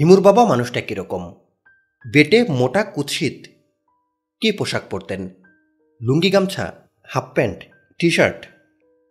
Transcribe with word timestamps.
হিমুর 0.00 0.20
বাবা 0.20 0.46
মানুষটা 0.46 0.80
কীরকম? 0.80 1.34
বেটে 2.12 2.44
মোটা 2.50 2.84
কুৎসিত। 2.84 3.46
কি 4.40 4.52
পোশাক 4.52 4.82
পরতেন? 4.90 5.28
লুঙ্গি 6.00 6.30
গামছা, 6.30 6.72
হাফ 7.06 7.24
প্যান্ট 7.34 7.58
টি 7.98 8.10
শার্ট 8.10 8.46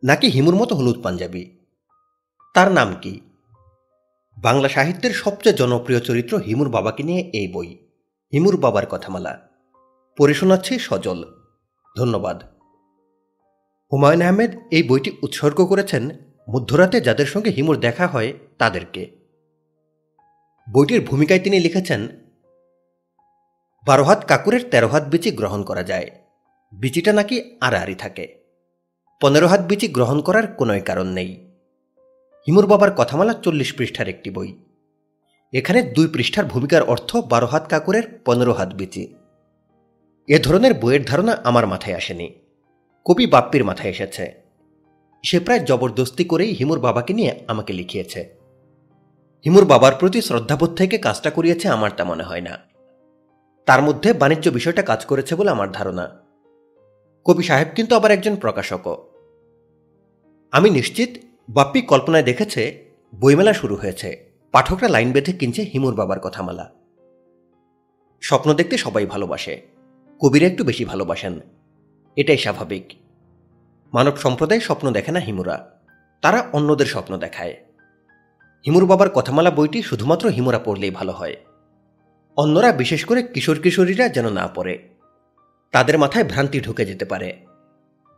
নাকি 0.04 0.28
হিমুর 0.28 0.56
মতো 0.56 0.76
হলুদ 0.76 1.04
পাঞ্জাবি? 1.04 1.44
তার 2.54 2.72
নাম 2.72 2.96
কি? 3.02 3.22
বাংলা 4.38 4.70
সাহিত্যের 4.70 5.12
সবচেয়ে 5.12 5.56
জনপ্রিয় 5.56 6.00
চরিত্র 6.00 6.38
হিমুর 6.38 6.70
বাবাকে 6.70 7.04
নিয়ে 7.04 7.22
এই 7.34 7.48
বই, 7.48 7.70
হিমুর 8.34 8.58
বাবার 8.58 8.86
কথামালা। 8.86 9.34
পড়ে 10.18 10.34
শোনাচ্ছি 10.34 10.80
সজল। 10.80 11.24
ধন্যবাদ। 11.98 12.44
হুমায়ুন 13.92 14.22
আহমেদ 14.22 14.52
এই 14.72 14.84
বইটি 14.84 15.12
উৎসর্গ 15.24 15.66
করেছেন 15.66 16.10
মধ্যরাতে, 16.50 17.02
যাদের 17.02 17.26
সঙ্গে 17.26 17.50
হিমুর 17.50 17.78
দেখা 17.80 18.08
হয় 18.08 18.34
তাদেরকে। 18.58 19.21
বইটির 20.72 21.02
ভূমিকায় 21.06 21.40
তিনি 21.40 21.60
লিখেছেন 21.60 22.02
বারো 23.88 24.04
হাত 24.04 24.26
কাকুরের 24.28 24.64
তেরো 24.70 24.88
হাত 24.88 25.04
বিচি 25.04 25.32
গ্রহণ 25.32 25.64
করা 25.64 25.84
যায়, 25.84 26.08
বিচিটা 26.74 27.14
নাকি 27.14 27.58
আড়াআড়ি 27.62 27.96
থাকে। 27.96 28.26
পনেরো 29.22 29.48
হাত 29.48 29.62
বিচি 29.62 29.88
গ্রহণ 29.88 30.22
করার 30.22 30.48
কোনোই 30.48 30.82
কারণ 30.82 31.08
নেই। 31.08 31.32
হিমুর 32.48 32.66
বাবার 32.66 32.92
কথামালা 32.96 33.34
চল্লিশ 33.34 33.70
পৃষ্ঠার 33.78 34.08
একটি 34.10 34.30
বই। 34.30 34.50
এখানে 35.54 35.80
দুই 35.82 36.08
পৃষ্ঠার 36.08 36.46
ভূমিকার 36.46 36.84
অর্থ 36.84 37.16
বারো 37.18 37.48
হাত 37.48 37.64
কাকুরের 37.70 38.06
পনেরো 38.26 38.54
হাত 38.54 38.70
বিচি। 38.74 39.16
এ 40.28 40.40
ধরনের 40.40 40.74
বইয়ের 40.74 41.04
ধারণা 41.06 41.34
আমার 41.44 41.68
মাথায় 41.68 41.96
আসেনি। 41.96 42.28
কবি 43.06 43.26
বাপ্পির 43.28 43.64
মাথায় 43.66 43.90
এসেছে। 43.90 44.26
সে 45.24 45.40
প্রায় 45.40 45.60
জবরদস্তি 45.60 46.24
করেই 46.26 46.52
হিমুর 46.54 46.80
বাবাকে 46.80 47.14
নিয়ে 47.14 47.32
আমাকে 47.48 47.74
লিখিয়েছে। 47.74 48.41
হিমুর 49.46 49.66
বাবার 49.66 49.96
প্রতি 50.00 50.22
শ্রদ্ধাবোধ 50.22 50.76
থেকে 50.76 50.98
কাজটা 50.98 51.30
করিয়েছে 51.30 51.68
আমার 51.68 51.92
তা 51.98 52.04
মনে 52.04 52.24
হয় 52.24 52.42
না। 52.42 52.58
তার 53.66 53.82
মধ্যে 53.82 54.14
বাণিজ্য 54.14 54.50
বিষয়টা 54.50 54.82
কাজ 54.82 55.06
করেছে 55.06 55.36
বলে 55.36 55.50
আমার 55.50 55.72
ধারণা। 55.72 56.20
কবি 57.26 57.44
সাহেব 57.44 57.68
কিন্তু 57.76 57.96
আবার 57.96 58.12
একজন 58.12 58.36
প্রকাশকও। 58.36 59.08
আমি 60.52 60.70
নিশ্চিত 60.70 61.10
বাপ্পি 61.50 61.82
কল্পনায় 61.82 62.24
দেখেছে, 62.24 62.86
বইমেলা 63.20 63.54
শুরু 63.54 63.76
হয়েছে। 63.76 64.32
পাঠকরা 64.52 64.88
লাইন 64.90 65.12
বেঁধে 65.12 65.34
কিনছে 65.34 65.62
হিমুর 65.62 65.96
বাবার 65.96 66.20
কথামালা। 66.20 66.72
স্বপ্ন 68.22 68.54
দেখতে 68.54 68.78
সবাই 68.78 69.06
ভালোবাসে। 69.06 69.62
কবিরা 70.20 70.48
একটু 70.48 70.64
বেশি 70.64 70.86
ভালোবাসেন। 70.86 71.40
এটাই 72.16 72.38
স্বাভাবিক। 72.38 72.94
মানব 73.94 74.18
সম্প্রদায় 74.18 74.60
স্বপ্ন 74.60 74.92
দেখে 74.92 75.12
না 75.12 75.20
হিমুরা। 75.20 75.80
তারা 76.22 76.50
অন্যদের 76.54 76.86
স্বপ্ন 76.86 77.18
দেখায়। 77.18 77.58
হিমুর 78.66 78.86
বাবার 78.86 79.10
কথামালা 79.10 79.52
বইটি 79.52 79.82
শুধুমাত্র 79.82 80.30
হিমুরা 80.30 80.60
পড়লেই 80.60 80.92
ভালো 80.92 81.12
হয়। 81.12 81.36
অন্যরা, 82.38 82.72
বিশেষ 82.72 83.06
করে 83.06 83.24
কিশোর 83.24 83.60
কিশোরীরা 83.60 84.10
যেন 84.10 84.30
না 84.30 84.48
পড়ে। 84.48 84.90
তাদের 85.72 85.98
মাথায় 85.98 86.24
ভ্রান্তি 86.24 86.62
ঢুকে 86.62 86.86
যেতে 86.86 87.06
পারে। 87.06 87.46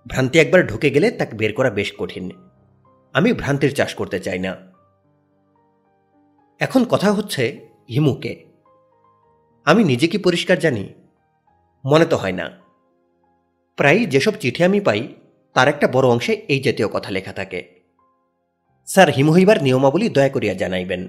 ভ্রান্তি 0.07 0.39
একবার 0.39 0.67
ঢুকে 0.67 0.89
গেলে 0.89 1.11
তাকে 1.11 1.37
বের 1.37 1.53
করা 1.53 1.69
বেশ 1.69 1.93
কঠিন। 1.97 2.31
আমি 3.13 3.33
ভ্রান্তির 3.33 3.75
চাষ 3.75 3.95
করতে 3.95 4.19
চাই 4.19 4.39
না। 4.39 4.55
এখন 6.59 6.85
কথা 6.85 7.13
হচ্ছে 7.13 7.67
হিমুকে। 7.89 8.45
আমি 9.65 9.83
নিজে 9.83 10.07
কি 10.07 10.17
পরিষ্কার 10.17 10.59
জানি? 10.59 10.93
মনে 11.85 12.05
তো 12.05 12.17
হয় 12.17 12.31
না। 12.31 12.51
প্রায় 13.75 14.05
যেসব 14.05 14.33
চিঠি 14.39 14.63
আমি 14.63 14.79
পাই, 14.79 15.13
তার 15.53 15.67
একটা 15.67 15.87
বড় 15.87 16.07
অংশে 16.07 16.33
এই 16.33 16.59
জাতীয় 16.59 16.87
কথা 16.87 17.11
লেখা 17.11 17.33
থাকে। 17.33 17.72
স্যার 18.85 19.09
হিম 19.09 19.31
হইবার 19.31 19.63
নিয়মাবলী 19.63 20.09
দয়া 20.09 20.29
করিয়া 20.29 20.53
জানাইবেন। 20.53 21.07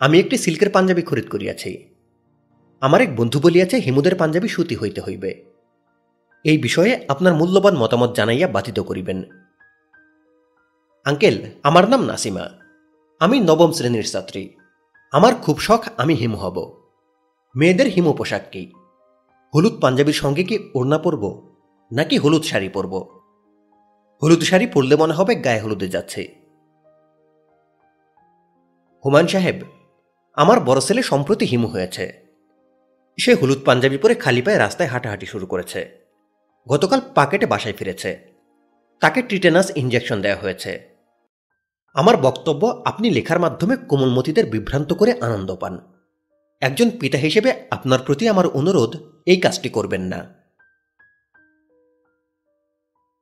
আমি 0.00 0.18
একটি 0.18 0.38
সিল্কের 0.38 0.70
পাঞ্জাবি 0.70 1.02
খরিদ 1.02 1.28
করিয়াছি। 1.28 1.88
আমার 2.80 3.00
এক 3.00 3.16
বন্ধু 3.16 3.40
বলিয়াছে, 3.40 3.76
হিমুদের 3.76 4.14
পাঞ্জাবি 4.14 4.48
সুতি 4.48 4.76
হইতে 4.76 5.00
হইবে। 5.00 5.44
এই 6.44 6.58
বিষয়ে 6.58 7.04
আপনার 7.08 7.34
মূল্যবান 7.34 7.76
মতামত 7.76 8.16
জানাইয়া 8.16 8.48
বাধিত 8.48 8.80
করিবেন। 8.80 9.22
আঙ্কেল, 11.04 11.42
আমার 11.62 11.88
নাম 11.88 12.04
নাসিমা। 12.04 12.48
আমি 13.20 13.40
নবম 13.40 13.72
শ্রেণির 13.72 14.06
ছাত্রী। 14.06 14.50
আমার 15.12 15.34
খুব 15.34 15.58
শখ 15.58 15.88
আমি 15.96 16.14
হিমু 16.14 16.36
হব। 16.36 16.80
মেয়েদের 17.56 17.86
হিমু 17.86 18.12
পোশাক 18.12 18.42
কি? 18.50 18.72
হলুদ 19.54 19.80
পাঞ্জাবির 19.80 20.14
সঙ্গে 20.14 20.44
কি 20.44 20.70
ওড়না 20.74 20.98
পরব, 20.98 21.54
নাকি 21.92 22.18
হলুদ 22.18 22.42
শাড়ি 22.42 22.68
পরব? 22.68 23.08
হলুদ 24.22 24.42
শাড়ি 24.42 24.66
পরলে 24.66 24.96
মনে 24.96 25.14
হবে 25.14 25.34
গায়ে 25.34 25.60
হলুদে 25.60 25.88
যাচ্ছে। 25.88 26.43
হুমায়ুন 29.04 29.26
সাহেব, 29.26 29.60
আমার 30.32 30.60
বড় 30.60 30.80
ছেলে 30.80 31.02
সম্প্রতি 31.02 31.44
হিমু 31.44 31.66
হয়েছে। 31.66 32.26
সে 33.20 33.34
হলুদ 33.34 33.58
পাঞ্জাবি 33.64 33.98
পরে 33.98 34.14
খালি 34.14 34.42
পায়ে 34.42 34.58
রাস্তায় 34.58 34.88
হাঁটাহাঁটি 34.88 35.26
শুরু 35.26 35.46
করেছে। 35.46 35.90
গতকাল 36.68 37.00
পাকেটে 37.14 37.46
বাসায় 37.46 37.74
ফিরেছে। 37.74 38.32
তাকে 39.00 39.22
টিটেনাস 39.22 39.72
ইঞ্জেকশন 39.76 40.20
দেওয়া 40.20 40.36
হয়েছে। 40.36 40.88
আমার 41.94 42.16
বক্তব্য 42.16 42.82
আপনি 42.84 43.10
লেখার 43.10 43.40
মাধ্যমে 43.40 43.76
কোমলমতিদের 43.76 44.46
বিভ্রান্ত 44.46 44.92
করে 44.92 45.12
আনন্দ 45.12 45.56
পান। 45.56 45.78
একজন 46.60 46.90
পিতা 46.90 47.18
হিসেবে 47.18 47.54
আপনার 47.70 47.98
প্রতি 48.06 48.28
আমার 48.28 48.46
অনুরোধ, 48.46 48.96
এই 49.26 49.36
কাজটি 49.36 49.68
করবেন 49.68 50.02
না। 50.02 50.34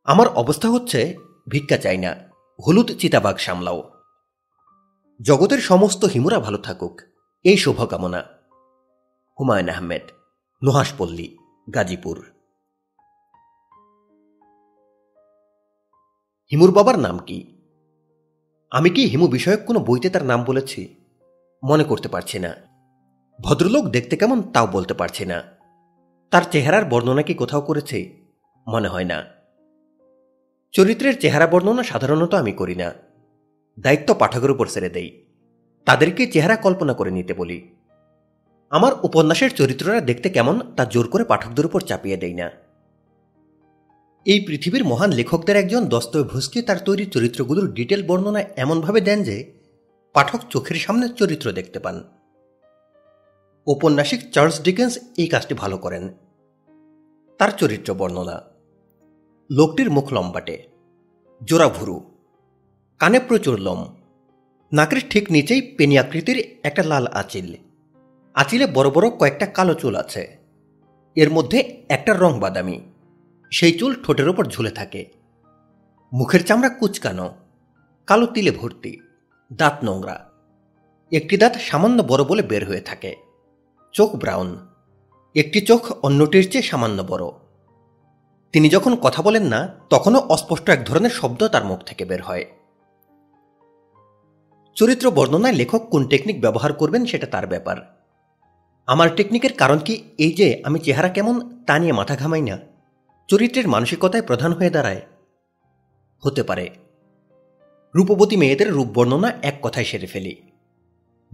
আমার 0.05 0.29
অবস্থা 0.29 0.69
হচ্ছে, 0.69 1.15
ভিক্ষা 1.49 1.77
চাই 1.77 1.99
না, 1.99 2.17
হলুদ 2.67 2.93
চিতাবাগ 2.99 3.37
সামলাও। 3.39 3.92
জগতের 5.27 5.59
সমস্ত 5.59 6.05
হিমুরা 6.05 6.41
ভালো 6.41 6.59
থাকুক। 6.59 7.01
এই 7.45 7.57
শুভকামনা। 7.57 8.23
হুমায়ুন 9.41 9.69
আহমেদ 9.69 10.03
নোহাসপল্লী 10.65 11.37
গাজীপুর। 11.75 12.25
হিমুর 16.53 16.73
বাবার 16.73 16.99
নাম 16.99 17.19
কি? 17.19 17.59
আমি 18.71 18.91
কি 18.91 19.07
হিমু 19.07 19.29
বিষয়ক 19.29 19.61
কোনো 19.67 19.81
বইতে 19.81 20.11
তার 20.11 20.25
নাম 20.25 20.45
বলেছি? 20.45 20.95
মনে 21.65 21.85
করতে 21.85 22.09
পারছি 22.09 22.39
না। 22.39 22.55
ভদ্রলোক 23.41 23.85
দেখতে 23.85 24.17
কেমন 24.17 24.43
তাও 24.43 24.67
বলতে 24.67 24.95
পারছি 24.95 25.25
না। 25.25 25.43
তার 26.31 26.43
চেহারার 26.51 26.85
বর্ণনা 26.85 27.23
কি 27.23 27.35
কোথাও 27.35 27.61
করেছে? 27.61 28.21
মনে 28.69 28.89
হয় 28.89 29.05
না। 29.05 29.25
চরিত্রের 30.73 31.21
চেহারা 31.21 31.47
বর্ণনা 31.47 31.83
সাধারণত 31.83 32.35
আমি 32.35 32.53
করি 32.53 32.75
না। 32.75 33.12
দায়িত্ব 33.81 34.15
পাঠকের 34.15 34.51
উপর 34.51 34.67
ছেড়ে 34.67 34.89
দেই। 34.89 35.25
তাদেরকে 35.85 36.27
চেহারা 36.27 36.57
কল্পনা 36.57 36.95
করে 36.95 37.11
নিতে 37.11 37.35
বলি। 37.35 37.69
আমার 38.71 38.93
উপন্যাসের 39.03 39.55
চরিত্ররা 39.55 40.01
দেখতে 40.01 40.31
কেমন 40.31 40.75
তা 40.75 40.85
জোর 40.85 41.09
করে 41.09 41.25
পাঠকদের 41.25 41.67
উপর 41.67 41.81
চাপিয়ে 41.81 42.17
দেই 42.17 42.35
না। 42.35 42.51
এই 44.25 44.41
পৃথিবীর 44.41 44.85
মহান 44.85 45.11
লেখকদের 45.11 45.57
একজন 45.57 45.87
দস্তভুজকে 45.87 46.63
তার 46.63 46.79
তৈরি 46.79 47.07
চরিত্রগুলোর 47.07 47.73
ডিটেল 47.73 48.07
বর্ণনা 48.07 48.41
এমনভাবে 48.57 49.01
দেন 49.01 49.23
যে, 49.23 49.53
পাঠক 50.13 50.41
চোখের 50.51 50.77
সামনে 50.77 51.09
চরিত্র 51.09 51.53
দেখতে 51.53 51.79
পান। 51.79 52.05
ঔপন্যাসিক 53.67 54.33
চার্লস 54.33 54.63
ডিকেন্স 54.63 54.99
এই 55.17 55.27
কাজটি 55.27 55.55
ভালো 55.55 55.79
করেন। 55.79 56.09
তার 57.39 57.51
চরিত্র 57.51 57.95
বর্ণনা। 57.95 58.43
লোকটির 59.51 59.91
মুখ 59.91 60.13
লম্বাটে। 60.13 60.63
জোড়া 61.45 61.69
ভুরু 61.69 62.12
কানে 62.99 63.21
প্রচুর 63.21 63.61
লোম। 63.61 63.97
নাকের 64.73 65.01
ঠিক 65.11 65.31
নিচেই 65.31 65.63
পেনি 65.63 65.99
আকৃতির 65.99 66.59
একটা 66.63 66.83
লাল 66.83 67.07
আঁচিল। 67.07 67.55
আঁচিলে 68.35 68.67
বড় 68.67 68.91
বড় 68.91 69.11
কয়েকটা 69.11 69.47
কালো 69.47 69.75
চুল 69.75 69.97
আছে। 69.97 70.37
এর 71.17 71.31
মধ্যে 71.31 71.83
একটা 71.89 72.15
রং 72.15 72.41
বাদামি। 72.41 72.81
সেই 73.51 73.79
চুল 73.79 73.95
ঠোঁটের 74.05 74.29
ওপর 74.29 74.47
ঝুলে 74.47 74.71
থাকে। 74.71 75.07
মুখের 76.13 76.47
চামড়া 76.47 76.69
কুচকানো। 76.69 77.35
কালো 78.07 78.27
তিলে 78.27 78.51
ভর্তি। 78.51 79.01
দাঁত 79.53 79.85
নোংরা। 79.85 80.31
একটি 81.13 81.37
দাঁত 81.37 81.57
সামান্য 81.57 82.03
বড় 82.03 82.25
বলে 82.25 82.43
বের 82.43 82.69
হয়ে 82.69 82.81
থাকে। 82.81 83.17
চোখ 83.93 84.17
ব্রাউন। 84.17 84.67
একটি 85.37 85.61
চোখ 85.61 86.05
অন্যটির 86.05 86.51
চেয়ে 86.53 86.63
সামান্য 86.63 87.03
বড়। 87.03 87.25
তিনি 88.53 88.69
যখন 88.69 88.97
কথা 88.97 89.23
বলেন 89.23 89.43
না, 89.43 89.75
তখনও 89.91 90.19
অস্পষ্ট 90.19 90.69
এক 90.69 90.85
ধরনের 90.85 91.11
শব্দ 91.11 91.49
তার 91.49 91.65
মুখ 91.65 91.79
থেকে 91.79 92.05
বের 92.05 92.23
হয়। 92.23 92.45
চরিত্র 94.75 95.11
বর্ণনায় 95.11 95.55
লেখক 95.55 95.79
কোন 95.91 96.07
টেকনিক 96.07 96.41
ব্যবহার 96.41 96.73
করবেন 96.73 97.05
সেটা 97.05 97.27
তার 97.27 97.47
ব্যাপার। 97.47 97.77
আমার 98.87 99.15
টেকনিকের 99.17 99.53
কারণ 99.53 99.79
কি? 99.79 100.05
এই 100.19 100.33
যে, 100.33 100.63
আমি 100.65 100.79
চেহারা 100.79 101.09
কেমন 101.09 101.65
তা 101.65 101.79
নিয়ে 101.79 101.93
মাথা 101.93 102.17
ঘামাই 102.17 102.41
না। 102.41 102.59
চরিত্রের 103.29 103.69
মানসিকতায় 103.69 104.23
প্রধান 104.23 104.53
হয়ে 104.53 104.71
দাঁড়ায়। 104.71 105.03
হতে 106.25 106.43
পারে। 106.43 106.71
রূপবতী 107.95 108.37
মেয়েদের 108.37 108.73
রূপ 108.73 108.89
বর্ণনা 108.95 109.33
এক 109.43 109.59
কথায় 109.63 109.85
সেরে 109.85 110.07
ফেলি। 110.07 110.43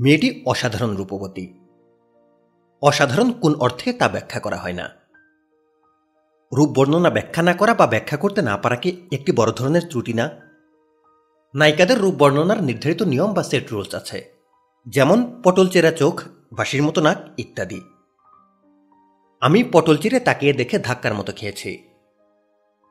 মেয়েটি 0.00 0.42
অসাধারণ 0.46 0.96
রূপবতী। 0.96 1.54
অসাধারণ 2.82 3.32
কোন 3.32 3.54
অর্থে 3.54 3.92
তা 3.92 4.08
ব্যাখ্যা 4.08 4.40
করা 4.40 4.56
হয় 4.56 4.72
না। 4.72 4.90
রূপ 6.56 6.68
বর্ণনা 6.68 7.10
ব্যাখ্যা 7.10 7.42
না 7.42 7.52
করা 7.52 7.74
বা 7.74 7.86
ব্যাখ্যা 7.86 8.16
করতে 8.16 8.42
না 8.42 8.56
পারা 8.56 8.76
কি 8.76 9.08
একটি 9.12 9.32
বড় 9.32 9.52
ধরনের 9.52 9.82
ত্রুটি 9.90 10.12
না? 10.12 10.47
নায়িকাদের 11.58 11.98
রূপ 11.98 12.14
বর্ণনার 12.14 12.62
নির্ধারিত 12.62 13.02
নিয়ম 13.02 13.32
বা 13.32 13.42
সেট 13.42 13.72
রুলস 13.72 13.94
আছে, 13.94 14.34
যেমন 14.86 15.42
পটল 15.44 15.68
চেরা 15.68 15.90
চোখ, 15.90 16.22
বাঁশির 16.52 16.82
মতো 16.82 17.00
নাক 17.00 17.18
ইত্যাদি। 17.38 17.80
আমি 19.40 19.64
পটল 19.64 19.96
চিরে 19.96 20.20
তাকিয়ে 20.20 20.52
দেখে 20.52 20.78
ধাক্কার 20.78 21.14
মতো 21.14 21.32
খেয়েছি। 21.32 21.88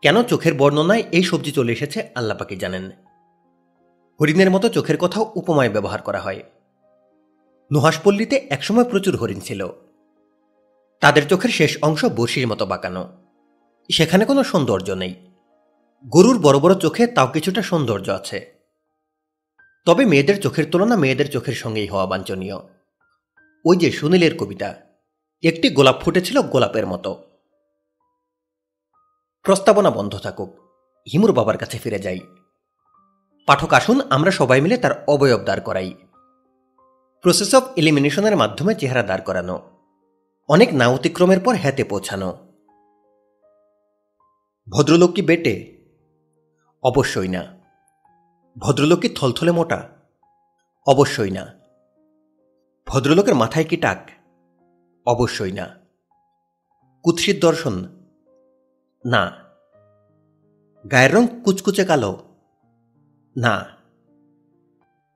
কেন 0.02 0.24
চোখের 0.24 0.54
বর্ণনায় 0.54 1.04
এই 1.12 1.24
সবজি 1.24 1.52
চলে 1.52 1.72
এসেছে 1.72 2.10
আল্লাপাকি 2.16 2.56
জানেন। 2.56 2.92
হরিণের 4.22 4.52
মতো 4.52 4.70
চোখের 4.70 4.98
কথাও 4.98 5.32
উপমায় 5.36 5.70
ব্যবহার 5.70 6.02
করা 6.02 6.20
হয়। 6.20 6.44
নুহাসপল্লীতে 7.74 8.48
একসময় 8.50 8.84
প্রচুর 8.84 9.16
হরিণ 9.16 9.40
ছিল। 9.40 9.68
তাদের 11.00 11.28
চোখের 11.28 11.50
শেষ 11.50 11.78
অংশ 11.82 12.06
বর্ষির 12.06 12.48
মতো 12.48 12.66
বাঁকানো। 12.66 13.04
সেখানে 13.92 14.26
কোনো 14.26 14.44
সৌন্দর্য 14.44 14.92
নেই। 14.92 15.16
গরুর 16.06 16.40
বড় 16.40 16.60
বড় 16.60 16.76
চোখে 16.76 17.08
তাও 17.08 17.28
কিছুটা 17.28 17.62
সৌন্দর্য 17.62 18.10
আছে। 18.12 18.57
তবে 19.88 20.06
মেয়েদের 20.06 20.42
চোখের 20.42 20.66
তুলনা 20.66 20.96
মেয়েদের 20.96 21.32
চোখের 21.32 21.54
সঙ্গেই 21.54 21.88
হওয়া 21.88 22.06
বাঞ্ছনীয়। 22.06 22.56
ওই 23.66 23.78
যে 23.78 23.92
সুনীলের 23.92 24.38
কবিতা, 24.38 24.76
একটি 25.44 25.70
গোলাপ 25.70 26.02
ফুটেছিল 26.02 26.42
গোলাপের 26.42 26.88
মতো। 26.88 27.24
প্রস্তাবনা 29.44 29.90
বন্ধ 29.90 30.18
থাকুক, 30.18 30.60
হিমুর 31.14 31.32
বাবার 31.32 31.58
কাছে 31.58 31.78
ফিরে 31.78 32.00
যাই। 32.00 32.20
পাঠক 33.46 33.74
আসুন, 33.74 34.02
আমরা 34.10 34.32
সবাই 34.32 34.62
মিলে 34.62 34.78
তার 34.78 35.04
অবয়ব 35.08 35.40
দাঁড় 35.40 35.62
করাই। 35.62 35.94
প্রসেস 37.22 37.56
অফ 37.56 37.64
এলিমিনেশনের 37.76 38.38
মাধ্যমে 38.38 38.76
চেহারা 38.76 39.04
দাঁড় 39.04 39.22
করানো। 39.22 39.60
অনেক 40.50 40.74
না 40.74 40.88
অতিক্রমের 40.88 41.40
পর 41.40 41.56
হ্যাতে 41.56 41.84
পৌঁছানো। 41.84 42.54
ভদ্রলোক 44.68 45.12
কি 45.12 45.22
বেটে, 45.22 45.78
অবশ্যই 46.84 47.28
না। 47.28 47.57
ভদ্রলোক 48.60 49.00
কি 49.00 49.10
থলথলে 49.10 49.52
মোটা। 49.52 49.90
অবশ্যই 50.88 51.32
না। 51.32 51.54
ভদ্রলোকের 52.88 53.36
মাথায় 53.36 53.66
কি 53.66 53.78
টাক? 53.78 54.10
অবশ্যই 55.06 55.52
না। 55.52 55.76
কুৎসিত 57.04 57.42
দর্শন? 57.42 57.86
না। 59.06 59.32
গায়ের 60.92 61.14
রং 61.14 61.28
কুচকুচে 61.44 61.86
কালো? 61.86 62.36
না। 63.38 63.66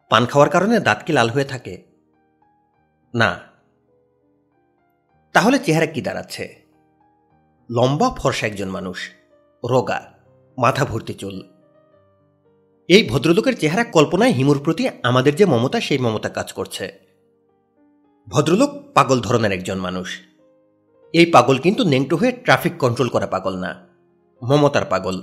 পান 0.10 0.26
খাওয়ার 0.26 0.50
কারণে 0.50 0.80
দাঁত 0.80 0.98
কি 1.06 1.14
লাল 1.14 1.30
হয়ে 1.30 1.46
থাকে? 1.46 1.84
না। 3.16 3.40
তাহলে 5.34 5.60
চেহারা 5.60 5.86
কি 5.86 6.02
দাঁড়াচ্ছে? 6.02 6.62
লম্বা 7.72 8.10
ফর্সা 8.10 8.48
একজন 8.48 8.70
মানুষ। 8.70 9.12
রোগা, 9.70 10.14
মাথা 10.58 10.86
ভর্তি 10.86 11.14
চুল। 11.14 11.51
এই 12.92 13.10
ভদ্রলোকের 13.10 13.60
চেহারা 13.60 13.84
কল্পনায় 13.84 14.32
হিমুর 14.32 14.60
প্রতি 14.64 14.90
আমাদের 15.04 15.36
যে 15.36 15.46
মমতা, 15.46 15.82
সেই 15.82 15.98
মমতা 15.98 16.30
কাজ 16.30 16.54
করছে। 16.54 16.92
ভদ্রলোক 18.28 18.70
পাগল 18.94 19.20
ধরনের 19.20 19.52
একজন 19.52 19.78
মানুষ। 19.78 20.20
এই 21.14 21.26
পাগল 21.26 21.58
কিন্তু 21.58 21.84
নেংটো 21.84 22.16
হয়ে 22.16 22.32
ট্রাফিক 22.32 22.78
কন্ট্রোল 22.78 23.10
করা 23.10 23.28
পাগল 23.28 23.58
না। 23.58 23.88
মমতার 24.44 24.86
পাগল। 24.86 25.22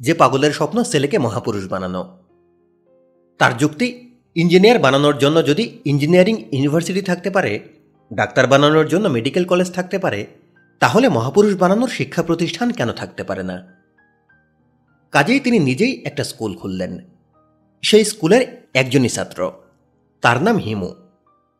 যে 0.00 0.14
পাগলের 0.14 0.52
স্বপ্ন 0.52 0.82
ছেলেকে 0.82 1.18
মহাপুরুষ 1.18 1.68
বানানো। 1.68 2.18
তার 3.38 3.56
যুক্তি, 3.56 4.10
ইঞ্জিনিয়ার 4.34 4.78
বানানোর 4.78 5.18
জন্য 5.18 5.46
যদি 5.46 5.78
ইঞ্জিনিয়ারিং 5.84 6.36
ইউনিভার্সিটি 6.52 7.00
থাকতে 7.00 7.30
পারে, 7.30 7.60
ডাক্তার 8.12 8.46
বানানোর 8.46 8.88
জন্য 8.88 9.08
মেডিকেল 9.08 9.44
কলেজ 9.44 9.72
থাকতে 9.72 9.98
পারে, 9.98 10.26
তাহলে 10.80 11.08
মহাপুরুষ 11.08 11.56
বানানোর 11.56 11.88
শিক্ষা 11.88 12.22
প্রতিষ্ঠান 12.22 12.70
কেন 12.70 12.92
থাকতে 12.92 13.24
পারে 13.24 13.42
না? 13.42 13.81
কাজেই 15.12 15.40
তিনি 15.40 15.58
নিজেই 15.58 16.02
একটা 16.04 16.24
স্কুল 16.24 16.56
খুললেন। 16.56 16.98
সেই 17.82 18.04
স্কুলের 18.04 18.68
একজনই 18.74 19.08
ছাত্র। 19.08 19.52
তার 20.22 20.42
নাম 20.42 20.56
হিমু 20.56 20.94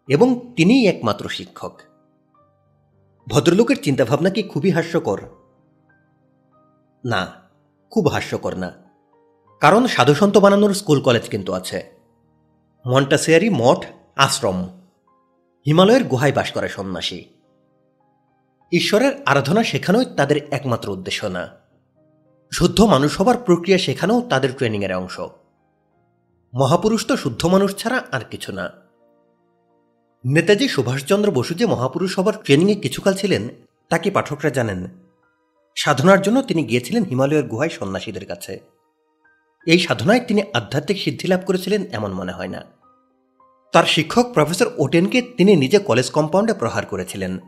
এবং 0.09 0.53
তিনিই 0.57 0.87
একমাত্র 0.87 1.29
শিক্ষক। 1.29 1.81
ভদ্রলোকের 3.29 3.83
চিন্তাভাবনা 3.83 4.31
কি 4.31 4.43
খুবই 4.43 4.71
হাস্যকর? 4.71 5.21
না, 7.05 7.27
খুব 7.91 8.09
হাস্যকর 8.09 8.55
না। 8.55 8.73
কারণ 9.61 9.87
সাধুসন্ত 9.87 10.39
বানানোর 10.39 10.75
স্কুল 10.75 11.01
কলেজ 11.01 11.29
কিন্তু 11.29 11.53
আছে। 11.53 11.91
মন্টাসিয়ারি 12.87 13.51
মঠ, 13.51 13.85
আশ্রম। 14.17 14.63
হিমালয়ের 15.67 16.05
গুহায় 16.05 16.33
বাস 16.33 16.53
করে 16.53 16.69
সন্ন্যাসী। 16.69 17.25
ঈশ্বরের 18.73 19.13
আরাধনা 19.27 19.65
শেখানোই 19.65 20.05
তাদের 20.17 20.37
একমাত্র 20.51 20.91
উদ্দেশ্য 20.91 21.27
না। 21.27 21.62
শুদ্ধ 22.53 22.81
মানুষ 22.81 23.21
হবার 23.21 23.37
প্রক্রিয়া 23.39 23.79
শেখানো 23.79 24.21
তাদের 24.21 24.53
ট্রেনিংয়ের 24.53 24.95
অংশ। 24.95 25.21
মহাপুরুষ 26.55 27.07
তো 27.07 27.17
শুদ্ধ 27.17 27.47
মানুষ 27.47 27.77
ছাড়া 27.77 28.03
আর 28.13 28.21
কিছু 28.31 28.53
না। 28.53 28.71
নেতাজি 30.25 30.69
সুভাষচন্দ্র 30.69 31.31
বসু 31.31 31.55
যে 31.55 31.67
মহাপুরুষ 31.67 32.19
হবার 32.19 32.33
ট্রেনিংয়ে 32.45 32.75
কিছুকাল 32.75 33.15
ছিলেন, 33.15 33.49
তা 33.89 33.99
কি 33.99 34.11
পাঠকরা 34.11 34.51
জানেন? 34.51 34.87
সাধনার 35.77 36.23
জন্য 36.23 36.43
তিনি 36.43 36.65
গিয়েছিলেন 36.65 37.05
হিমালয়ের 37.05 37.47
গুহায় 37.47 37.69
সন্ন্যাসীদের 37.69 38.27
কাছে। 38.27 38.61
এই 39.67 39.79
সাধনায় 39.79 40.21
তিনি 40.21 40.43
আধ্যাত্মিক 40.55 40.99
সিদ্ধি 40.99 41.29
লাভ 41.29 41.41
করেছিলেন 41.47 41.85
এমন 41.93 42.13
মনে 42.13 42.33
হয় 42.33 42.49
না। 42.49 42.65
তার 43.73 43.85
শিক্ষক 43.85 44.27
প্রফেসর 44.35 44.67
ওটেনকে 44.79 45.23
তিনি 45.23 45.57
নিজে 45.57 45.79
কলেজ 45.79 46.11
কম্পাউন্ডে 46.11 46.53
প্রহার 46.53 46.87
করেছিলেন। 46.87 47.39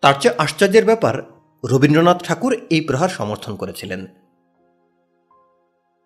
তার 0.00 0.14
চেয়ে 0.20 0.34
আশ্চর্যের 0.38 0.84
ব্যাপার 0.84 1.33
রবীন্দ্রনাথ 1.70 2.24
ঠাকুর 2.24 2.56
এই 2.70 2.80
প্রহার 2.80 3.08
সমর্থন 3.08 3.56
করেছিলেন। 3.56 4.06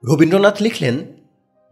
রবীন্দ্রনাথ 0.05 0.62
লিখলেন, 0.62 0.96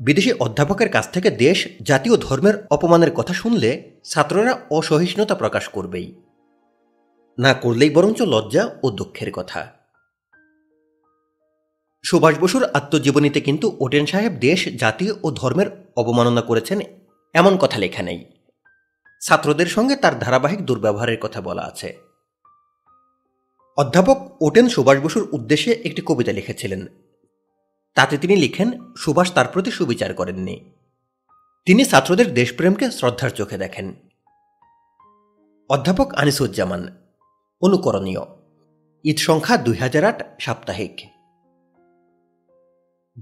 বিদেশি 0.00 0.32
অধ্যাপকের 0.32 0.88
কাছ 0.88 1.12
থেকে 1.12 1.30
দেশ 1.30 1.68
জাতীয় 1.82 2.16
ধর্মের 2.16 2.54
অপমানের 2.70 3.14
কথা 3.14 3.32
শুনলে 3.32 3.90
ছাত্ররা 4.04 4.58
অসহিষ্ণুতা 4.70 5.34
প্রকাশ 5.34 5.68
করবেই। 5.68 6.22
না 7.38 7.54
করলেই 7.54 7.90
বরঞ্চ 7.90 8.22
লজ্জা 8.22 8.70
ও 8.82 8.90
দুঃখের 8.90 9.32
কথা। 9.32 9.72
সুভাষ 12.04 12.38
বসুর 12.38 12.64
আত্মজীবনীতে 12.64 13.40
কিন্তু 13.40 13.76
ওটেন 13.80 14.06
সাহেব 14.06 14.32
দেশ, 14.32 14.68
জাতি 14.76 15.10
ও 15.22 15.30
ধর্মের 15.30 15.66
অবমাননা 15.96 16.40
করেছেন 16.40 16.80
এমন 17.34 17.56
কথা 17.56 17.78
লেখা 17.78 18.02
নেই। 18.02 18.24
ছাত্রদের 19.22 19.66
সঙ্গে 19.66 19.96
তার 19.96 20.18
ধারাবাহিক 20.18 20.66
দুর্ব্যবহারের 20.66 21.18
কথা 21.20 21.40
বলা 21.40 21.62
আছে। 21.62 22.06
অধ্যাপক 23.76 24.37
ওটেন 24.40 24.69
সুভাষ 24.69 24.99
বসুর 24.99 25.28
উদ্দেশ্যে 25.32 25.73
একটি 25.73 26.02
কবিতা 26.06 26.32
লিখেছিলেন। 26.32 26.87
তাতে 27.94 28.19
তিনি 28.19 28.37
লিখেন, 28.37 28.94
সুভাষ 28.94 29.32
তার 29.32 29.46
প্রতি 29.52 29.70
সুবিচার 29.70 30.14
করেননি। 30.14 30.70
তিনি 31.64 31.84
ছাত্রদের 31.84 32.34
দেশপ্রেমকে 32.34 32.90
শ্রদ্ধার 32.90 33.31
চোখে 33.31 33.58
দেখেন। 33.58 33.94
অধ্যাপক 35.70 36.15
আনিসুজ্জামান, 36.15 36.96
অনুকরণীয়, 37.60 38.20
ঈদ 39.05 39.17
সংখ্যা 39.17 39.56
দুই 39.56 39.77
হাজার 39.77 40.05
আট, 40.05 40.41
সাপ্তাহিক। 40.41 40.96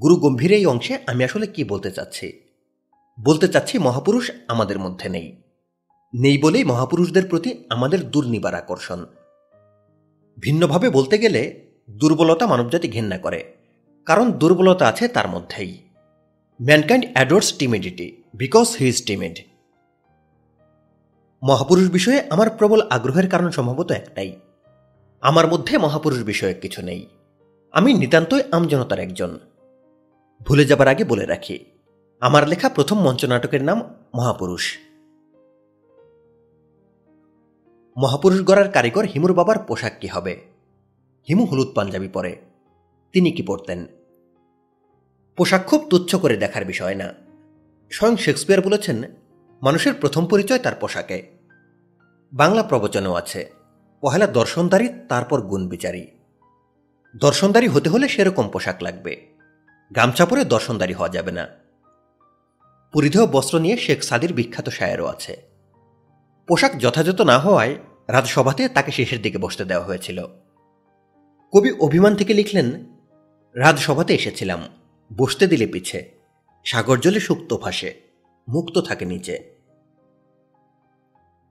গুরু 0.02 0.17
গম্ভীর 0.17 0.52
এই 0.52 0.67
অংশে 0.67 0.99
আমি 1.07 1.25
আসলে 1.25 1.47
কি 1.47 1.64
বলতে 1.64 1.90
চাচ্ছি? 1.90 2.40
বলতে 3.25 3.49
চাচ্ছি 3.49 3.78
মহাপুরুষ 3.78 4.31
আমাদের 4.49 4.78
মধ্যে 4.78 5.09
নেই। 5.09 5.43
নেই 6.14 6.38
বলেই 6.38 6.64
মহাপুরুষদের 6.64 7.28
প্রতি 7.28 7.64
আমাদের 7.71 8.11
দুর্নিবার 8.11 8.55
আকর্ষণ। 8.55 9.07
ভিন্নভাবে 10.38 10.88
বলতে 10.91 11.17
গেলে 11.19 11.43
দুর্বলতা 11.91 12.45
মানবজাতি 12.47 12.88
ঘেন্না 12.88 13.19
করে, 13.19 13.41
কারণ 14.07 14.26
দুর্বলতা 14.33 14.85
আছে 14.88 15.05
তার 15.09 15.29
মধ্যেই। 15.29 15.73
Mankind 16.61 17.05
adores 17.12 17.49
timidity 17.59 18.07
because 18.35 18.67
he 18.76 18.87
is 18.88 18.99
timid 19.07 19.37
মহাপুরুষ 21.43 21.87
বিষয়ে 21.91 22.21
আমার 22.31 22.49
প্রবল 22.50 22.81
আগ্রহের 22.91 23.26
কারণ 23.29 23.49
সম্ভবত 23.50 23.88
একটাই। 23.91 24.31
আমার 25.23 25.47
মধ্যে 25.49 25.75
মহাপুরুষ 25.79 26.21
বিষয়ে 26.23 26.55
কিছু 26.55 26.81
নেই। 26.83 27.03
আমি 27.75 27.91
নিতান্তই 27.93 28.43
আমজনতার 28.50 29.00
একজন। 29.00 29.33
ভুলে 30.41 30.64
যাবার 30.64 30.88
আগে 30.88 31.05
বলে 31.05 31.25
রাখি, 31.26 31.57
আমার 32.23 32.43
লেখা 32.49 32.69
প্রথম 32.69 32.99
মঞ্চনাটকের 33.07 33.62
নাম 33.64 33.79
মহাপুরুষ। 34.14 34.64
মহাপুরুষ 37.97 38.43
গড়ার 38.43 38.71
কারিগর 38.71 39.05
হিমুর 39.05 39.33
বাবার 39.33 39.59
পোশাক 39.59 39.93
কি 40.01 40.07
হবে? 40.07 40.43
হিমু 41.29 41.45
হলুদ 41.45 41.69
পাঞ্জাবি 41.75 42.09
পরে। 42.09 42.37
তিনি 43.13 43.33
কি 43.33 43.43
পরতেন? 43.43 43.87
পোশাক 45.37 45.67
খুব 45.67 45.87
তুচ্ছ 45.91 46.15
করে 46.15 46.37
দেখার 46.37 46.65
বিষয় 46.65 46.95
না। 46.95 47.15
স্বয়ং 47.91 48.17
শেক্সপিয়ার 48.17 48.63
বলেছেন, 48.63 49.03
মানুষের 49.63 49.95
প্রথম 49.95 50.27
পরিচয় 50.27 50.59
তার 50.59 50.75
পোশাকে। 50.75 51.31
বাংলা 52.33 52.63
প্রবচনও 52.63 53.15
আছে, 53.15 53.53
পহেলা 54.01 54.27
দর্শনদারি, 54.27 54.89
তারপর 55.09 55.43
গুণ 55.43 55.69
বিচারী 55.69 56.07
দর্শনদারি 57.17 57.67
হতে 57.67 57.89
হলে 57.89 58.09
সেরকম 58.09 58.49
পোশাক 58.49 58.83
লাগবে। 58.83 59.27
গামছা 59.97 60.27
পরে 60.27 60.45
দর্শনদারি 60.45 60.93
হওয়া 60.93 61.09
যাবে 61.09 61.33
না। 61.33 61.49
পরিধেয় 62.93 63.27
বস্ত্র 63.27 63.59
নিয়ে 63.59 63.77
শেখ 63.77 64.03
সাদির 64.03 64.33
বিখ্যাত 64.33 64.69
শায়েরও 64.69 65.07
আছে। 65.07 65.53
পোশাক 66.49 66.77
যথাযথ 66.79 67.21
না 67.21 67.39
হওয়ায় 67.39 67.77
রাজসভাতে 68.09 68.69
তাকে 68.69 68.93
শেষের 68.93 69.23
দিকে 69.23 69.39
বসতে 69.39 69.65
দেওয়া 69.65 69.87
হয়েছিল। 69.87 70.27
কবি 71.53 71.71
অভিমান 71.71 72.17
থেকে 72.17 72.35
লিখলেন, 72.35 72.85
রাজসভাতে 73.55 74.15
এসেছিলাম। 74.15 74.63
বসতে 75.17 75.47
দিলে 75.47 75.67
পিছে। 75.67 76.11
সাগর 76.65 76.99
জলে 76.99 77.21
সুক্ত 77.21 77.57
ভাসে। 77.57 78.01
মুক্ত 78.49 78.79
থাকে 78.79 79.05
নিচে। 79.05 79.55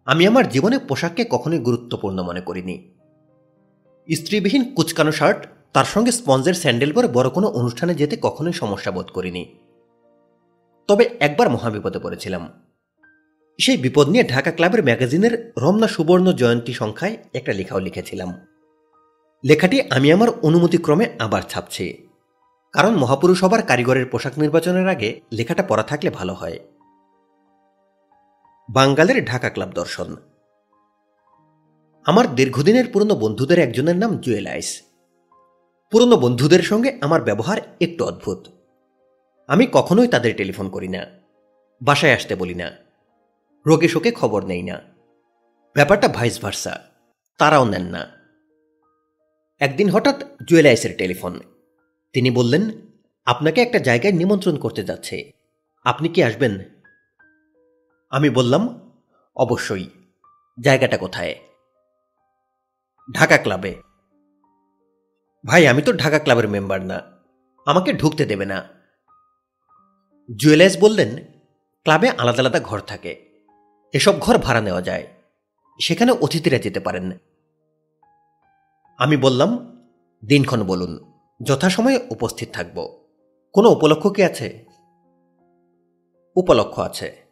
আমি 0.06 0.28
আমার 0.28 0.50
জীবনে 0.50 0.80
পোশাককে 0.80 1.26
কখনোই 1.30 1.60
গুরুত্বপূর্ণ 1.60 2.24
মনে 2.24 2.42
করিনি। 2.42 2.92
স্ত্রীবিহীন 4.16 4.76
কুচকানো 4.76 5.12
শার্ট, 5.12 5.48
তার 5.74 5.86
সঙ্গে 5.86 6.12
স্পঞ্জের 6.12 6.54
স্যান্ডেল 6.54 6.94
পরে 6.94 7.08
বড় 7.08 7.30
কোনো 7.30 7.48
অনুষ্ঠানে 7.48 7.96
যেতে 7.96 8.18
কখনোই 8.22 8.54
সমস্যা 8.54 8.92
বোধ 8.92 9.06
করিনি। 9.06 9.56
তবে 10.88 11.10
একবার 11.20 11.50
মহাবিপদে 11.50 12.00
পড়েছিলাম। 12.00 12.73
সেই 13.58 13.78
বিপদ 13.78 14.10
নিয়ে 14.10 14.24
ঢাকা 14.24 14.52
ক্লাবের 14.52 14.84
ম্যাগাজিনের 14.84 15.54
রমনা 15.58 15.88
সুবর্ণ 15.88 16.32
জয়ন্তী 16.32 16.74
সংখ্যায় 16.74 17.18
একটা 17.34 17.54
লেখাও 17.54 17.80
লিখেছিলাম। 17.80 18.34
লেখাটি 19.46 19.82
আমি 19.82 20.12
আমার 20.12 20.30
অনুমতিক্রমে 20.30 21.10
আবার 21.20 21.42
ছাপছি। 21.42 22.08
কারণ 22.72 22.96
মহাপুরুষ 22.96 23.40
সবার 23.40 23.62
কারিগরের 23.62 24.06
পোশাক 24.06 24.40
নির্বাচনের 24.40 24.88
আগে 24.88 25.22
লেখাটা 25.32 25.64
পড়া 25.64 25.84
থাকলে 25.84 26.10
ভালো 26.10 26.34
হয়। 26.34 26.60
বাঙ্গালের 28.70 29.26
ঢাকা 29.26 29.50
ক্লাব 29.50 29.72
দর্শন। 29.72 30.16
আমার 32.06 32.36
দীর্ঘদিনের 32.36 32.86
পুরনো 32.94 33.16
বন্ধুদের 33.16 33.60
একজনের 33.60 33.96
নাম 33.96 34.18
জুয়েল 34.18 34.48
আইস 34.48 34.82
পুরনো 35.92 36.18
বন্ধুদের 36.18 36.62
সঙ্গে 36.62 36.98
আমার 37.02 37.22
ব্যবহার 37.22 37.58
একটু 37.82 38.06
অদ্ভুত। 38.06 38.48
আমি 39.48 39.68
কখনোই 39.72 40.08
তাদের 40.08 40.36
টেলিফোন 40.38 40.70
করি 40.70 40.88
না। 40.88 41.06
বাসায় 41.82 42.14
আসতে 42.14 42.36
বলি 42.36 42.54
না। 42.54 42.83
রোগে 43.68 43.88
শোকে 43.88 44.12
খবর 44.12 44.46
নেই 44.46 44.64
না। 44.64 44.82
ব্যাপারটা 45.74 46.08
ভাইস 46.08 46.42
ভার্সা 46.42 46.80
তারাও 47.38 47.66
নেন 47.66 47.84
না। 47.84 48.12
একদিন 49.60 49.90
হঠাৎ 49.90 50.24
জুয়েল 50.48 50.66
আইসের 50.66 50.98
টেলিফোন। 50.98 51.40
তিনি 52.14 52.32
বললেন, 52.32 52.72
আপনাকে 53.26 53.62
একটা 53.62 53.80
জায়গায় 53.80 54.14
নিমন্ত্রণ 54.14 54.58
করতে 54.58 54.84
যাচ্ছে। 54.84 55.32
আপনি 55.84 56.10
কি 56.10 56.24
আসবেন? 56.24 56.60
আমি 58.10 58.30
বললাম, 58.30 58.92
অবশ্যই। 59.36 59.90
জায়গাটা 60.64 60.98
কোথায়? 60.98 61.36
ঢাকা 63.14 63.38
ক্লাবে। 63.38 63.82
ভাই, 65.46 65.68
আমি 65.68 65.82
তো 65.82 65.94
ঢাকা 65.94 66.20
ক্লাবের 66.20 66.48
মেম্বার 66.48 66.82
না। 66.82 67.02
আমাকে 67.66 67.94
ঢুকতে 67.94 68.26
দেবে 68.26 68.46
না। 68.46 68.70
জুয়েলার্স 70.36 70.78
বললেন, 70.80 71.18
ক্লাবে 71.84 72.10
আলাদা 72.10 72.40
আলাদা 72.40 72.60
ঘর 72.60 72.80
থাকে। 72.80 73.33
এসব 73.94 74.20
ঘর 74.20 74.38
ভাড়া 74.38 74.62
নেওয়া 74.62 74.82
যায়। 74.82 75.08
সেখানে 75.82 76.12
অতিথিরা 76.12 76.58
যেতে 76.58 76.80
পারেন। 76.80 77.12
আমি 78.98 79.18
বললাম, 79.18 79.78
দিনক্ষণ 80.26 80.64
বলুন, 80.64 81.12
যথাসময়ে 81.44 82.00
উপস্থিত 82.10 82.50
থাকব। 82.54 83.00
কোনো 83.54 83.70
উপলক্ষ 83.70 84.08
কি 84.08 84.24
আছে? 84.24 84.66
উপলক্ষ 86.36 86.80
আছে। 86.80 87.24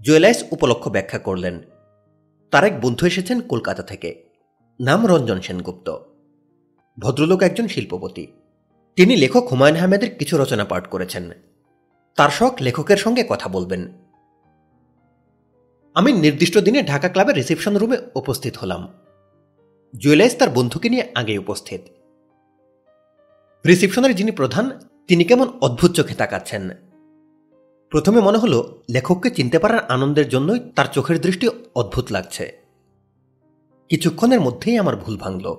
জুয়েলাইস 0.00 0.44
উপলক্ষ 0.50 0.88
ব্যাখ্যা 0.88 1.18
করলেন। 1.18 1.60
তার 2.50 2.64
এক 2.64 2.80
বন্ধু 2.80 3.06
এসেছেন 3.06 3.40
কলকাতা 3.40 3.82
থেকে। 3.82 4.28
নাম 4.80 5.06
রঞ্জন 5.06 5.40
সেনগুপ্ত। 5.40 5.98
ভদ্রলোক 6.98 7.42
একজন 7.42 7.68
শিল্পপতি। 7.68 8.26
তিনি 8.96 9.16
লেখক 9.16 9.48
হুমায়ুন 9.50 9.80
আহমেদের 9.80 10.14
কিছু 10.14 10.38
রচনা 10.38 10.64
পাঠ 10.64 10.86
করেছেন। 10.86 11.30
তার 12.16 12.30
শখ 12.30 12.54
লেখকের 12.60 12.96
সঙ্গে 12.96 13.24
কথা 13.28 13.48
বলবেন। 13.48 14.09
আমি 16.00 16.12
নির্দিষ্ট 16.12 16.58
দিনে 16.58 16.82
ঢাকা 16.82 17.08
ক্লাবের 17.08 17.34
রিসেপশন 17.34 17.76
রুমে 17.76 17.96
উপস্থিত 18.14 18.56
হলাম। 18.56 18.88
জুয়েলাইস 19.98 20.36
তার 20.36 20.50
বন্ধুকে 20.50 20.88
নিয়ে 20.88 21.10
আগে 21.14 21.38
উপস্থিত। 21.38 21.80
রিসেপশনের 23.66 24.14
যিনি 24.14 24.30
প্রধান, 24.30 24.70
তিনি 25.08 25.24
কেমন 25.24 25.48
অদ্ভুত 25.60 25.90
চোখে 25.92 26.14
তাকাচ্ছেন। 26.14 26.70
প্রথমে 27.90 28.20
মনে 28.20 28.38
হলো, 28.38 28.82
লেখককে 28.90 29.30
চিনতে 29.30 29.58
পারার 29.58 29.86
আনন্দের 29.86 30.28
জন্যই 30.28 30.58
তার 30.76 30.86
চোখের 30.92 31.20
দৃষ্টি 31.20 31.48
অদ্ভুত 31.74 32.12
লাগছে। 32.12 32.58
কিছুক্ষণের 33.88 34.40
মধ্যেই 34.40 34.78
আমার 34.78 34.96
ভুল 34.96 35.16
ভাঙল। 35.16 35.56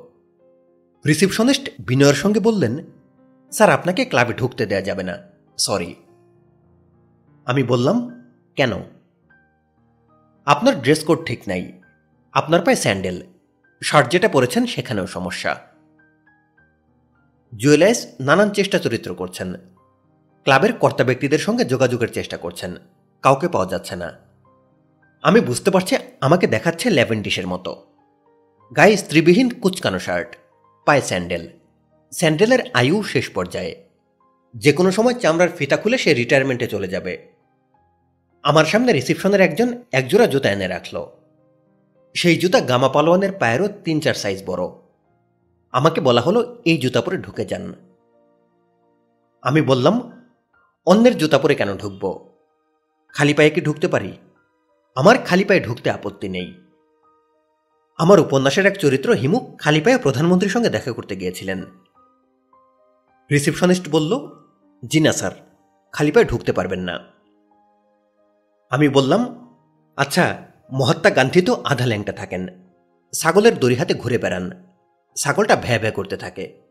রিসিপশনিস্ট 1.08 1.70
বিনয়ের 1.88 2.14
সঙ্গে 2.14 2.40
বললেন, 2.40 2.86
স্যার, 3.52 3.70
আপনাকে 3.70 4.06
ক্লাবে 4.06 4.34
ঢুকতে 4.34 4.66
দেয়া 4.66 4.82
যাবে 4.82 5.04
না। 5.04 5.18
সরি। 5.58 5.96
আমি 7.46 7.64
বললাম, 7.64 8.24
কেন? 8.56 8.72
আপনার 10.48 10.82
ড্রেস 10.82 11.04
কোড 11.06 11.20
ঠিক 11.26 11.42
নাই, 11.48 11.82
আপনার 12.34 12.62
পায়ে 12.62 12.76
স্যান্ডেল 12.76 13.22
শার্ট 13.84 14.12
যেটা 14.12 14.28
পরেছেন 14.28 14.66
সেখানেও 14.66 15.08
সমস্যা। 15.08 15.52
জুয়েলাইস 17.54 18.08
নানান 18.20 18.50
চেষ্টা 18.50 18.80
চরিত্র 18.80 19.14
করছেন। 19.14 19.54
ক্লাবের 20.44 20.74
কর্তা 20.74 21.04
ব্যক্তিদের 21.04 21.40
সঙ্গে 21.40 21.66
যোগাযোগের 21.66 22.12
চেষ্টা 22.14 22.38
করছেন, 22.38 22.76
কাউকে 23.22 23.48
পাওয়া 23.48 23.66
যাচ্ছে 23.66 23.96
না। 23.96 24.18
আমি 25.22 25.40
বুঝতে 25.40 25.72
পারছি 25.72 25.96
আমাকে 26.22 26.48
দেখাচ্ছে 26.48 26.90
ল্যাভেন্ডিসের 26.90 27.48
মতো। 27.48 27.86
গায়ে 28.78 28.98
স্ত্রীবিহীন 28.98 29.50
কুচকানো 29.50 30.00
শার্ট 30.00 30.36
পায়ে 30.86 31.02
স্যান্ডেল 31.02 31.48
স্যান্ডেলের 32.12 32.62
আয়ু 32.74 33.04
শেষ 33.04 33.30
পর্যায়ে। 33.30 33.84
যে 34.56 34.74
কোনো 34.74 34.92
সময় 34.92 35.14
চামড়ার 35.14 35.50
ফিতা 35.58 35.78
খুলে 35.78 35.98
সে 35.98 36.14
রিটায়ারমেন্টে 36.14 36.68
চলে 36.68 36.88
যাবে। 36.88 37.31
আমার 38.44 38.66
সামনে 38.66 38.94
রিসিপশনের 38.94 39.42
একজন 39.42 39.84
একজোড়া 39.92 40.28
জুতা 40.28 40.52
এনে 40.52 40.68
রাখল। 40.68 41.06
সেই 42.14 42.38
জুতা 42.38 42.62
গামা 42.62 42.90
পালোয়ানের 42.90 43.32
পায়েরও 43.32 43.68
তিন 43.68 44.00
চার 44.00 44.14
সাইজ 44.14 44.44
বড়। 44.46 44.64
আমাকে 45.72 46.02
বলা 46.02 46.22
হলো, 46.22 46.62
এই 46.66 46.78
জুতা 46.78 47.02
পরে 47.02 47.18
ঢুকে 47.18 47.46
যান। 47.46 47.74
আমি 49.42 49.62
বললাম, 49.62 50.26
অন্যের 50.86 51.18
জুতা 51.18 51.38
পরে 51.38 51.56
কেন 51.56 51.78
ঢুকব? 51.78 52.30
খালি 53.14 53.34
পায়ে 53.34 53.50
কি 53.50 53.62
ঢুকতে 53.62 53.88
পারি? 53.88 54.18
আমার 54.96 55.18
খালি 55.18 55.44
পায়ে 55.44 55.60
ঢুকতে 55.60 55.90
আপত্তি 55.90 56.30
নেই। 56.30 56.54
আমার 57.98 58.20
উপন্যাসের 58.20 58.66
এক 58.66 58.78
চরিত্র 58.78 59.12
হিমু 59.14 59.56
খালি 59.60 59.82
পায়ে 59.82 59.98
প্রধানমন্ত্রীর 59.98 60.52
সঙ্গে 60.52 60.70
দেখা 60.70 60.92
করতে 60.92 61.16
গিয়েছিলেন। 61.16 61.66
রিসিপশনিস্ট 63.32 63.90
বলল, 63.90 64.28
জি 64.86 65.00
না 65.00 65.12
স্যার, 65.12 65.32
খালি 65.92 66.12
পায়ে 66.12 66.26
ঢুকতে 66.26 66.54
পারবেন 66.54 66.80
না। 66.80 67.21
আমি 68.72 68.90
বললাম 68.90 69.22
আচ্ছা 69.96 70.48
মহাত্মা 70.72 71.10
গান্ধী 71.10 71.42
তো 71.42 71.54
আধা 71.64 71.86
ল্যাংটা 71.86 72.12
থাকেন। 72.12 72.48
ছাগলের 73.14 73.60
দড়ি 73.60 73.76
হাতে 73.76 73.94
ঘুরে 73.94 74.18
বেড়ান। 74.18 74.52
ছাগলটা 75.16 75.56
ভ্যা 75.56 75.80
ভ্যা 75.80 75.92
করতে 75.92 76.18
থাকে। 76.18 76.62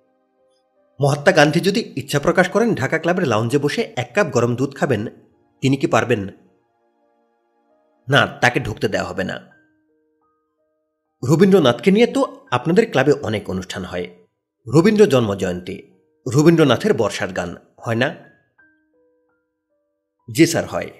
মহাত্মা 1.01 1.33
গান্ধী 1.33 1.61
যদি 1.61 1.93
ইচ্ছা 1.97 2.21
প্রকাশ 2.21 2.49
করেন, 2.49 2.75
ঢাকা 2.75 2.99
ক্লাবের 2.99 3.29
লাউঞ্জে 3.29 3.59
বসে 3.59 3.93
এক 3.97 4.11
কাপ 4.15 4.27
গরম 4.27 4.57
দুধ 4.57 4.77
খাবেন, 4.77 5.07
তিনি 5.61 5.77
কি 5.77 5.87
পারবেন? 5.87 6.29
না, 8.09 8.27
তাকে 8.27 8.61
ঢুকতে 8.61 8.89
দেওয়া 8.89 9.09
হবে 9.09 9.25
না। 9.25 9.41
রবীন্দ্রনাথকে 11.31 11.91
নিয়ে 11.91 12.07
তো 12.07 12.47
আপনাদের 12.51 12.91
ক্লাবে 12.91 13.13
অনেক 13.13 13.51
অনুষ্ঠান 13.51 13.85
হয়। 13.85 14.07
রবীন্দ্র 14.75 15.07
জন্ম 15.07 15.35
জয়ন্তী 15.35 15.83
রবীন্দ্রনাথের 16.35 16.95
বর্ষার 16.95 17.29
গান, 17.29 17.57
হয় 17.81 17.95
না? 17.95 18.15
জি 20.33 20.47
স্যার, 20.47 20.67
হয়। 20.67 20.91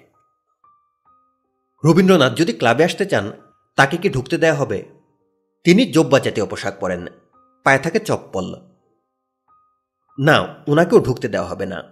রবীন্দ্রনাথ 1.85 2.35
যদি 2.35 2.53
ক্লাবে 2.53 2.83
আসতে 2.83 3.05
চান, 3.05 3.31
তাকে 3.75 3.97
কি 3.97 4.09
ঢুকতে 4.09 4.37
দেয়া 4.37 4.53
হবে? 4.53 4.83
তিনি 5.63 5.85
জব্বা 5.85 6.19
জাতীয় 6.19 6.45
পোশাক 6.45 6.79
পরেন, 6.79 7.07
পায়ে 7.63 7.79
থাকে 7.79 7.99
চপ্পল। 7.99 8.55
না 10.19 10.55
ওনাকেও 10.67 10.99
ঢুকতে 10.99 11.27
দেওয়া 11.27 11.47
হবে 11.47 11.65
না। 11.65 11.83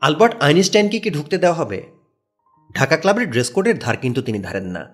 আলবার্ট 0.00 0.34
আইনস্টাইনকে 0.40 0.98
কি 1.00 1.10
ঢুকতে 1.10 1.38
দেওয়া 1.38 1.56
হবে? 1.56 1.92
ঢাকা 2.74 2.96
ক্লাবের 2.96 3.30
ড্রেস 3.30 3.50
কোডের 3.50 3.78
ধার 3.78 3.96
কিন্তু 3.96 4.22
তিনি 4.22 4.38
ধারেন 4.38 4.64
না। 4.64 4.88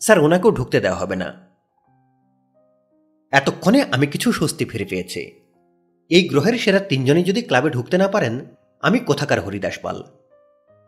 স্যার 0.00 0.18
ওনাকেও 0.18 0.50
ঢুকতে 0.50 0.80
দেওয়া 0.80 0.98
হবে 0.98 1.16
না। 1.16 1.48
এতক্ষণে 3.32 3.82
আমি 3.82 4.06
কিছু 4.06 4.32
স্বস্তি 4.32 4.64
ফিরে 4.64 4.84
পেয়েছি। 4.84 5.40
এই 6.08 6.28
গ্রহের 6.28 6.58
সেরা 6.58 6.80
তিনজনই 6.80 7.24
যদি 7.24 7.42
ক্লাবে 7.42 7.70
ঢুকতে 7.70 7.98
না 7.98 8.08
পারেন, 8.08 8.46
আমি 8.82 8.98
কোথাকার 8.98 9.40
হরিদাস 9.40 9.78
পাল? 9.78 10.04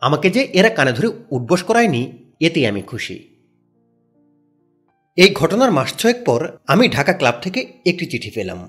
আমাকে 0.01 0.31
যে 0.31 0.41
এরা 0.41 0.69
কানে 0.69 0.93
ধরে 0.93 1.09
উঠবস 1.31 1.63
করায়নি, 1.63 2.13
এতেই 2.41 2.67
আমি 2.67 2.83
খুশি। 2.83 3.29
এই 5.17 5.35
ঘটনার 5.35 5.73
মাস 5.73 5.95
ছয়েক 5.95 6.17
পর 6.25 6.57
আমি 6.67 6.89
ঢাকা 6.89 7.13
ক্লাব 7.13 7.35
থেকে 7.43 7.73
একটি 7.87 8.07
চিঠি 8.07 8.31
পেলাম। 8.31 8.69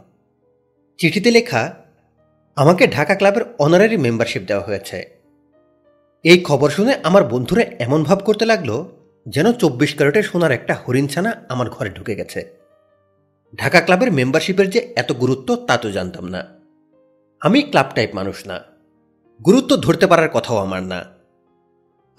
চিঠিতে 0.98 1.31
লেখা, 1.31 1.75
আমাকে 2.55 2.88
ঢাকা 2.88 3.15
ক্লাবের 3.15 3.41
অনারারি 3.59 3.98
মেম্বারশিপ 3.98 4.41
দেওয়া 4.41 4.63
হয়েছে। 4.63 5.19
এই 6.24 6.39
খবর 6.39 6.69
শুনে 6.69 6.95
আমার 7.03 7.24
বন্ধুরা 7.24 7.63
এমন 7.79 8.03
ভাব 8.03 8.19
করতে 8.19 8.45
লাগল, 8.45 8.86
যেন 9.27 9.51
চব্বিশ 9.51 9.95
ক্যারেটের 9.95 10.24
সোনার 10.24 10.51
একটা 10.51 10.74
হরিণছানা 10.74 11.45
আমার 11.50 11.69
ঘরে 11.69 11.89
ঢুকে 11.89 12.15
গেছে। 12.15 12.51
ঢাকা 13.55 13.81
ক্লাবের 13.81 14.12
মেম্বারশিপের 14.12 14.69
যে 14.69 14.93
এত 14.95 15.12
গুরুত্ব, 15.12 15.55
তা 15.55 15.77
তো 15.77 15.91
জানতাম 15.91 16.27
না। 16.27 16.48
আমি 17.41 17.62
ক্লাব 17.62 17.91
টাইপ 17.95 18.15
মানুষ 18.15 18.48
না। 18.48 18.59
গুরুত্ব 19.45 19.75
ধরতে 19.75 20.07
পারার 20.07 20.29
কথাও 20.29 20.57
আমার 20.57 20.83
না। 20.83 21.18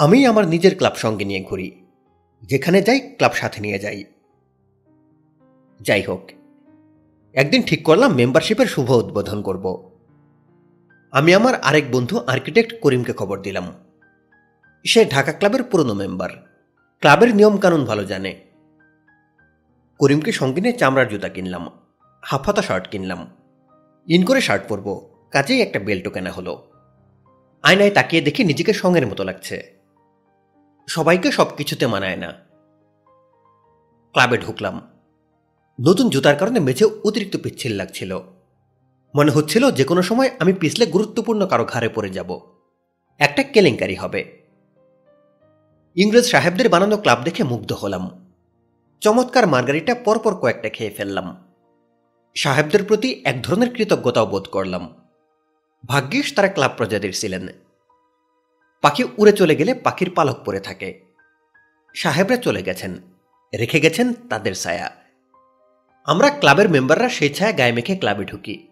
আমি 0.01 0.27
আমার 0.27 0.49
নিজের 0.49 0.77
ক্লাব 0.77 0.95
সঙ্গে 0.95 1.25
নিয়ে 1.25 1.41
ঘুরি। 1.41 1.87
যেখানে 2.43 2.83
যাই, 2.83 3.01
ক্লাব 3.01 3.33
সাথে 3.33 3.61
নিয়ে 3.61 3.79
যাই। 3.79 4.05
যাই 5.81 6.03
হোক, 6.03 6.31
একদিন 7.33 7.63
ঠিক 7.63 7.85
করলাম 7.85 8.13
মেম্বারশিপের 8.13 8.67
শুভ 8.67 8.91
উদ্বোধন 8.91 9.43
করব। 9.43 9.91
আমি 11.13 11.35
আমার 11.35 11.55
আরেক 11.55 11.91
বন্ধু 11.93 12.19
আর্কিটেক্ট 12.19 12.81
করিমকে 12.81 13.13
খবর 13.13 13.43
দিলাম। 13.43 13.73
সে 14.87 15.05
ঢাকা 15.05 15.33
ক্লাবের 15.33 15.63
পুরনো 15.63 15.95
মেম্বার। 15.95 16.31
ক্লাবের 17.01 17.37
নিয়মকানুন 17.37 17.85
ভালো 17.85 18.05
জানে। 18.05 18.41
করিমকে 19.99 20.33
সঙ্গে 20.33 20.61
নিয়ে 20.61 20.75
চামড়ার 20.75 21.09
জুতা 21.09 21.29
কিনলাম 21.29 21.71
হাফাতা 22.23 22.63
শার্ট 22.63 22.89
কিনলাম। 22.89 23.31
ইন 24.07 24.25
করে 24.25 24.41
শার্ট 24.41 24.65
পরব, 24.69 25.11
কাজেই 25.31 25.63
একটা 25.63 25.79
বেল্টও 25.79 26.11
কেনা 26.11 26.31
হলো। 26.31 26.71
আয়নায় 27.63 27.91
তাকিয়ে 27.91 28.23
দেখি 28.23 28.45
নিজেকে 28.45 28.73
সঙ্গের 28.73 29.07
মতো 29.07 29.25
লাগছে। 29.25 29.80
সবাইকে 30.91 31.33
সব 31.33 31.57
কিছুতে 31.57 31.87
মানায় 31.87 32.17
না। 32.17 32.33
ক্লাবে 34.13 34.39
ঢুকলাম। 34.39 34.89
নতুন 35.81 36.09
জুতার 36.09 36.37
কারণে 36.37 36.61
মেঝে 36.61 36.85
অতিরিক্ত 36.85 37.37
পিচ্ছিল 37.37 37.73
লাগছিল। 37.73 38.21
মনে 39.15 39.31
হচ্ছিল 39.31 39.71
যে 39.71 39.85
কোনো 39.85 40.03
সময় 40.03 40.31
আমি 40.39 40.53
পিছলে 40.53 40.87
গুরুত্বপূর্ণ 40.87 41.47
কারও 41.47 41.65
ঘাড়ে 41.65 41.89
পড়ে 41.89 42.11
যাব। 42.11 42.41
একটা 43.19 43.43
কেলেঙ্কারি 43.43 43.95
হবে। 43.95 44.39
ইংরেজ 45.97 46.25
সাহেবদের 46.25 46.69
বানানো 46.69 46.97
ক্লাব 46.97 47.23
দেখে 47.23 47.45
মুগ্ধ 47.45 47.73
হলাম। 47.73 48.33
চমৎকার 49.01 49.47
মার্গারিটা 49.47 49.95
পরপর 49.95 50.35
কয়েকটা 50.35 50.69
খেয়ে 50.69 50.91
ফেললাম। 50.91 51.53
সাহেবদের 52.37 52.85
প্রতি 52.85 53.21
এক 53.25 53.43
ধরনের 53.43 53.75
কৃতজ্ঞতাও 53.75 54.27
বোধ 54.27 54.49
করলাম। 54.49 54.95
ভাগ্যিস 55.87 56.33
তারা 56.37 56.49
ক্লাব 56.49 56.73
প্রজাদের 56.77 57.13
ছিলেন। 57.13 57.49
পাখি 58.83 59.05
উড়ে 59.19 59.33
চলে 59.33 59.57
গেলে 59.57 59.75
পাখির 59.75 60.11
পালক 60.15 60.37
পরে 60.45 60.61
থাকে। 60.61 61.01
সাহেবরা 61.95 62.37
চলে 62.37 62.63
গেছেন, 62.63 62.93
রেখে 63.59 63.81
গেছেন 63.81 64.15
তাদের 64.15 64.55
ছায়া। 64.55 64.91
আমরা 66.05 66.31
ক্লাবের 66.31 66.69
মেম্বাররা 66.69 67.09
সেই 67.09 67.31
ছায়া 67.31 67.53
গায়ে 67.53 67.73
মেখে 67.73 67.97
ক্লাবে 67.97 68.25
ঢুকি, 68.25 68.69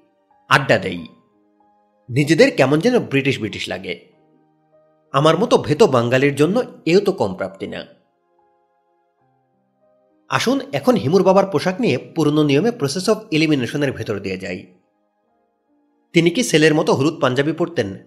আড্ডা 0.49 0.79
দেই। 0.79 1.07
নিজেদের 2.09 2.57
কেমন 2.57 2.79
যেন 2.79 2.99
ব্রিটিশ 2.99 3.39
ব্রিটিশ 3.39 3.69
লাগে। 3.69 3.95
আমার 5.13 5.39
মতো 5.39 5.59
ভেত 5.59 5.83
বাঙালির 5.83 6.35
জন্য 6.35 6.63
এও 6.87 7.01
তো 7.01 7.13
কম 7.13 7.35
প্রাপ্তি 7.35 7.67
না। 7.67 7.85
আসুন 10.29 10.61
এখন 10.73 10.95
হিমুর 10.95 11.23
বাবার 11.23 11.47
পোশাক 11.47 11.81
নিয়ে 11.81 11.99
পুরনো 11.99 12.43
নিয়মে 12.43 12.71
প্রসেস 12.71 13.11
অফ 13.11 13.19
এলিমিনেশনের 13.31 13.93
ভেতর 13.93 14.19
দিয়ে 14.19 14.39
যাই। 14.39 14.67
তিনি 16.13 16.31
কি 16.31 16.43
ছেলের 16.45 16.75
মতো 16.75 16.95
হলুদ 16.95 17.21
পাঞ্জাবি 17.21 17.53
পরতেন? 17.53 17.99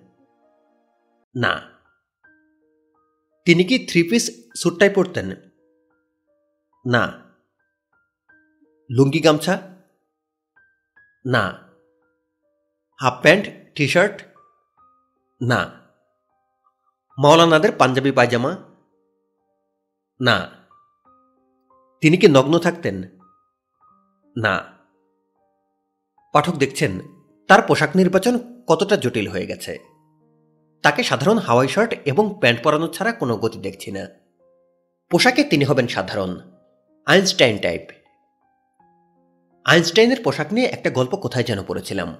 না। 1.35 1.80
তিনি 3.45 3.63
কি 3.63 3.85
থ্রি 3.85 4.03
পিস 4.03 4.31
স্যুটটাই 4.55 4.89
পরতেন? 4.89 5.35
না। 6.87 7.19
লুঙ্গি 8.91 9.19
গামছা? 9.19 9.61
না। 11.25 11.69
হাফ 13.01 13.21
প্যান্ট 13.21 13.47
টি 13.75 13.87
শার্ট 13.87 14.23
না। 15.41 15.81
মাওলানাদের 17.17 17.71
পাঞ্জাবি 17.77 18.11
পায়জামা? 18.11 18.57
না। 20.21 20.49
তিনি 22.01 22.17
কি 22.17 22.27
নগ্ন 22.27 22.59
থাকতেন? 22.59 23.03
না। 24.37 24.77
পাঠক 26.33 26.53
দেখছেন, 26.53 26.99
তার 27.47 27.61
পোশাক 27.61 27.95
নির্বাচন 27.95 28.63
কতটা 28.67 28.97
জটিল 28.97 29.27
হয়ে 29.27 29.47
গেছে। 29.47 29.90
তাকে 30.81 31.03
সাধারণ 31.03 31.37
হাওয়াই 31.37 31.67
শার্ট 31.67 31.95
এবং 32.05 32.37
প্যান্ট 32.39 32.63
পরানো 32.63 32.87
ছাড়া 32.87 33.11
কোনো 33.11 33.37
গতি 33.37 33.59
দেখছি 33.59 33.91
না। 33.91 34.07
পোশাকে 35.11 35.43
তিনি 35.43 35.63
হবেন 35.63 35.87
সাধারণ। 35.87 36.39
Einstein 37.05 37.57
type. 37.57 37.81
আইনস্টাইনের 39.65 40.17
পোশাক 40.23 40.53
নিয়ে 40.53 40.67
একটা 40.67 40.89
গল্প 40.89 41.15
কোথায় 41.15 41.43
যেন 41.43 41.63
পড়েছিলাম। 41.63 42.15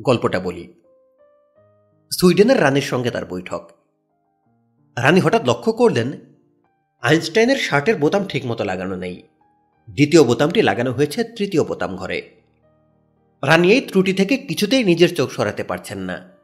গল্পটা 0.00 0.40
বলি। 0.40 0.74
সুইডেনের 2.20 2.62
রানীর 2.62 2.82
সঙ্গে 2.82 3.10
তার 3.10 3.26
বৈঠক। 3.26 3.70
রানী 4.98 5.20
হঠাৎ 5.20 5.48
লক্ষ্য 5.48 5.72
করলেন, 5.72 6.12
আইনস্টাইনের 7.02 7.56
শার্টের 7.56 7.96
বোতাম 7.96 8.24
ঠিকমতো 8.24 8.64
লাগানো 8.64 8.96
নেই। 8.96 9.22
দ্বিতীয় 9.90 10.24
বোতামটি 10.24 10.62
লাগানো 10.62 10.92
হয়েছে 10.92 11.24
তৃতীয় 11.24 11.64
বোতাম 11.64 11.96
ঘরে। 11.96 12.30
রানী 13.44 13.72
এই 13.72 13.80
ত্রুটি 13.80 14.12
থেকে 14.12 14.36
কিছুতেই 14.36 14.84
নিজের 14.84 15.14
চোখ 15.14 15.30
সরাতে 15.30 15.64
পারছেন 15.64 15.98
না। 15.98 16.41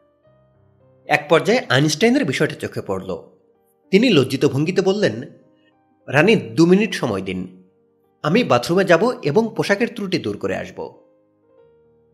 এক 1.09 1.27
পর্যায়ে 1.29 1.67
আইনস্টাইনের 1.69 2.25
বিষয়টা 2.25 2.55
চোখে 2.55 2.81
পড়ল। 2.81 3.23
তিনি 3.91 4.11
লজ্জিত 4.11 4.45
ভঙ্গিতে 4.45 4.83
বললেন, 4.83 5.23
রানী, 6.09 6.37
দু 6.37 6.67
মিনিট 6.67 6.95
সময় 6.95 7.23
দিন। 7.23 7.63
আমি 8.23 8.45
বাথরুমে 8.45 8.85
যাব 8.85 9.13
এবং 9.23 9.55
পোশাকের 9.57 9.89
ত্রুটি 9.95 10.19
দূর 10.19 10.39
করে 10.39 10.57
আসব। 10.57 10.95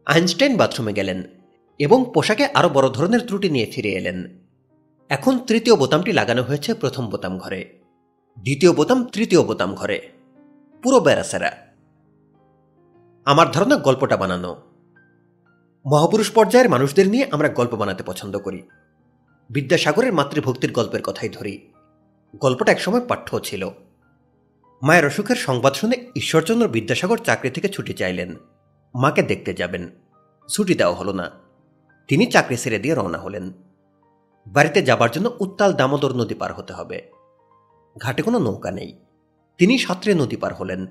আইনস্টাইন 0.07 0.57
বাথরুমে 0.57 0.93
গেলেন 0.93 1.23
এবং 1.79 2.11
পোশাকে 2.15 2.47
আরও 2.47 2.69
বড় 2.69 2.89
ধরনের 2.89 3.21
ত্রুটি 3.21 3.51
নিয়ে 3.51 3.67
ফিরে 3.67 3.89
এলেন। 3.89 4.39
এখন 5.09 5.39
তৃতীয় 5.39 5.77
বোতামটি 5.77 6.13
লাগানো 6.13 6.43
হয়েছে 6.43 6.75
প্রথম 6.75 7.07
বোতাম 7.07 7.39
ঘরে। 7.39 7.79
দ্বিতীয় 8.43 8.73
বোতাম 8.73 9.05
তৃতীয় 9.05 9.43
বোতাম 9.43 9.75
ঘরে। 9.75 10.09
পুরো 10.83 11.01
বেড়াসেরা। 11.01 11.53
আমার 13.25 13.51
ধারণা 13.51 13.77
গল্পটা 13.77 14.17
বানানো। 14.17 14.57
মহাপুরুষ 15.87 16.31
পর্যায়ের 16.31 16.69
মানুষদের 16.69 17.09
নিয়ে 17.09 17.29
আমরা 17.31 17.49
গল্প 17.49 17.75
বানাতে 17.75 18.05
পছন্দ 18.07 18.39
করি। 18.39 18.63
বিদ্যাসাগরের 19.51 20.13
মাতৃভক্তির 20.13 20.73
গল্পের 20.73 21.03
কথাই 21.03 21.29
ধরি। 21.29 21.73
গল্পটা 22.37 22.73
একসময় 22.73 23.07
পাঠ্য 23.07 23.41
ছিল। 23.41 23.71
মায়ের 24.83 25.07
অসুখের 25.07 25.37
সংবাদ 25.37 25.73
শুনে 25.73 26.11
ঈশ্বরচন্দ্র 26.17 26.69
বিদ্যাসাগর 26.69 27.19
চাকরি 27.19 27.51
থেকে 27.51 27.69
ছুটি 27.69 27.95
চাইলেন। 27.95 28.35
মাকে 28.95 29.23
দেখতে 29.23 29.55
যাবেন। 29.55 29.89
ছুটি 30.49 30.75
দেওয়া 30.75 30.95
হলো 30.95 31.13
না। 31.13 31.31
তিনি 32.09 32.27
চাকরি 32.27 32.57
ছেড়ে 32.57 32.79
দিয়ে 32.79 32.95
রওনা 32.95 33.19
হলেন। 33.19 33.53
বাড়িতে 34.47 34.83
যাবার 34.83 35.11
জন্য 35.11 35.37
উত্তাল 35.41 35.73
দামোদর 35.73 36.13
নদী 36.13 36.35
পার 36.35 36.55
হতে 36.55 36.73
হবে। 36.73 37.11
ঘাটে 37.99 38.23
কোনো 38.23 38.39
নৌকা 38.39 38.71
নেই। 38.71 38.99
তিনি 39.59 39.79
সাঁতরে 39.79 40.15
নদী 40.15 40.37
পার 40.37 40.55
হলেন। 40.55 40.87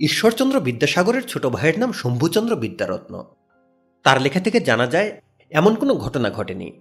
ঈশ্বরচন্দ্র 0.00 0.60
বিদ্যাসাগরের 0.60 1.22
ছোট 1.22 1.46
ভাইয়ের 1.46 1.78
নাম 1.78 1.92
শম্ভুচন্দ্র 1.92 2.56
বিদ্যারত্ন। 2.56 3.24
তার 4.04 4.22
লেখা 4.22 4.40
থেকে 4.40 4.60
জানা 4.60 4.86
যায়, 4.86 5.20
এমন 5.50 5.74
কোনো 5.74 5.94
ঘটনা 5.94 6.30
ঘটেনি। 6.30 6.80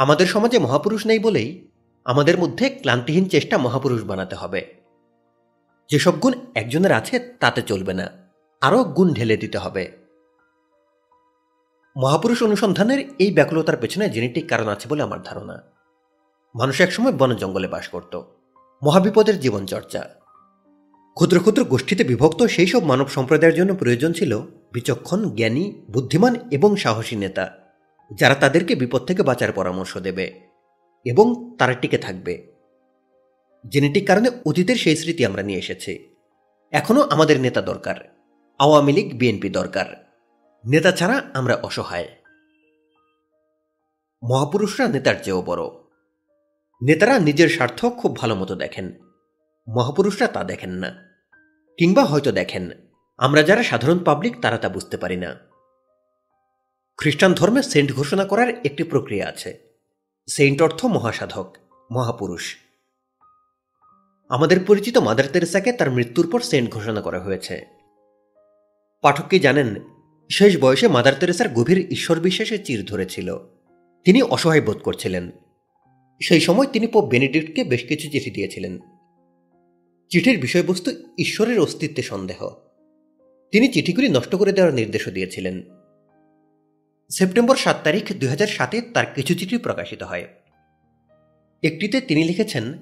আমাদের 0.00 0.26
সমাজে 0.26 0.58
মহাপুরুষ 0.58 1.06
নেই 1.06 1.18
বলেই 1.18 1.68
আমাদের 2.04 2.38
মধ্যে 2.38 2.70
ক্লান্তিহীন 2.70 3.28
চেষ্টা 3.28 3.58
মহাপুরুষ 3.58 4.04
বানাতে 4.04 4.34
হবে। 4.34 4.74
যেসব 5.90 6.18
গুণ 6.20 6.32
একজনের 6.54 6.92
আছে, 6.92 7.18
তাতে 7.18 7.62
চলবে 7.62 7.94
না। 7.94 8.10
আরও 8.60 8.84
গুণ 8.84 9.14
ঢেলে 9.14 9.36
দিতে 9.36 9.58
হবে। 9.58 9.92
মহাপুরুষ 11.96 12.42
অনুসন্ধানের 12.42 13.08
এই 13.18 13.32
ব্যাকুলতার 13.32 13.76
পেছনে 13.76 14.10
জেনেটিক 14.10 14.48
কারণ 14.48 14.68
আছে 14.68 14.88
বলে 14.88 15.02
আমার 15.02 15.22
ধারণা। 15.22 15.62
মানুষ 16.54 16.80
একসময় 16.80 17.12
বন 17.12 17.34
জঙ্গলে 17.34 17.68
বাস 17.68 17.88
করত। 17.88 18.22
মহাবিপদের 18.82 19.40
জীবনচর্চা। 19.40 20.08
ক্ষুদ্র 21.14 21.40
ক্ষুদ্র 21.40 21.64
গোষ্ঠীতে 21.64 22.04
বিভক্ত 22.04 22.42
সেই 22.42 22.66
সব 22.66 22.84
মানব 22.84 23.08
সম্প্রদায়ের 23.08 23.54
জন্য 23.54 23.74
প্রয়োজন 23.74 24.12
ছিল 24.12 24.40
বিচক্ষণ, 24.72 25.30
জ্ঞানী, 25.30 25.82
বুদ্ধিমান 25.90 26.36
এবং 26.50 26.76
সাহসী 26.76 27.16
নেতা। 27.16 27.59
যারা 28.14 28.34
তাদেরকে 28.34 28.74
বিপদ 28.74 29.04
থেকে 29.04 29.22
বাঁচার 29.22 29.52
পরামর্শ 29.52 29.98
দেবে 29.98 30.40
এবং 31.04 31.56
তারা 31.58 31.74
টিকে 31.74 31.98
থাকবে। 31.98 32.52
জেনেটিক 33.68 34.06
কারণে 34.06 34.30
অতীতের 34.46 34.76
সেই 34.76 34.96
স্মৃতি 34.96 35.26
আমরা 35.26 35.42
নিয়ে 35.42 35.58
এসেছি। 35.58 36.14
এখনও 36.72 37.00
আমাদের 37.00 37.40
নেতা 37.40 37.60
দরকার। 37.60 37.94
আওয়ামী 38.58 38.92
লীগ, 38.92 39.18
বিএনপি 39.18 39.48
দরকার। 39.48 39.86
নেতা 40.66 40.92
ছাড়া 40.92 41.22
আমরা 41.34 41.54
অসহায়। 41.54 42.08
মহাপুরুষরা 44.24 44.88
নেতার 44.88 45.14
চেয়েও 45.14 45.42
বড়। 45.42 45.62
নেতারা 46.82 47.18
নিজের 47.18 47.48
স্বার্থ 47.48 47.86
খুব 47.86 48.16
ভালো 48.16 48.34
মতো 48.34 48.54
দেখেন। 48.54 48.92
মহাপুরুষরা 49.68 50.26
তা 50.26 50.44
দেখেন 50.44 50.70
না। 50.70 50.90
কিংবা 51.78 52.04
হয়তো 52.04 52.32
দেখেন। 52.32 52.70
আমরা 53.18 53.42
যারা 53.42 53.62
সাধারণ 53.62 53.98
পাবলিক, 53.98 54.40
তারা 54.40 54.58
তা 54.58 54.68
বুঝতে 54.68 54.96
পারি 54.96 55.16
না। 55.16 55.49
খ্রিস্টান 57.00 57.34
ধর্মে 57.34 57.62
সেন্ট 57.62 57.92
ঘোষণা 57.92 58.24
করার 58.24 58.48
একটি 58.64 58.82
প্রক্রিয়া 58.82 59.28
আছে। 59.28 59.58
সেন্ট 60.30 60.62
অর্থ 60.62 60.84
মহাসাধক, 60.84 61.56
মহাপুরুষ। 61.92 62.56
আমাদের 64.28 64.60
পরিচিত 64.66 64.98
মাদার 64.98 65.24
তেরেসাকে 65.32 65.72
তার 65.72 65.90
মৃত্যুর 65.90 66.30
পর 66.30 66.40
সেন্ট 66.40 66.70
ঘোষণা 66.70 67.00
করা 67.00 67.20
হয়েছে। 67.20 67.66
পাঠক 69.02 69.28
কি 69.28 69.38
জানেন, 69.38 69.74
শেষ 70.30 70.58
বয়সে 70.60 70.88
মাদার 70.88 71.14
তেরেসার 71.20 71.48
গভীর 71.48 71.88
ঈশ্বর 71.90 72.20
বিশ্বাসে 72.20 72.58
চির 72.58 72.84
ধরেছিল। 72.84 73.36
তিনি 74.04 74.22
অসহায় 74.22 74.60
বোধ 74.60 74.78
করছিলেন। 74.78 75.30
সেই 76.22 76.40
সময় 76.40 76.66
তিনি 76.66 76.86
পোপ 76.86 77.04
বেনেডিক্টকে 77.04 77.64
বেশ 77.64 77.84
কিছু 77.84 78.10
চিঠি 78.10 78.30
দিয়েছিলেন। 78.30 78.78
চিঠির 80.10 80.40
বিষয়বস্তু 80.40 80.90
ঈশ্বরের 81.18 81.60
অস্তিত্বে 81.60 82.02
সন্দেহ। 82.02 82.50
তিনি 83.50 83.68
চিঠিগুলি 83.68 84.08
নষ্ট 84.08 84.34
করে 84.34 84.52
দেওয়ার 84.52 84.74
নির্দেশও 84.74 85.10
দিয়েছিলেন। 85.10 85.79
সেপ্টেম্বর 87.10 87.56
সাত 87.56 87.76
তারিখ 87.84 88.12
দুই 88.12 88.46
সাতে 88.46 88.80
তার 88.80 89.06
কিছু 89.14 89.34
চিঠি 89.34 89.58
প্রকাশিত 89.58 90.02
হয়। 90.02 90.28
একটিতে 91.62 92.00
তিনি 92.00 92.24
লিখেছেন 92.24 92.78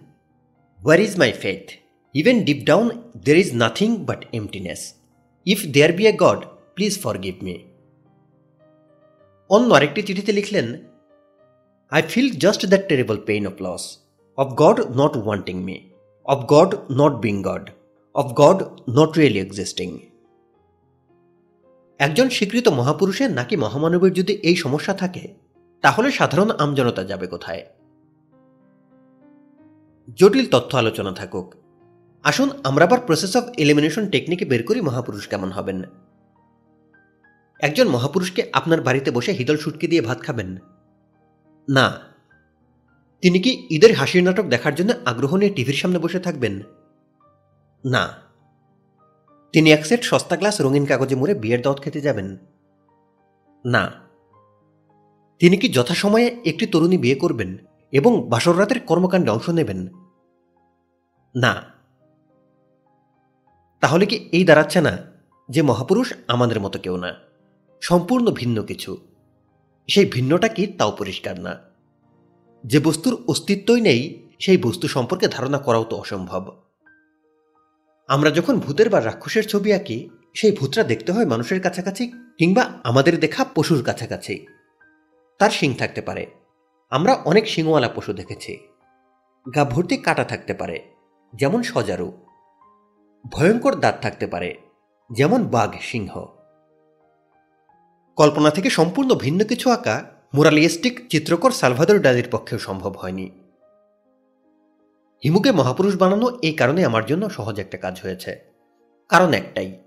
where 0.84 1.00
is 1.00 1.18
my 1.18 1.32
faith 1.32 1.70
even 2.14 2.44
deep 2.44 2.66
down 2.66 3.02
there 3.24 3.38
is 3.38 3.54
nothing 3.54 3.96
but 3.96 4.26
emptiness 4.32 4.94
if 5.46 5.66
there 5.66 5.92
be 5.92 6.06
a 6.06 6.12
God 6.16 6.44
please 6.74 7.02
forgive 7.18 7.34
me 7.42 7.58
অন্য 9.50 9.74
আরেকটি 9.74 10.02
চিঠিতে 10.02 10.32
লিখলেন 10.32 10.78
I 11.90 12.02
feel 12.02 12.30
just 12.30 12.66
that 12.66 12.88
terrible 12.88 13.18
pain 13.26 13.46
of 13.46 13.52
loss 13.60 13.98
of 14.36 14.48
God 14.54 14.80
not 14.80 15.16
wanting 15.16 15.64
me 15.64 15.90
of 16.24 16.38
God 16.46 16.74
not 16.92 17.12
being 17.12 17.42
God 17.42 17.70
of 18.14 18.26
God 18.32 18.62
not 18.90 19.18
really 19.18 19.40
existing 19.40 19.98
একজন 21.98 22.28
স্বীকৃত 22.28 22.68
মহাপুরুষের 22.68 23.30
নাকি 23.30 23.56
মহামানবের 23.56 24.12
যদি 24.12 24.32
এই 24.32 24.56
সমস্যা 24.56 24.94
থাকে, 24.94 25.34
তাহলে 25.82 26.12
সাধারণ 26.12 26.50
আমজনতা 26.50 27.04
যাবে 27.04 27.26
কোথায়? 27.26 27.66
জটিল 30.16 30.46
তথ্য 30.46 30.76
আলোচনা 30.76 31.12
থাকুক। 31.12 31.54
আসুন 32.22 32.50
আমরা 32.64 32.84
আবার 32.84 33.00
প্রসেস 33.00 33.37
অফ 33.37 33.44
এলিমিনেশন 33.58 34.11
টেকনিকে 34.11 34.44
বের 34.44 34.62
করি 34.62 34.80
মহাপুরুষ 34.80 35.28
কেমন 35.28 35.50
হবেন। 35.50 35.82
একজন 37.61 37.88
মহাপুরুষকে 37.88 38.50
আপনার 38.52 38.80
বাড়িতে 38.80 39.11
বসে 39.11 39.32
হিদল 39.32 39.56
সুটকি 39.56 39.87
দিয়ে 39.87 40.02
ভাত 40.02 40.20
খাবেন? 40.20 40.56
না। 41.70 41.98
তিনি 43.22 43.38
কি 43.38 43.66
ঈদের 43.70 43.94
হাসির 43.94 44.22
নাটক 44.22 44.44
দেখার 44.44 44.74
জন্য 44.74 44.92
আগ্রহ 45.04 45.37
নিয়ে 45.37 45.54
টিভির 45.54 45.74
সামনে 45.74 45.98
বসে 45.98 46.20
থাকবেন? 46.20 46.62
না। 47.84 48.27
তিনি 49.52 49.72
এক 49.72 49.87
সেট 49.87 50.02
সস্তা 50.02 50.37
গ্লাস 50.37 50.61
রঙিন 50.61 50.87
কাগজে 50.87 51.14
মুড়ে 51.14 51.34
বিয়ের 51.34 51.62
দাওয়াত 51.62 51.82
খেতে 51.82 52.00
যাবেন। 52.00 52.37
না। 53.64 53.92
তিনি 55.38 55.56
কি 55.56 55.68
যথাসময়ে 55.68 56.37
একটি 56.44 56.66
তরুণী 56.66 56.98
বিয়ে 56.98 57.14
করবেন 57.14 57.58
এবং 57.92 58.28
বাসর 58.28 58.58
রাতের 58.58 58.80
কর্মকাণ্ডে 58.80 59.30
অংশ 59.30 59.48
নেবেন? 59.48 59.88
না। 61.37 61.62
তাহলে 63.80 64.06
কি 64.06 64.16
এই 64.16 64.44
দাঁড়াচ্ছে 64.44 64.80
না 64.80 64.98
যে 65.48 65.62
মহাপুরুষ 65.62 66.12
আমাদের 66.28 66.61
মতো 66.61 66.78
কেউ 66.78 66.96
না? 66.96 67.14
সম্পূর্ণ 67.80 68.30
ভিন্ন 68.30 68.62
কিছু। 68.62 68.96
সেই 69.88 70.06
ভিন্নটা 70.06 70.48
কি 70.48 70.66
তাও 70.66 70.90
পরিষ্কার 70.90 71.40
না। 71.40 71.58
যে 72.66 72.80
বস্তুর 72.80 73.24
অস্তিত্বই 73.28 73.80
নেই, 73.80 74.28
সেই 74.38 74.56
বস্তু 74.56 74.88
সম্পর্কে 74.88 75.28
ধারণা 75.28 75.58
করাও 75.58 75.84
তো 75.84 75.96
অসম্ভব। 75.96 76.67
আমরা 78.08 78.30
যখন 78.30 78.60
ভূতের 78.60 78.90
বা 78.90 79.04
রাক্ষসের 79.04 79.48
ছবি 79.48 79.72
আঁকি, 79.72 80.10
সেই 80.34 80.52
ভূতরা 80.52 80.84
দেখতে 80.84 81.12
হয় 81.12 81.26
মানুষের 81.26 81.60
কাছাকাছি 81.60 82.12
কিংবা 82.38 82.72
আমাদের 82.84 83.20
দেখা 83.20 83.44
পশুর 83.44 83.84
কাছাকাছি। 83.84 84.46
তার 85.38 85.50
শিং 85.50 85.74
থাকতে 85.74 86.00
পারে। 86.00 86.26
আমরা 86.90 87.14
অনেক 87.14 87.48
শিংওয়ালা 87.48 87.88
পশু 87.88 88.12
দেখেছি। 88.12 88.58
গা 89.54 89.64
ভর্তি 89.64 89.96
কাটা 89.96 90.24
থাকতে 90.24 90.54
পারে, 90.54 90.84
যেমন 91.34 91.62
সজারু। 91.62 92.12
ভয়ঙ্কর 93.32 93.74
দাঁত 93.74 93.94
থাকতে 94.02 94.26
পারে, 94.26 94.56
যেমন 95.12 95.44
বাঘ, 95.44 95.70
সিংহ। 95.80 96.26
কল্পনা 98.16 98.50
থেকে 98.50 98.70
সম্পূর্ণ 98.70 99.14
ভিন্ন 99.14 99.44
কিছু 99.44 99.70
আঁকা 99.70 100.04
মোরালিয়েস্টিক 100.34 101.08
চিত্রকর 101.08 101.50
সালভাদর 101.50 101.98
ডালির 101.98 102.28
পক্ষেও 102.30 102.58
সম্ভব 102.58 102.92
হয়নি। 102.92 103.38
হিমুকে 105.24 105.52
মহাপুরুষ 105.52 105.96
বানানো 105.96 106.38
এই 106.42 106.52
কারণে 106.52 106.85
আমার 106.85 107.07
জন্য 107.07 107.31
সহজ 107.31 107.61
একটা 107.61 107.78
কাজ 107.78 108.00
হয়েছে। 108.02 108.40
কারণ 109.09 109.33
একটাই, 109.33 109.78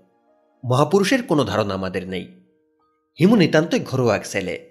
মহাপুরুষের 0.64 1.22
কোনো 1.22 1.44
ধারণা 1.44 1.74
আমাদের 1.74 2.08
নেই। 2.08 2.40
হিমু 3.20 3.36
নিতান্তই 3.36 3.80
ঘরোয়া 3.80 4.16
এক 4.16 4.26
ছেলে, 4.26 4.70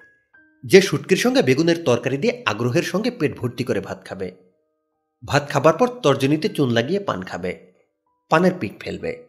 যে 0.65 0.81
শুটকির 0.81 1.17
সঙ্গে 1.17 1.41
বেগুনের 1.41 1.83
তরকারি 1.83 2.17
দিয়ে 2.17 2.43
আগ্রহের 2.45 2.83
সঙ্গে 2.83 3.11
পেট 3.11 3.37
ভর্তি 3.37 3.63
করে 3.63 3.79
ভাত 3.79 4.05
খাবে। 4.05 4.35
ভাত 5.27 5.49
খাবার 5.49 5.77
পর 5.77 5.87
তর্জনীতে 5.87 6.49
চুন 6.49 6.69
লাগিয়ে 6.69 6.99
পান 6.99 7.21
খাবে, 7.21 7.73
পানের 8.29 8.51
পিক 8.59 8.73
ফেলবে। 8.79 9.27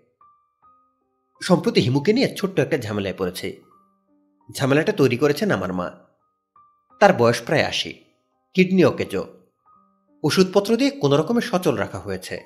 সম্প্রতি 1.43 1.81
হিমুকে 1.81 2.13
নিয়ে 2.13 2.37
ছোট্ট 2.37 2.61
একটা 2.61 2.79
ঝামেলায় 2.79 3.15
পড়েছে। 3.19 3.61
ঝামেলাটা 4.57 4.93
তৈরি 4.93 5.17
করেছেন 5.17 5.51
আমার 5.51 5.73
মা। 5.73 5.91
তার 7.01 7.13
বয়স 7.13 7.41
প্রায় 7.43 7.65
আশি, 7.65 8.05
কিডনি 8.55 8.85
অকেজ। 8.85 9.17
ওষুধপত্র 10.23 10.77
দিয়ে 10.77 10.91
কোনো 10.91 11.17
রকমের 11.17 11.43
সচল 11.43 11.75
রাখা 11.75 11.99
হয়েছে। 11.99 12.41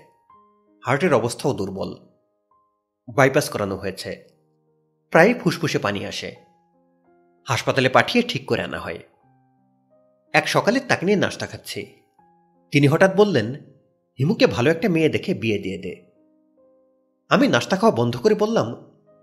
হার্টের 0.85 1.15
অবস্থাও 1.15 1.55
দুর্বল। 1.55 1.95
বাইপাস 3.15 3.49
করানো 3.49 3.77
হয়েছে। 3.77 4.27
প্রায় 5.11 5.35
ফুসফুসে 5.35 5.79
পানি 5.79 6.07
আসে। 6.07 6.37
হাসপাতালে 7.49 7.89
পাঠিয়ে 7.89 8.25
ঠিক 8.29 8.47
করে 8.47 8.63
আনা 8.63 8.79
হয়। 8.79 8.99
এক 10.33 10.49
সকালে 10.49 10.81
তাকে 10.81 11.07
নিয়ে 11.07 11.19
নাস্তা 11.19 11.47
খাচ্ছি। 11.47 12.03
তিনি 12.71 12.87
হঠাৎ 12.87 13.17
বললেন, 13.17 13.55
হিমুকে 14.19 14.47
ভালো 14.47 14.71
একটা 14.71 14.89
মেয়ে 14.89 15.09
দেখে 15.09 15.35
বিয়ে 15.35 15.59
দিয়ে 15.59 15.79
দে। 15.79 16.07
আমি 17.29 17.49
নাস্তা 17.49 17.77
খাওয়া 17.77 17.97
বন্ধ 17.97 18.17
করে 18.17 18.35
বললাম, 18.35 18.75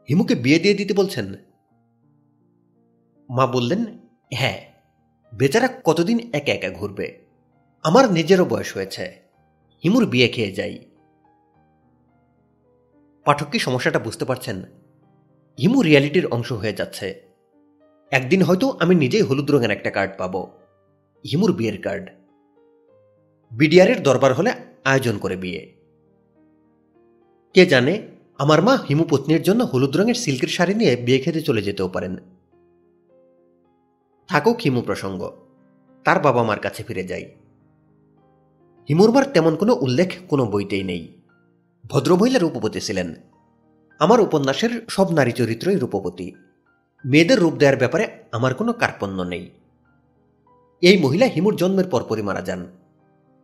হিমুকে 0.09 0.35
বিয়ে 0.35 0.59
দিয়ে 0.59 0.73
দিতে 0.73 0.93
বলছেন? 0.93 1.33
মা 3.29 3.47
বললেন 3.47 3.99
হ্যাঁ 4.33 4.59
বেচারা 5.35 5.69
কতদিন 5.83 6.29
একা 6.33 6.53
একা 6.53 6.69
ঘুরবে? 6.69 7.22
আমার 7.83 8.11
নিজেরও 8.11 8.45
বয়স 8.45 8.77
হয়েছে। 8.77 9.21
হিমুর 9.83 10.05
বিয়ে 10.05 10.27
খেয়ে 10.27 10.51
যাই। 10.51 10.85
পাঠক 13.25 13.45
কি 13.51 13.59
সমস্যাটা 13.59 13.99
বুঝতে 13.99 14.25
পারছেন? 14.25 14.61
হিমু 15.61 15.81
রিয়ালিটির 15.81 16.27
অংশ 16.27 16.51
হয়ে 16.51 16.73
যাচ্ছে। 16.73 17.21
একদিন 18.11 18.43
হয়তো 18.43 18.77
আমি 18.79 18.95
নিজেই 18.95 19.21
হলুদ 19.21 19.51
রঙের 19.51 19.71
একটা 19.71 19.91
কার্ড 19.91 20.11
পাবো। 20.17 20.51
হিমুর 21.31 21.53
বিয়ের 21.53 21.81
কার্ড। 21.81 22.09
বিডিআরের 23.51 24.03
দরবার 24.03 24.33
হলে 24.33 24.51
আয়োজন 24.83 25.17
করে 25.17 25.35
বিয়ে। 25.35 25.73
কে 27.53 27.65
জানে, 27.65 28.07
আমার 28.37 28.61
মা 28.61 28.75
হিমু 28.75 29.05
পত্নীর 29.09 29.43
জন্য 29.43 29.63
হলুদ 29.63 29.97
রঙের 29.97 30.15
সিল্কের 30.15 30.49
শাড়ি 30.49 30.73
নিয়ে 30.73 30.95
বিয়ে 30.95 31.19
খেতে 31.19 31.41
চলে 31.41 31.61
যেতেও 31.61 31.87
পারেন। 31.87 32.17
থাকুক 34.27 34.57
হিমু 34.57 34.81
প্রসঙ্গ। 34.81 35.31
তার 36.03 36.19
বাবা 36.19 36.43
মার 36.43 36.59
কাছে 36.59 36.83
ফিরে 36.83 37.03
যাই। 37.03 37.35
হিমুর 38.89 39.11
মার 39.11 39.23
তেমন 39.25 39.55
কোনো 39.55 39.73
উল্লেখ 39.73 40.13
কোনো 40.29 40.45
বইতেই 40.45 40.83
নেই। 40.83 41.21
ভদ্রমহিলা 41.89 42.39
রূপবতী 42.39 42.79
ছিলেন। 42.79 43.15
আমার 43.99 44.21
উপন্যাসের 44.21 44.85
সব 44.89 45.11
নারী 45.11 45.31
চরিত্রই 45.31 45.75
রূপবতী। 45.75 46.31
মেয়েদের 47.05 47.39
রূপ 47.39 47.53
দেওয়ার 47.53 47.77
ব্যাপারে 47.77 48.17
আমার 48.31 48.53
কোনো 48.53 48.73
কার্পণ্য 48.73 49.21
নেই। 49.21 49.49
এই 50.81 50.97
মহিলা 50.97 51.25
হিমুর 51.25 51.55
জন্মের 51.55 51.87
পরপরই 51.87 52.21
মারা 52.21 52.41
যান। 52.41 52.67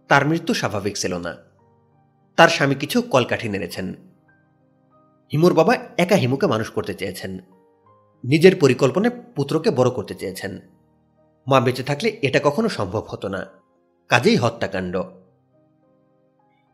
তার 0.07 0.27
মৃত্যু 0.27 0.53
স্বাভাবিক 0.53 0.97
ছিল 0.97 1.17
না। 1.17 1.35
তার 2.35 2.49
স্বামী 2.49 2.75
কিছু 2.75 3.01
কলকাঠি 3.01 3.49
নেড়েছেন। 3.49 3.93
হিমুর 5.33 5.53
বাবা 5.53 5.75
একা 5.97 6.15
হিমুকে 6.15 6.47
মানুষ 6.47 6.69
করতে 6.69 6.93
চেয়েছেন। 6.93 7.39
নিজের 8.23 8.55
পরিকল্পনায় 8.55 9.21
পুত্রকে 9.35 9.71
বড় 9.71 9.89
করতে 9.89 10.15
চেয়েছেন। 10.15 10.59
মা 11.47 11.59
বেঁচে 11.59 11.83
থাকলে 11.83 12.19
এটা 12.21 12.39
কখনো 12.43 12.69
সম্ভব 12.69 13.03
হতো 13.07 13.27
না। 13.27 13.45
কাজেই 14.07 14.35
হত্যাকাণ্ড। 14.35 15.03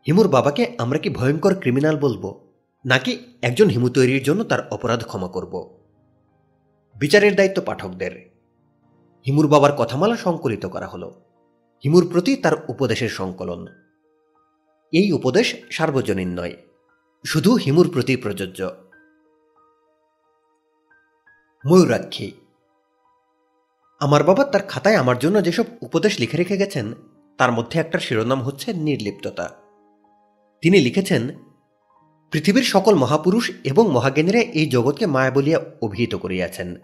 হিমুর 0.06 0.28
বাবাকে 0.28 0.74
আমরা 0.78 0.98
কি 0.98 1.10
ভয়ঙ্কর 1.10 1.54
ক্রিমিনাল 1.54 1.96
বলব? 1.96 2.50
নাকি 2.84 3.18
একজন 3.42 3.68
হিমু 3.68 3.88
তৈরির 3.88 4.22
জন্য 4.22 4.44
তার 4.44 4.68
অপরাধ 4.68 5.04
ক্ষমা 5.04 5.28
করব? 5.28 5.78
বিচারের 6.96 7.36
দায়িত্ব 7.36 7.62
পাঠকদের। 7.66 8.30
হিমুর 9.26 9.46
বাবার 9.46 9.72
কথামালা 9.72 10.16
সংকলিত 10.16 10.66
করা 10.66 10.86
হলো। 10.86 11.08
হিমুর 11.84 12.08
প্রতি 12.12 12.36
তার 12.36 12.52
উপদেশের 12.68 13.08
সংকলন। 13.08 13.66
এই 14.92 15.12
উপদেশ 15.12 15.54
সার্বজনীন 15.70 16.40
নয়, 16.40 16.54
শুধু 17.24 17.54
হিমুর 17.54 17.90
প্রতি 17.92 18.16
প্রযোজ্য। 18.16 18.70
ময়ূরাক্ষী। 21.64 22.32
আমার 24.00 24.24
বাবা 24.24 24.44
তার 24.44 24.62
খাতায় 24.62 24.96
আমার 24.96 25.18
জন্য 25.18 25.44
যেসব 25.44 25.64
উপদেশ 25.82 26.20
লিখে 26.20 26.36
রেখে 26.36 26.56
গেছেন, 26.56 26.94
তার 27.38 27.52
মধ্যে 27.52 27.80
একটার 27.80 28.00
শিরোনাম 28.00 28.42
হচ্ছে 28.42 28.72
নির্লিপ্ততা। 28.72 29.65
তিনি 30.60 30.80
লিখেছেন, 30.80 31.28
পৃথিবীর 32.30 32.62
সকল 32.62 32.94
মহাপুরুষ 32.94 33.50
এবং 33.64 33.90
মহাজ্ঞানীরা 33.90 34.38
এই 34.38 34.66
জগৎকে 34.66 35.06
মায়া 35.06 35.30
বলিয়া 35.30 35.60
অভিহিত 35.82 36.14
করিয়াছেন। 36.14 36.76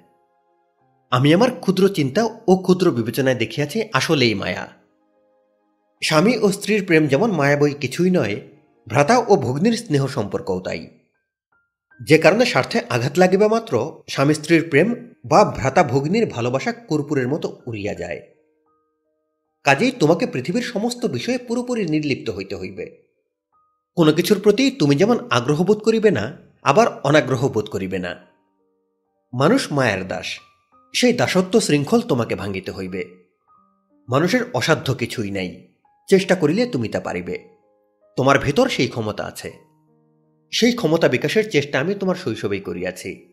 আমি 1.11 1.35
আমার 1.35 1.51
ক্ষুদ্র 1.61 1.89
চিন্তা 1.89 2.25
ও 2.25 2.57
ক্ষুদ্র 2.57 2.91
বিবেচনায় 2.91 3.35
দেখিয়াছি, 3.35 3.83
আসলেই 3.93 4.35
মায়া। 4.35 4.69
স্বামী 6.05 6.39
ও 6.39 6.53
স্ত্রীর 6.53 6.87
প্রেম 6.87 7.07
যেমন 7.07 7.31
মায়াবই 7.31 7.71
কিছুই 7.71 8.11
নয়, 8.11 8.41
ভ্রাতা 8.89 9.19
ও 9.19 9.37
ভগ্নির 9.37 9.73
স্নেহ 9.73 10.07
সম্পর্কও 10.07 10.61
তাই। 10.61 10.89
যে 12.03 12.19
কারণে 12.19 12.47
স্বার্থে 12.47 12.81
আঘাত 12.91 13.19
লাগিবা 13.19 13.49
মাত্র, 13.49 14.03
স্বামী 14.09 14.35
স্ত্রীর 14.35 14.69
প্রেম 14.71 15.15
বা 15.25 15.45
ভ্রাতা 15.45 15.83
ভগ্নির 15.83 16.27
ভালোবাসা 16.27 16.73
কর্পূরের 16.73 17.29
মতো 17.29 17.61
উড়িয়া 17.67 17.95
যায়। 17.95 18.23
কাজেই 19.65 19.91
তোমাকে 19.91 20.27
পৃথিবীর 20.27 20.63
সমস্ত 20.63 21.07
বিষয়ে 21.07 21.39
পুরোপুরি 21.39 21.87
নির্লিপ্ত 21.87 22.31
হইতে 22.31 22.55
হইবে। 22.55 23.12
কোনো 23.97 24.13
কিছুর 24.13 24.41
প্রতি 24.41 24.71
তুমি 24.71 24.97
যেমন 24.97 25.19
আগ্রহ 25.31 25.63
বোধ 25.63 25.79
করিবে 25.79 26.11
না, 26.11 26.37
আবার 26.63 26.87
অনাগ্রহ 27.03 27.49
বোধ 27.49 27.69
করিবে 27.69 27.99
না। 27.99 28.17
মানুষ 29.33 29.73
মায়ের 29.73 30.09
দাস, 30.09 30.27
সেই 30.95 31.13
দাসত্ব 31.13 31.61
শৃঙ্খল 31.61 32.01
তোমাকে 32.01 32.35
ভাঙ্গিতে 32.35 32.73
হইবে। 32.73 33.05
মানুষের 34.09 34.41
অসাধ্য 34.55 34.95
কিছুই 34.95 35.31
নাই, 35.31 35.69
চেষ্টা 36.09 36.35
করিলে 36.35 36.67
তুমি 36.67 36.89
তা 36.89 37.01
পারিবে। 37.01 37.49
তোমার 38.17 38.39
ভেতর 38.39 38.69
সেই 38.69 38.89
ক্ষমতা 38.89 39.25
আছে। 39.25 39.53
সেই 40.51 40.73
ক্ষমতা 40.73 41.09
বিকাশের 41.09 41.51
চেষ্টা 41.51 41.81
আমি 41.81 41.95
তোমার 41.95 42.15
শৈশবেই 42.15 42.61
করিয়াছি। 42.61 43.33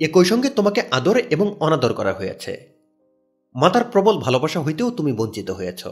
একই 0.00 0.24
সঙ্গে 0.24 0.50
তোমাকে 0.50 0.82
আদর 0.90 1.16
এবং 1.16 1.56
অনাদর 1.60 1.92
করা 1.94 2.12
হয়েছে 2.12 2.68
মাতার 3.54 3.84
প্রবল 3.84 4.18
ভালোবাসা 4.18 4.60
হইতেও 4.60 4.90
তুমি 4.90 5.12
বঞ্চিত 5.12 5.50
হয়েছ 5.50 5.86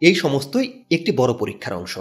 এই 0.00 0.14
সমস্তই 0.14 0.84
একটি 0.90 1.12
বড় 1.12 1.32
পরীক্ষার 1.34 1.74
অংশ। 1.74 1.98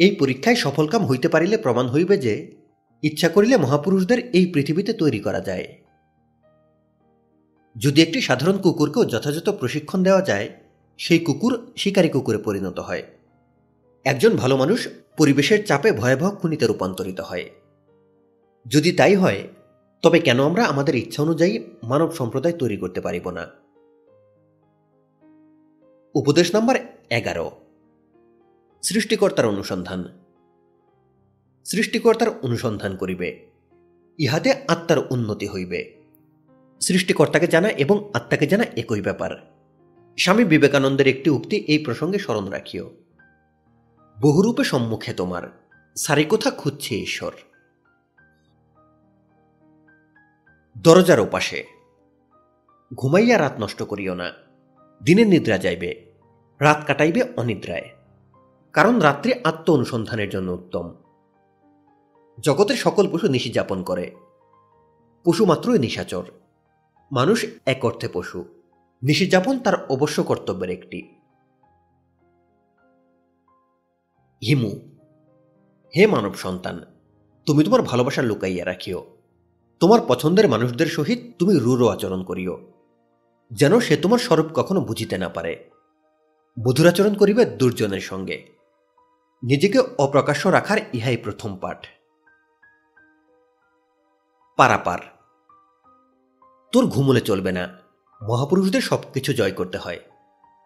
এই 0.00 0.10
পরীক্ষায় 0.10 0.56
সফলকাম 0.56 1.06
হইতে 1.06 1.28
পারিলে 1.28 1.56
প্রমাণ 1.56 1.88
হইবে 1.88 2.18
যে 2.18 2.56
ইচ্ছা 3.02 3.28
করিলে 3.28 3.56
মহাপুরুষদের 3.56 4.18
এই 4.18 4.46
পৃথিবীতে 4.46 4.92
তৈরি 4.92 5.18
করা 5.18 5.40
যায়। 5.40 5.78
যদি 7.76 8.02
একটি 8.02 8.20
সাধারণ 8.20 8.58
কুকুরকেও 8.58 9.04
যথাযথ 9.04 9.48
প্রশিক্ষণ 9.48 10.02
দেওয়া 10.02 10.22
যায়, 10.22 10.50
সেই 10.98 11.18
কুকুর 11.18 11.72
শিকারী 11.76 12.08
কুকুরে 12.08 12.38
পরিণত 12.38 12.78
হয়। 12.78 13.02
একজন 14.04 14.36
ভালো 14.36 14.56
মানুষ 14.56 14.88
পরিবেশের 15.16 15.66
চাপে 15.66 15.92
ভয়াবহ 15.92 16.30
খুনিতে 16.30 16.66
রূপান্তরিত 16.66 17.20
হয়। 17.20 17.50
যদি 18.66 18.92
তাই 18.92 19.14
হয়, 19.14 19.48
তবে 20.02 20.18
কেন 20.20 20.44
আমরা 20.44 20.64
আমাদের 20.64 20.94
ইচ্ছা 20.94 21.22
অনুযায়ী 21.22 21.64
মানব 21.82 22.12
সম্প্রদায় 22.12 22.54
তৈরি 22.54 22.76
করতে 22.76 23.00
পারিব 23.00 23.30
না? 23.30 23.48
উপদেশ 26.14 26.54
নম্বর 26.54 26.78
এগারো। 27.10 27.59
সৃষ্টিকর্তার 28.82 29.46
অনুসন্ধান। 29.46 30.18
সৃষ্টিকর্তার 31.64 32.28
অনুসন্ধান 32.42 32.96
করিবে। 32.96 33.46
ইহাতে 34.18 34.52
আত্মার 34.68 34.98
উন্নতি 34.98 35.48
হইবে। 35.48 35.94
সৃষ্টিকর্তাকে 36.80 37.46
জানা 37.46 37.68
এবং 37.68 38.10
আত্মাকে 38.14 38.46
জানা 38.46 38.64
একই 38.76 39.00
ব্যাপার। 39.00 39.50
স্বামী 40.18 40.44
বিবেকানন্দের 40.44 41.06
একটি 41.06 41.30
উক্তি 41.30 41.56
এই 41.56 41.78
প্রসঙ্গে 41.78 42.18
স্মরণ 42.18 42.48
রাখিও। 42.48 42.90
বহুরূপে 44.20 44.64
সম্মুখে 44.64 45.12
তোমার, 45.12 45.42
সারি 45.96 46.24
কোথা 46.24 46.50
খুঁজছে 46.50 46.94
ঈশ্বর? 46.94 47.32
দরজার 50.78 51.20
ওপাশে। 51.20 51.64
ঘুমাইয়া 52.94 53.38
রাত 53.38 53.52
নষ্ট 53.60 53.82
করিও 53.82 54.14
না। 54.14 54.32
দিনের 55.04 55.26
নিদ্রা 55.26 55.58
যাইবে, 55.58 56.04
রাত 56.60 56.84
কাটাইবে 56.86 57.22
অনিদ্রায়। 57.36 57.88
কারণ 58.72 58.98
রাত্রি 58.98 59.32
আত্ম 59.44 59.72
অনুসন্ধানের 59.72 60.30
জন্য 60.30 60.52
উত্তম। 60.52 60.94
জগতের 62.40 62.76
সকল 62.76 63.08
পশু 63.12 63.28
নিশি 63.28 63.50
যাপন 63.50 63.82
করে। 63.82 64.14
পশু 65.24 65.44
মাত্রই 65.44 65.78
নিশাচর। 65.78 66.24
মানুষ 67.12 67.46
এক 67.66 67.84
অর্থে 67.84 68.08
পশু। 68.12 68.44
নিশি 69.02 69.26
যাপন 69.26 69.58
তার 69.58 69.86
অবশ্য 69.86 70.22
কর্তব্যের 70.22 70.70
একটি। 70.70 71.14
হিমু, 74.46 74.70
হে 75.96 76.06
মানব 76.06 76.34
সন্তান, 76.34 76.84
তুমি 77.46 77.64
তোমার 77.64 77.82
ভালোবাসা 77.82 78.22
লুকাইয়া 78.22 78.64
রাখিও। 78.64 79.06
তোমার 79.80 80.00
পছন্দের 80.08 80.48
মানুষদের 80.48 80.86
সহিত 80.86 81.20
তুমি 81.38 81.58
রূঢ় 81.58 81.92
আচরণ 81.92 82.22
করিও। 82.22 82.72
যেন 83.52 83.80
সে 83.80 83.96
তোমার 83.96 84.18
স্বরূপ 84.18 84.46
কখনো 84.54 84.80
বুঝিতে 84.80 85.18
না 85.18 85.28
পারে। 85.28 85.70
বধুরাচরণ 86.64 87.14
করিবে 87.14 87.44
দুর্জনের 87.44 88.00
সঙ্গে। 88.00 88.59
নিজেকে 89.42 89.78
অপ্রকাশ্য 89.78 90.48
রাখার 90.48 90.78
ইহাই 90.92 91.16
প্রথম 91.16 91.56
পাঠ। 91.56 91.86
পারাপার। 94.56 94.98
তোর 96.72 96.86
ঘুমলে 96.86 97.20
চলবে 97.20 97.52
না। 97.52 97.78
মহাপুরুষদের 98.22 98.80
সবকিছু 98.80 99.32
জয় 99.32 99.50
করতে 99.50 99.78
হয়। 99.78 99.98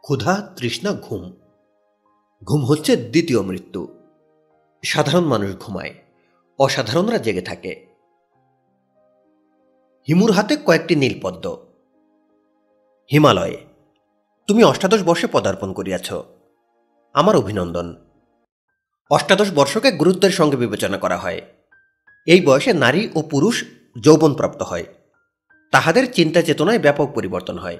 ক্ষুধা, 0.02 0.54
তৃষ্ণা, 0.56 0.92
ঘুম। 0.92 1.32
ঘুম 2.44 2.64
হচ্ছে 2.64 2.96
দ্বিতীয় 2.96 3.42
মৃত্যু। 3.42 3.88
সাধারণ 4.84 5.24
মানুষ 5.24 5.56
ঘুমায়। 5.56 5.94
অসাধারণরা 6.58 7.18
জেগে 7.18 7.42
থাকে। 7.42 7.86
হিমুর 10.08 10.30
হাতে 10.30 10.56
কয়েকটি 10.56 10.96
নীলপদ্ম। 10.96 11.56
হিমালয়ে, 13.12 13.66
তুমি 14.46 14.64
অষ্টাদশ 14.64 15.02
বর্ষে 15.02 15.26
পদার্পণ 15.32 15.72
করিয়াছ। 15.72 16.12
আমার 17.12 17.36
অভিনন্দন। 17.36 18.03
অষ্টাদশ 19.10 19.50
বর্ষকে 19.54 19.92
গুরুত্বের 19.92 20.30
সঙ্গে 20.30 20.56
বিবেচনা 20.56 20.98
করা 20.98 21.16
হয়। 21.16 21.42
এই 22.26 22.46
বয়সে 22.46 22.72
নারী 22.72 23.08
ও 23.14 23.22
পুরুষ 23.22 23.64
যৌবনপ্রাপ্ত 24.00 24.62
হয়। 24.62 24.84
তাহাদের 25.70 26.12
চিন্তা 26.12 26.42
চেতনায় 26.42 26.78
ব্যাপক 26.78 27.12
পরিবর্তন 27.14 27.58
হয়। 27.58 27.78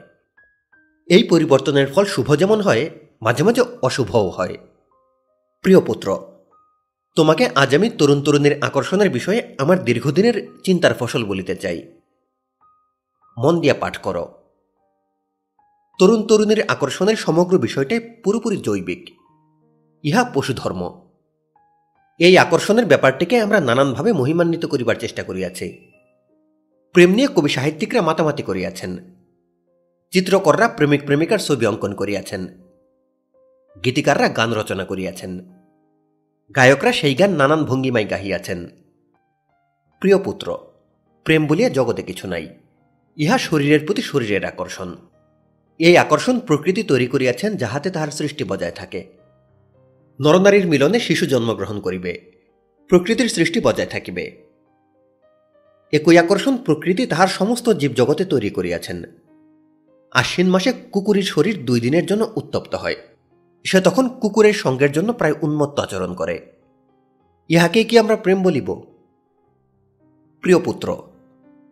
এই 1.07 1.23
পরিবর্তনের 1.23 1.93
ফল 1.93 2.05
শুভ 2.05 2.37
যেমন 2.37 2.61
হয়, 2.61 2.91
মাঝে 3.23 3.43
মাঝে 3.43 3.63
অশুভও 3.83 4.31
হয়। 4.31 4.59
প্রিয় 5.63 5.81
পুত্র, 5.81 6.21
তোমাকে 7.17 7.51
আজ 7.55 7.75
আমি 7.75 7.91
তরুণ 7.91 8.23
তরুণীর 8.23 8.63
আকর্ষণের 8.63 9.11
বিষয়ে 9.11 9.55
আমার 9.59 9.85
দীর্ঘদিনের 9.85 10.49
চিন্তার 10.65 10.95
ফসল 10.99 11.25
বলিতে 11.25 11.57
চাই। 11.57 11.93
মন 13.39 13.61
দিয়া 13.61 13.75
পাঠ 13.75 13.97
করো। 13.97 14.35
তরুণ 15.99 16.27
তরুণীর 16.27 16.63
আকর্ষণের 16.69 17.17
সমগ্র 17.17 17.59
বিষয়টাই 17.59 18.01
পুরোপুরি 18.01 18.57
জৈবিক। 18.57 19.11
ইহা 20.03 20.31
পশুধর্ম। 20.35 21.01
এই 22.19 22.39
আকর্ষণের 22.39 22.87
ব্যাপারটিকে 22.87 23.41
আমরা 23.41 23.61
নানানভাবে 23.61 24.13
মহিমান্বিত 24.13 24.67
করিবার 24.67 24.97
চেষ্টা 24.97 25.23
করিয়াছি। 25.23 25.91
প্রেম 26.93 27.11
নিয়ে 27.11 27.29
কবি 27.35 27.49
সাহিত্যিকরা 27.49 28.03
মাতামাতি 28.03 28.43
করিয়াছেন। 28.43 28.99
চিত্রকররা 30.11 30.69
প্রেমিক 30.69 31.05
প্রেমিকার 31.05 31.39
ছবি 31.39 31.67
অঙ্কন 31.67 31.95
করিয়াছেন। 31.95 32.47
গীতিকাররা 33.85 34.29
গান 34.29 34.53
রচনা 34.53 34.85
করিয়াছেন। 34.85 35.55
গায়করা 36.57 36.93
সেই 36.93 37.15
গান 37.15 37.31
নানান 37.31 37.65
ভঙ্গিমায় 37.65 38.11
গাহিয়াছেন। 38.11 38.67
প্রিয় 40.01 40.19
পুত্র, 40.19 40.59
প্রেম 41.25 41.47
বলিয়া 41.47 41.69
জগতে 41.69 42.03
কিছু 42.03 42.29
নাই, 42.29 42.49
ইহা 43.17 43.39
শরীরের 43.39 43.87
প্রতি 43.87 44.03
শরীরের 44.03 44.45
আকর্ষণ। 44.45 44.97
এই 45.79 45.97
আকর্ষণ 45.97 46.39
প্রকৃতি 46.39 46.83
তৈরি 46.83 47.07
করিয়াছেন 47.07 47.57
যাহাতে 47.57 47.91
তাহার 47.91 48.11
সৃষ্টি 48.11 48.45
বজায় 48.45 48.73
থাকে। 48.73 49.14
নরনারীর 50.21 50.67
মিলনে 50.67 51.01
শিশু 51.01 51.27
জন্মগ্রহণ 51.27 51.81
করিবে। 51.81 52.33
প্রকৃতির 52.89 53.29
সৃষ্টি 53.29 53.61
বজায় 53.61 53.89
থাকিবে। 53.89 54.43
একই 55.93 56.19
আকর্ষণ 56.19 56.57
প্রকৃতি 56.57 57.07
তাহার 57.07 57.29
সমস্ত 57.29 57.71
জীবজগতে 57.71 58.25
তৈরি 58.25 58.51
করিয়াছেন। 58.51 59.03
আশ্বিন 60.13 60.49
মাসে 60.49 60.73
কুকুরের 60.73 61.23
শরীর 61.23 61.65
দুই 61.65 61.81
দিনের 61.81 62.07
জন্য 62.07 62.33
উত্তপ্ত 62.37 62.75
হয়। 62.75 62.97
সে 63.65 63.81
তখন 63.81 64.09
কুকুরের 64.09 64.53
সঙ্গের 64.53 64.93
জন্য 64.93 65.13
প্রায় 65.13 65.35
উন্মত্ত 65.43 65.81
আচরণ 65.81 66.15
করে। 66.15 66.53
ইহাকে 67.49 67.85
কি 67.85 67.99
আমরা 67.99 68.17
প্রেম 68.17 68.43
বলিব? 68.43 68.83
প্রিয় 70.41 70.59
পুত্র, 70.59 70.97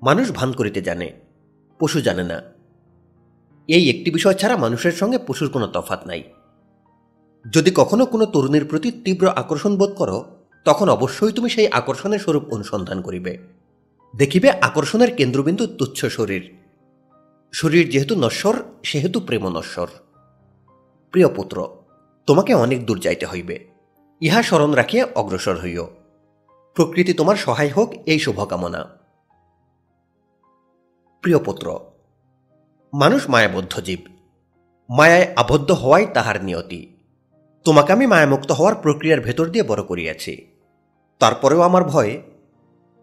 মানুষ 0.03 0.31
ভান 0.31 0.53
করিতে 0.53 0.83
জানে, 0.83 1.13
পশু 1.79 2.01
জানে 2.01 2.23
না। 2.23 2.43
এই 3.69 3.91
একটি 3.91 4.11
বিষয় 4.11 4.35
ছাড়া 4.35 4.57
মানুষের 4.57 4.93
সঙ্গে 4.93 5.19
পশুর 5.27 5.49
কোনো 5.49 5.67
তফাত 5.67 6.07
নাই। 6.07 6.23
যদি 7.51 7.71
কখনো 7.75 8.07
কোনো 8.07 8.27
তরুণীর 8.27 8.69
প্রতি 8.69 8.93
তীব্র 8.93 9.29
আকর্ষণ 9.29 9.77
বোধ 9.77 9.91
করো, 9.91 10.25
তখন 10.65 10.89
অবশ্যই 10.89 11.33
তুমি 11.33 11.51
সেই 11.51 11.69
আকর্ষণের 11.69 12.19
স্বরূপ 12.19 12.55
অনুসন্ধান 12.55 13.01
করিবে। 13.01 13.39
দেখিবে 14.17 14.51
আকর্ষণের 14.51 15.17
কেন্দ্রবিন্দু 15.17 15.67
তুচ্ছ 15.67 16.05
শরীর। 16.05 16.57
শরীর 17.53 17.91
যেহেতু 17.91 18.17
নশ্বর, 18.17 18.63
সেহেতু 18.83 19.21
প্রেম 19.21 19.49
নশ্বর। 19.49 19.87
প্রিয় 21.11 21.29
পুত্র, 21.29 21.69
তোমাকে 22.27 22.55
অনেক 22.55 22.87
দূর 22.87 22.99
যাইতে 22.99 23.27
হইবে। 23.27 23.69
ইহা 24.21 24.43
স্মরণ 24.43 24.73
রাখিয়া 24.73 25.07
অগ্রসর 25.15 25.59
হইও। 25.59 25.91
প্রকৃতি 26.75 27.15
তোমার 27.15 27.37
সহায় 27.37 27.71
হোক, 27.71 27.95
এই 28.07 28.19
শুভকামনা। 28.19 28.99
প্রিয় 31.21 31.39
পুত্র, 31.39 31.79
মানুষ 32.95 33.31
মায়াবদ্ধ 33.31 33.81
জীব। 33.81 34.01
মায়ায় 34.91 35.27
আবদ্ধ 35.37 35.71
হওয়াই 35.71 36.07
তাহার 36.15 36.45
নিয়তি। 36.45 36.92
তোমাকে 37.65 37.93
আমি 37.93 38.07
মায়ামুক্ত 38.07 38.53
হওয়ার 38.53 38.75
প্রক্রিয়ার 38.75 39.21
ভেতর 39.21 39.47
দিয়ে 39.49 39.65
বড় 39.65 39.83
করিয়াছি। 39.83 40.47
তারপরেও 41.19 41.61
আমার 41.61 41.85
ভয়, 41.85 42.23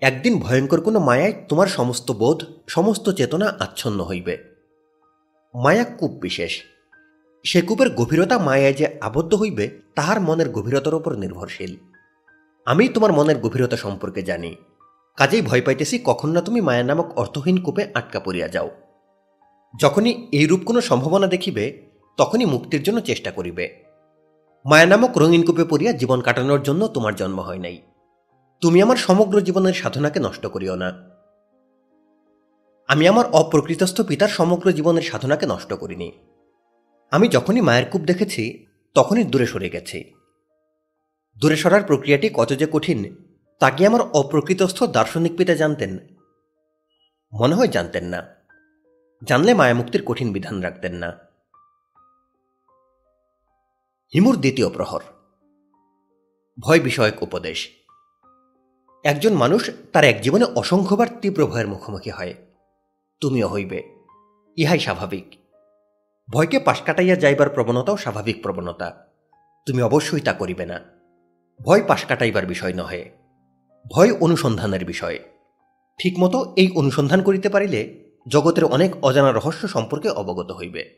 একদিন 0.01 0.39
ভয়ঙ্কর 0.39 0.81
কোনো 0.81 0.99
মায়ায় 0.99 1.33
তোমার 1.49 1.67
সমস্ত 1.67 2.11
বোধ, 2.11 2.43
সমস্ত 2.67 3.09
চেতনা 3.09 3.55
আচ্ছন্ন 3.59 4.03
হইবে। 4.03 4.37
মায়া 5.55 5.83
কূপ 5.83 6.11
বিশেষ, 6.11 6.61
সে 7.43 7.61
কূপের 7.61 7.89
গভীরতা 7.89 8.37
মায়ায় 8.37 8.73
যে 8.73 8.97
আবদ্ধ 9.01 9.35
হইবে, 9.35 9.69
তাহার 9.95 10.21
মনের 10.21 10.49
গভীরতার 10.49 10.95
উপর 10.95 11.15
নির্ভরশীল। 11.15 11.77
আমি 12.65 12.87
তোমার 12.87 13.11
মনের 13.13 13.39
গভীরতা 13.39 13.77
সম্পর্কে 13.77 14.21
জানি, 14.21 14.55
কাজেই 15.17 15.41
ভয় 15.41 15.61
পাইতেছি 15.61 15.99
কখন 16.03 16.29
না 16.29 16.41
তুমি 16.41 16.61
মায়া 16.61 16.83
নামক 16.83 17.17
অর্থহীন 17.17 17.63
কূপে 17.63 17.87
আটকা 17.93 18.19
পড়িয়া 18.19 18.47
যাও। 18.47 18.69
যখনই 19.79 20.27
এইরূপ 20.31 20.61
কোনো 20.65 20.81
সম্ভাবনা 20.81 21.27
দেখিবে, 21.27 21.81
তখনই 22.17 22.45
মুক্তির 22.45 22.83
জন্য 22.83 22.99
চেষ্টা 22.99 23.31
করিবে। 23.31 23.88
মায়া 24.65 24.85
নামক 24.85 25.17
রঙিন 25.17 25.45
কূপে 25.45 25.63
পড়িয়া 25.63 25.93
জীবন 25.93 26.21
কাটানোর 26.21 26.63
জন্য 26.63 26.87
তোমার 26.87 27.15
জন্ম 27.15 27.39
হয় 27.39 27.57
নাই। 27.57 27.81
তুমি 28.61 28.81
আমার 28.81 28.97
সমগ্র 28.97 29.41
জীবনের 29.41 29.73
সাধনাকে 29.73 30.19
নষ্ট 30.19 30.45
করিও 30.45 30.75
না। 30.75 31.09
আমি 32.87 33.07
আমার 33.07 33.25
অপ্রকৃতস্থ 33.31 34.01
পিতার 34.01 34.27
সমগ্র 34.27 34.71
জীবনের 34.71 35.01
সাধনাকে 35.01 35.45
নষ্ট 35.45 35.73
করিনি। 35.73 36.11
আমি 37.11 37.27
যখনই 37.27 37.61
মায়ের 37.61 37.85
কূপ 37.91 38.01
দেখেছি, 38.01 38.67
তখনই 38.93 39.23
দূরে 39.23 39.45
সরে 39.45 39.69
গেছি। 39.69 40.13
দূরে 41.41 41.55
সরার 41.55 41.83
প্রক্রিয়াটি 41.83 42.29
কত 42.33 42.53
যে 42.53 42.67
কঠিন, 42.71 43.15
তা 43.59 43.69
কি 43.69 43.85
আমার 43.85 44.01
অপ্রকৃতস্থ 44.01 44.83
দার্শনিক 44.83 45.37
পিতা 45.37 45.55
জানতেন? 45.55 45.97
মনে 47.33 47.55
হয় 47.55 47.67
জানতেন 47.67 48.05
না। 48.05 48.27
জানলে 49.23 49.53
মায়ামুক্তির 49.53 50.03
কঠিন 50.05 50.33
বিধান 50.33 50.61
রাখতেন 50.61 50.93
না। 50.93 51.28
হিমুর 54.13 54.37
দ্বিতীয় 54.37 54.69
প্রহর। 54.69 55.01
ভয় 56.59 56.79
বিষয়ক 56.79 57.23
উপদেশ। 57.23 57.69
একজন 59.03 59.33
মানুষ 59.33 59.69
তার 59.93 60.03
এক 60.03 60.21
জীবনে 60.21 60.45
অসংখ্যবার 60.45 61.07
তীব্র 61.21 61.47
ভয়ের 61.47 61.67
মুখোমুখি 61.67 62.09
হয়। 62.09 62.33
তুমিও 63.21 63.47
হইবে। 63.47 63.83
ইহাই 64.57 64.79
স্বাভাবিক। 64.79 65.35
ভয়কে 66.29 66.59
পাশ 66.59 66.81
কাটাইয়া 66.81 67.15
যাইবার 67.15 67.49
প্রবণতাও 67.49 67.97
স্বাভাবিক 67.97 68.43
প্রবণতা। 68.43 69.07
তুমি 69.65 69.81
অবশ্যই 69.81 70.21
তা 70.21 70.33
করিবে 70.33 70.65
না। 70.65 70.79
ভয় 71.65 71.83
পাশ 71.87 72.05
কাটাইবার 72.05 72.45
বিষয় 72.45 72.73
নহে। 72.73 73.11
ভয় 73.91 74.11
অনুসন্ধানের 74.11 74.85
বিষয়। 74.85 75.19
ঠিকমতো 75.99 76.53
এই 76.55 76.71
অনুসন্ধান 76.75 77.21
করিতে 77.21 77.49
পারিলে 77.49 78.09
জগতের 78.27 78.63
অনেক 78.63 79.05
অজানা 79.05 79.31
রহস্য 79.31 79.67
সম্পর্কে 79.67 80.09
অবগত 80.09 80.51
হইবে। 80.51 80.95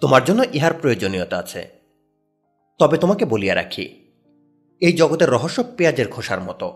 তোমার 0.00 0.24
জন্য 0.24 0.44
ইহার 0.52 0.74
প্রয়োজনীয়তা 0.74 1.38
আছে। 1.38 1.85
তবে 2.78 2.98
তোমাকে 2.98 3.24
বলিয়া 3.24 3.54
রাখি, 3.54 3.84
এই 4.80 4.92
জগতের 4.92 5.28
রহস্য 5.28 5.64
পেঁয়াজের 5.76 6.08
খোসার 6.08 6.40
মতো। 6.40 6.68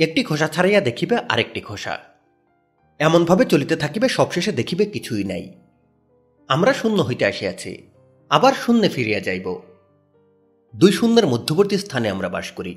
একটি 0.00 0.22
খোসা 0.22 0.48
ছাড়াইয়া 0.48 0.80
দেখিবে 0.80 1.16
আরেকটি 1.16 1.60
খোসা। 1.60 1.98
এমনভাবে 2.98 3.44
চলিতে 3.44 3.76
থাকিবে, 3.76 4.08
সবশেষে 4.08 4.52
দেখিবে 4.52 4.84
কিছুই 4.84 5.24
নাই। 5.24 5.44
আমরা 6.48 6.72
শূন্য 6.72 7.02
হইতে 7.02 7.24
আসিয়াছি, 7.24 7.72
আবার 8.30 8.52
শূন্যে 8.52 8.88
ফিরিয়া 8.88 9.20
যাইব। 9.20 9.46
দুই 10.74 10.92
শূন্যের 10.92 11.26
মধ্যবর্তী 11.26 11.76
স্থানে 11.78 12.10
আমরা 12.10 12.28
বাস 12.28 12.50
করি। 12.50 12.74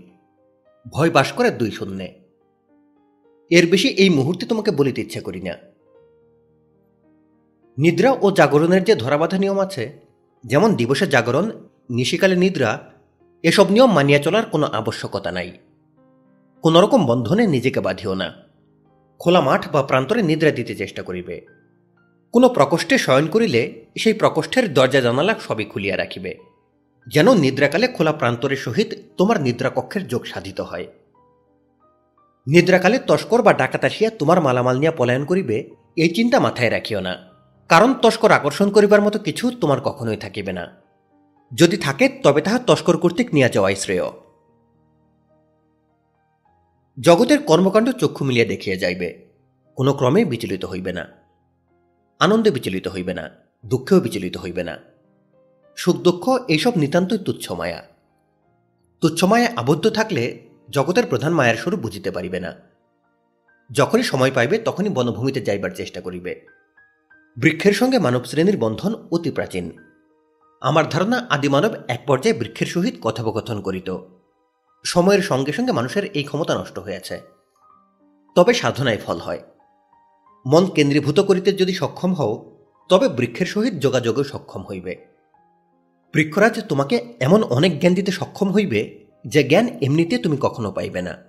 ভয় 0.91 1.09
বাস 1.09 1.31
করে 1.31 1.51
দুই 1.51 1.71
শূন্যে। 1.71 2.07
এর 3.51 3.67
বেশি 3.69 3.87
এই 3.87 4.09
মুহূর্তে 4.09 4.45
তোমাকে 4.45 4.71
বলিতে 4.71 5.01
ইচ্ছা 5.01 5.21
করি 5.21 5.41
না। 5.41 5.55
নিদ্রা 7.77 8.11
ও 8.21 8.31
জাগরণের 8.31 8.83
যে 8.83 8.95
ধরাবাধা 8.95 9.37
নিয়ম 9.37 9.59
আছে, 9.59 9.83
যেমন 10.43 10.75
দিবসে 10.75 11.07
জাগরণ 11.07 11.64
নিশিকালে 11.89 12.35
নিদ্রা 12.35 12.91
এসব 13.43 13.71
নিয়ম 13.71 13.93
মানিয়া 13.93 14.19
চলার 14.19 14.45
কোনো 14.45 14.67
আবশ্যকতা 14.67 15.31
নাই। 15.31 15.51
কোনোরকম 16.61 17.05
বন্ধনে 17.05 17.47
নিজেকে 17.47 17.79
বাঁধিও 17.79 18.13
না। 18.13 18.33
খোলা 19.19 19.41
মাঠ 19.41 19.71
বা 19.71 19.83
প্রান্তরে 19.83 20.23
নিদ্রা 20.23 20.51
দিতে 20.51 20.75
চেষ্টা 20.75 21.03
করিবে। 21.03 21.41
কোনো 22.31 22.49
প্রকোষ্ঠে 22.49 22.97
শয়ন 22.97 23.27
করিলে 23.27 23.85
সেই 23.97 24.13
প্রকোষ্ঠের 24.13 24.73
দরজা 24.73 25.01
জানালা 25.01 25.35
সবই 25.47 25.65
খুলিয়া 25.65 25.97
রাখিবে। 25.97 26.35
যেন 27.07 27.33
নিদ্রাকালে 27.33 27.87
খোলা 27.87 28.11
প্রান্তরের 28.11 28.57
সহিত 28.57 28.87
তোমার 29.17 29.41
নিদ্রাকক্ষের 29.41 30.07
যোগ 30.07 30.25
সাধিত 30.25 30.61
হয়। 30.61 30.87
নিদ্রাকালে 32.47 32.99
তস্কর 32.99 33.41
বা 33.41 33.53
ডাকাত 33.53 33.85
আসিয়া 33.85 34.09
তোমার 34.09 34.41
মালামাল 34.41 34.79
নিয়ে 34.79 34.91
পলায়ন 34.91 35.25
করিবে, 35.25 35.69
এই 35.95 36.09
চিন্তা 36.09 36.39
মাথায় 36.39 36.71
রাখিও 36.71 36.99
না। 36.99 37.15
কারণ 37.69 37.93
তস্কর 37.93 38.31
আকর্ষণ 38.31 38.69
করিবার 38.69 39.01
মতো 39.01 39.19
কিছু 39.19 39.51
তোমার 39.61 39.81
কখনোই 39.81 40.17
থাকিবে 40.17 40.53
না। 40.53 40.84
যদি 41.53 41.77
থাকে, 41.77 42.09
তবে 42.09 42.41
তাহা 42.41 42.59
তস্কর 42.59 42.97
কর্তৃক 42.97 43.33
নিয়ে 43.33 43.49
যাওয়াই 43.49 43.75
শ্রেয়। 43.75 44.11
জগতের 46.99 47.43
কর্মকাণ্ড 47.43 47.91
চক্ষু 47.91 48.25
মিলিয়া 48.25 48.45
দেখিয়া 48.45 48.75
যাইবে। 48.75 49.25
কোনো 49.75 49.93
ক্রমে 49.93 50.25
বিচলিত 50.25 50.65
হইবে 50.65 50.93
না। 50.93 51.07
আনন্দে 52.19 52.51
বিচলিত 52.51 52.87
হইবে 52.87 53.13
না। 53.13 53.29
দুঃখেও 53.65 53.99
বিচলিত 53.99 54.37
হইবে 54.37 54.63
না। 54.63 54.77
সুখ 55.75 55.97
দুঃখ 55.97 56.29
এইসব 56.47 56.77
নিতান্তই 56.77 57.17
তুচ্ছ 57.17 57.51
মায়া। 57.51 57.87
তুচ্ছ 59.01 59.23
মায়া 59.23 59.53
আবদ্ধ 59.55 59.89
থাকলে 59.89 60.39
জগতের 60.69 61.05
প্রধান 61.05 61.33
মায়ার 61.33 61.55
স্বরূপ 61.55 61.79
বুঝিতে 61.79 62.11
পারিবে 62.11 62.39
না। 62.39 62.53
যখনই 63.71 64.03
সময় 64.03 64.31
পাইবে, 64.31 64.57
তখনই 64.57 64.89
বনভূমিতে 64.89 65.41
যাইবার 65.41 65.69
চেষ্টা 65.69 66.01
করিবে। 66.01 66.45
বৃক্ষের 67.37 67.73
সঙ্গে 67.73 67.99
মানব 67.99 68.23
শ্রেণির 68.23 68.57
বন্ধন 68.57 69.07
অতি 69.11 69.31
প্রাচীন। 69.31 69.84
আমার 70.61 70.89
ধারণা 70.89 71.27
আদিমানব 71.29 71.71
এক 71.87 72.03
পর্যায়ে 72.07 72.39
বৃক্ষের 72.39 72.67
সহিত 72.67 72.95
কথোপকথন 73.01 73.61
করিত। 73.61 73.97
সময়ের 74.83 75.21
সঙ্গে 75.21 75.51
সঙ্গে 75.51 75.71
মানুষের 75.71 76.03
এই 76.05 76.23
ক্ষমতা 76.23 76.59
নষ্ট 76.59 76.79
হয়েছে। 76.79 77.21
তবে 78.35 78.53
সাধনায় 78.53 78.97
ফল 79.05 79.17
হয়। 79.17 79.41
মন 80.45 80.65
কেন্দ্রীভূত 80.65 81.19
করিতে 81.19 81.51
যদি 81.51 81.73
সক্ষম 81.73 82.13
হও, 82.13 82.57
তবে 82.89 83.07
বৃক্ষের 83.09 83.45
সহিত 83.45 83.73
যোগাযোগও 83.73 84.23
সক্ষম 84.23 84.63
হইবে। 84.63 85.05
বৃক্ষরাজ 86.13 86.67
তোমাকে 86.67 87.13
এমন 87.19 87.43
অনেক 87.43 87.79
জ্ঞান 87.79 87.93
দিতে 87.93 88.11
সক্ষম 88.11 88.51
হইবে, 88.51 89.05
যে 89.27 89.43
জ্ঞান 89.43 89.67
এমনিতে 89.67 90.17
তুমি 90.17 90.37
কখনো 90.41 90.71
পাইবে 90.71 91.01
না। 91.01 91.23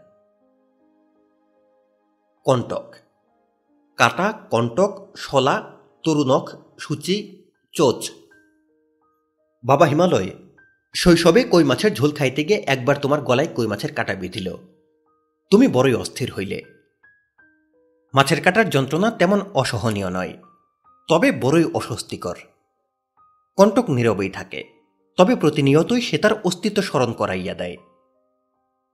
কণ্টক। 2.45 2.95
কাটা, 3.97 4.33
কণ্টক, 4.51 5.07
শলা, 5.17 5.73
তরুণক, 6.03 6.51
সূচি, 6.79 7.43
চোচ। 7.73 8.11
বাবা 9.67 9.87
হিমালয়, 9.87 10.31
শৈশবে 10.95 11.45
কই 11.45 11.65
মাছের 11.65 11.95
ঝোল 11.95 12.13
খাইতে 12.13 12.45
গিয়ে 12.45 12.65
একবার 12.67 12.97
তোমার 12.97 13.21
গলায় 13.21 13.49
কই 13.55 13.67
মাছের 13.67 13.95
কাটা 13.95 14.15
বিঁধিল। 14.15 14.57
তুমি 15.51 15.69
বড়ই 15.69 15.95
অস্থির 15.95 16.33
হইলে। 16.33 16.63
মাছের 18.15 18.43
কাটার 18.43 18.71
যন্ত্রণা 18.71 19.11
তেমন 19.11 19.41
অসহনীয় 19.55 20.11
নয়, 20.11 20.33
তবে 21.09 21.33
বড়ই 21.33 21.65
অস্বস্তিকর। 21.65 22.37
কণ্টক 23.57 23.91
নীরবেই 23.91 24.31
থাকে, 24.31 24.65
তবে 25.17 25.37
প্রতিনিয়তই 25.37 26.01
সে 26.01 26.19
তার 26.19 26.33
অস্তিত্ব 26.45 26.83
স্মরণ 26.83 27.13
করাইয়া 27.13 27.55
দেয়। 27.55 27.77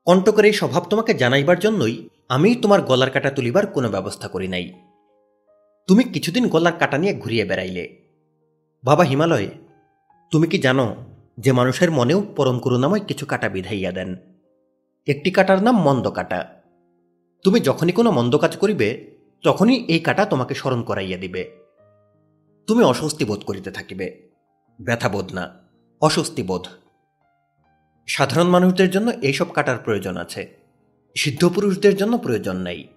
কণ্টকের 0.05 0.45
এই 0.45 0.53
স্বভাব 0.53 0.85
তোমাকে 0.85 1.15
জানাইবার 1.15 1.59
জন্যই 1.59 2.09
আমি 2.29 2.55
তোমার 2.55 2.83
গলার 2.83 3.11
কাটা 3.11 3.31
তুলিবার 3.31 3.67
কোনো 3.67 3.89
ব্যবস্থা 3.89 4.29
করি 4.29 4.49
নাই। 4.49 4.73
তুমি 5.89 6.05
কিছুদিন 6.05 6.49
গলার 6.49 6.73
কাটা 6.79 6.99
নিয়ে 6.99 7.15
ঘুরিয়ে 7.15 7.45
বেড়াইলে। 7.45 7.85
বাবা 8.85 9.05
হিমালয় 9.05 9.49
তুমি 10.33 10.47
কি 10.47 10.59
জানো 10.59 10.97
যে 11.39 11.53
মানুষের 11.53 11.91
মনেও 11.91 12.23
পরম 12.37 12.59
করুণাময় 12.59 13.01
কিছু 13.01 13.27
কাটা 13.27 13.49
বিধাইয়া 13.49 13.93
দেন? 13.93 14.17
একটি 15.07 15.31
কাটার 15.31 15.63
নাম 15.63 15.83
মন্দ 15.83 16.11
কাটা। 16.11 16.63
তুমি 17.45 17.61
যখনই 17.61 17.93
কোনো 17.93 18.11
মন্দ 18.11 18.37
কাজ 18.37 18.57
করিবে, 18.57 19.11
তখনই 19.43 19.85
এই 19.85 19.99
কাটা 19.99 20.25
তোমাকে 20.25 20.55
স্মরণ 20.55 20.83
করাইয়া 20.83 21.19
দিবে। 21.19 21.51
তুমি 22.67 22.85
অস্বস্তি 22.85 23.25
বোধ 23.25 23.45
করিতে 23.45 23.71
থাকিবে। 23.71 24.29
ব্যথা 24.81 25.09
বোধ 25.09 25.33
না, 25.33 25.55
অস্বস্তি 26.01 26.43
বোধ। 26.43 26.67
সাধারণ 28.07 28.49
মানুষদের 28.49 28.91
জন্য 28.91 29.11
এইসব 29.11 29.53
কাটার 29.53 29.79
প্রয়োজন 29.79 30.17
আছে। 30.17 30.57
সিদ্ধ 31.17 31.51
পুরুষদের 31.55 31.97
জন্য 31.97 32.19
প্রয়োজন 32.19 32.57
নাই। 32.57 32.89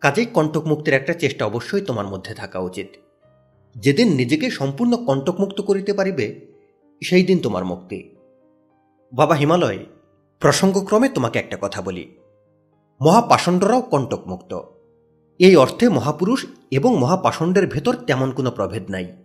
কাজেই 0.00 0.26
কণ্টক 0.26 0.66
মুক্তির 0.66 0.94
একটা 0.94 1.14
চেষ্টা 1.14 1.46
অবশ্যই 1.46 1.80
তোমার 1.80 2.06
মধ্যে 2.06 2.34
থাকা 2.34 2.58
উচিত। 2.58 2.86
যেদিন 3.76 4.12
নিজেকে 4.12 4.50
সম্পূর্ণ 4.50 5.04
কণ্টকমুক্ত 5.04 5.60
করিতে 5.60 5.92
পারিবে 5.92 6.53
সেই 7.04 7.24
দিন 7.24 7.38
তোমার 7.38 7.64
মুক্তি। 7.64 8.16
বাবা 9.12 9.34
হিমালয়, 9.34 9.86
প্রসঙ্গক্রমে 10.40 11.08
তোমাকে 11.08 11.38
একটা 11.38 11.58
কথা 11.60 11.82
বলি। 11.82 12.16
মহাপাষণ্ডরাও 13.02 13.80
কণ্টকমুক্ত। 13.80 14.60
এই 15.38 15.56
অর্থে 15.56 15.88
মহাপুরুষ 15.88 16.46
এবং 16.70 16.98
মহাপাষণ্ডের 16.98 17.66
ভেতর 17.66 17.94
তেমন 17.94 18.32
কোনো 18.32 18.50
প্রভেদ 18.50 18.90
নাই। 18.90 19.16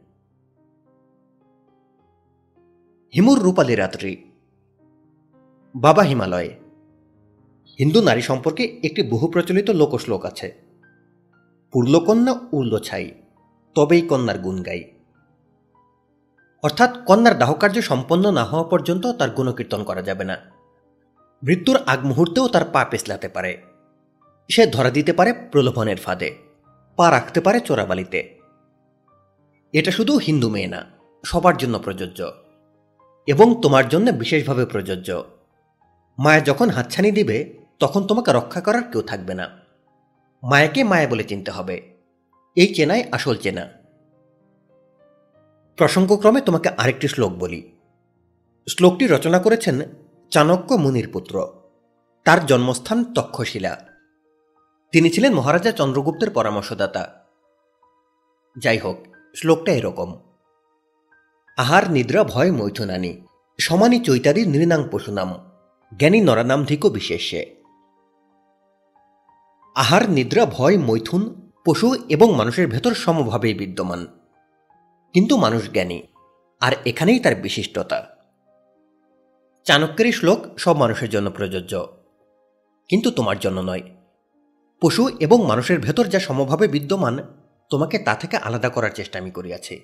হিমুর 3.15 3.39
রূপালী 3.39 3.75
রাত্রি। 3.75 4.31
বাবা 5.75 6.03
হিমালয়, 6.03 6.49
হিন্দু 7.79 8.01
নারী 8.01 8.21
সম্পর্কে 8.21 8.79
একটি 8.83 9.03
বহু 9.03 9.27
প্রচলিত 9.27 9.69
লোকশ্লোক 9.69 10.25
আছে। 10.25 10.55
পূর্লকন্যা 11.71 12.39
উর্ল 12.51 12.79
ছাই 12.79 13.11
তবেই 13.75 14.01
কন্যার 14.01 14.39
গুণ 14.39 14.63
গাই। 14.63 14.98
অর্থাৎ 16.63 17.05
কন্যার 17.05 17.37
দাহকার্য 17.37 17.81
সম্পন্ন 17.81 18.31
না 18.31 18.45
হওয়া 18.45 18.63
পর্যন্ত 18.63 19.11
তার 19.11 19.29
গুণকীর্তন 19.29 19.83
করা 19.83 20.01
যাবে 20.01 20.23
না। 20.23 20.37
মৃত্যুর 21.43 21.79
আগ 21.85 22.05
মুহূর্তেও 22.05 22.47
তার 22.47 22.65
পা 22.65 22.85
পেছলাতে 22.85 23.29
পারে। 23.29 23.57
সে 24.51 24.67
ধরা 24.67 24.89
দিতে 24.89 25.13
পারে 25.13 25.33
প্রলোভনের 25.33 25.97
ফাঁদে, 25.97 26.35
পা 26.95 27.11
রাখতে 27.11 27.41
পারে 27.41 27.59
চোরাবালিতে। 27.59 28.39
এটা 29.73 29.91
শুধু 29.91 30.17
হিন্দু 30.17 30.49
মেয়ে 30.49 30.67
না, 30.67 30.85
সবার 31.25 31.57
জন্য 31.57 31.79
প্রযোজ্য 31.79 32.33
এবং 33.27 33.61
তোমার 33.61 33.89
জন্য 33.89 34.11
বিশেষভাবে 34.11 34.65
প্রযোজ্য। 34.65 35.23
মায়া 36.19 36.39
যখন 36.39 36.69
হাতছানি 36.69 37.11
দিবে, 37.11 37.53
তখন 37.79 38.07
তোমাকে 38.07 38.33
রক্ষা 38.33 38.61
করার 38.61 38.83
কেউ 38.83 39.01
থাকবে 39.01 39.33
না। 39.33 39.49
মায়াকে 40.43 40.83
মায়া 40.83 41.07
বলে 41.07 41.23
চিনতে 41.23 41.51
হবে। 41.51 41.81
এই 42.55 42.73
চেনাই 42.73 43.03
আসল 43.11 43.35
চেনা। 43.35 43.78
প্রসঙ্গক্রমে 45.79 46.41
তোমাকে 46.41 46.69
আরেকটি 46.69 47.07
শ্লোক 47.07 47.31
বলি। 47.31 47.71
শ্লোকটি 48.69 49.07
রচনা 49.07 49.39
করেছেন 49.39 49.81
চাণক্য 50.29 50.73
মুনির 50.73 51.11
পুত্র। 51.13 51.47
তার 52.25 52.45
জন্মস্থান 52.45 53.13
তক্ষশিলা। 53.13 53.85
তিনি 54.91 55.09
ছিলেন 55.09 55.33
মহারাজা 55.33 55.71
চন্দ্রগুপ্তের 55.71 56.29
পরামর্শদাতা। 56.29 57.25
যাই 58.57 58.77
হোক, 58.77 58.97
শ্লোকটা 59.35 59.71
এরকম। 59.71 60.19
আহার, 61.57 61.91
নিদ্রা, 61.91 62.23
ভয়, 62.23 62.51
মৈথুনানি, 62.51 63.21
সমানি 63.59 63.99
চৈতারি 63.99 64.45
নৃণাং 64.45 64.83
পশুনাম, 64.91 65.51
জ্ঞানী 65.97 66.21
নরানাম 66.21 66.65
ধিক 66.65 66.85
বিশেষে 66.85 67.55
আহার, 69.75 70.09
নিদ্রা, 70.09 70.45
ভয়, 70.45 70.77
মৈথুন 70.77 71.51
পশু 71.65 71.95
এবং 72.09 72.35
মানুষের 72.35 72.67
ভেতর 72.67 72.93
সমভাবেই 72.93 73.53
বিদ্যমান। 73.53 74.18
কিন্তু 75.13 75.37
মানুষ 75.37 75.69
জ্ঞানী, 75.69 76.03
আর 76.61 76.73
এখানেই 76.85 77.19
তার 77.19 77.35
বিশিষ্টতা। 77.35 78.15
চাণক্যের 79.63 80.11
শ্লোক 80.11 80.39
সব 80.57 80.75
মানুষের 80.77 81.09
জন্য 81.09 81.31
প্রযোজ্য, 81.31 81.73
কিন্তু 82.89 83.11
তোমার 83.11 83.39
জন্য 83.39 83.59
নয়। 83.59 83.81
পশু 84.81 85.09
এবং 85.19 85.45
মানুষের 85.45 85.79
ভেতর 85.79 86.07
যা 86.07 86.19
সমভাবে 86.19 86.67
বিদ্যমান, 86.67 87.15
তোমাকে 87.69 87.99
তা 87.99 88.15
থেকে 88.15 88.37
আলাদা 88.37 88.69
করার 88.69 88.91
চেষ্টা 88.91 89.19
আমি 89.19 89.31
করিয়াছি। 89.31 89.81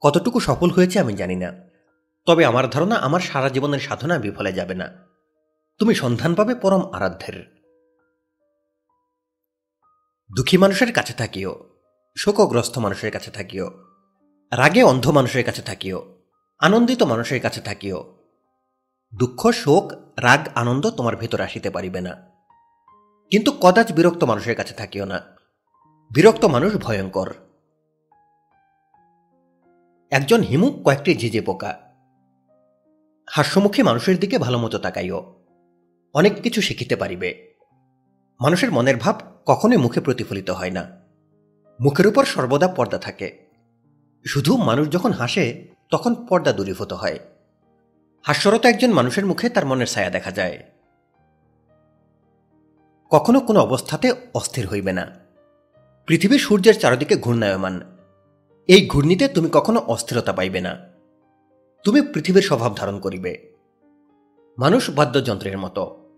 কতটুকু 0.00 0.40
সফল 0.40 0.70
হয়েছে 0.70 1.00
আমি 1.00 1.14
জানি 1.16 1.36
না, 1.36 1.50
তবে 2.24 2.44
আমার 2.44 2.70
ধারণা 2.70 2.96
আমার 2.96 3.20
সারা 3.20 3.48
জীবনের 3.48 3.80
সাধনা 3.80 4.18
বিফলে 4.18 4.52
যাবে 4.52 4.74
না। 4.74 5.06
তুমি 5.78 5.94
সন্ধান 5.94 6.34
পাবে 6.34 6.54
পরম 6.54 6.82
আরাধ্যের। 6.92 7.36
দুঃখী 10.36 10.56
মানুষের 10.56 10.92
কাছে 10.92 11.12
থাকিও, 11.12 11.52
শোকগ্রস্ত 12.16 12.78
মানুষের 12.78 13.10
কাছে 13.12 13.30
থাকিও। 13.30 13.83
রাগে 14.56 14.82
অন্ধ 14.82 15.08
মানুষের 15.08 15.44
কাছে 15.44 15.62
থাকিও, 15.62 16.22
আনন্দিত 16.58 17.02
মানুষের 17.02 17.40
কাছে 17.40 17.60
থাকিও। 17.60 18.16
দুঃখ, 19.16 19.50
শোক, 19.50 19.92
রাগ, 20.18 20.48
আনন্দ 20.54 20.90
তোমার 20.90 21.16
ভেতর 21.16 21.40
আসিতে 21.40 21.70
পারিবে 21.70 22.00
না। 22.00 22.30
কিন্তু 23.30 23.52
কদাচ 23.60 23.92
বিরক্ত 23.92 24.24
মানুষের 24.24 24.56
কাছে 24.56 24.74
থাকিও 24.74 25.04
না। 25.04 25.20
বিরক্ত 26.14 26.44
মানুষ 26.44 26.76
ভয়ঙ্কর। 26.76 27.34
একজন 30.10 30.40
হিমুক 30.40 30.82
কয়েকটি 30.84 31.14
ঝিঝে 31.14 31.40
পোকা। 31.40 31.80
হাস্যমুখী 33.30 33.82
মানুষের 33.82 34.20
দিকে 34.20 34.38
ভালো 34.38 34.58
মতো 34.58 34.78
তাকাইও। 34.78 35.44
অনেক 36.14 36.42
কিছু 36.42 36.60
শিখিতে 36.60 36.96
পারিবে। 36.96 37.54
মানুষের 38.40 38.72
মনের 38.72 38.96
ভাব 38.96 39.20
কখনোই 39.46 39.76
মুখে 39.76 40.00
প্রতিফলিত 40.00 40.50
হয় 40.50 40.70
না। 40.70 41.00
মুখের 41.80 42.06
উপর 42.06 42.24
সর্বদা 42.24 42.68
পর্দা 42.68 42.98
থাকে। 42.98 43.43
শুধু 44.26 44.56
মানুষ 44.56 44.88
যখন 44.88 45.12
হাসে, 45.12 45.66
তখন 45.90 46.14
পর্দা 46.14 46.52
দূরীভূত 46.52 46.92
হয়। 46.92 47.18
হাস্যরত 48.22 48.66
একজন 48.66 48.92
মানুষের 48.92 49.26
মুখে 49.26 49.48
তার 49.48 49.66
মনের 49.66 49.86
ছায়া 49.86 50.10
দেখা 50.10 50.30
যায়। 50.30 50.62
কখনো 53.10 53.40
কোনো 53.40 53.60
অবস্থাতে 53.60 54.12
অস্থির 54.34 54.66
হইবে 54.66 54.92
না। 54.92 55.20
পৃথিবী 56.06 56.38
সূর্যের 56.38 56.80
চারদিকে 56.80 57.16
ঘূর্ণায়মান। 57.16 57.96
এই 58.68 58.86
ঘূর্ণিতে 58.86 59.28
তুমি 59.28 59.48
কখনো 59.52 59.80
অস্থিরতা 59.80 60.32
পাইবে 60.32 60.60
না। 60.60 60.76
তুমি 61.84 62.02
পৃথিবীর 62.02 62.42
স্বভাব 62.42 62.76
ধারণ 62.76 63.00
করিবে। 63.00 63.52
মানুষ 64.58 64.90
বাদ্যযন্ত্রের 64.90 65.58
মতো। 65.58 66.10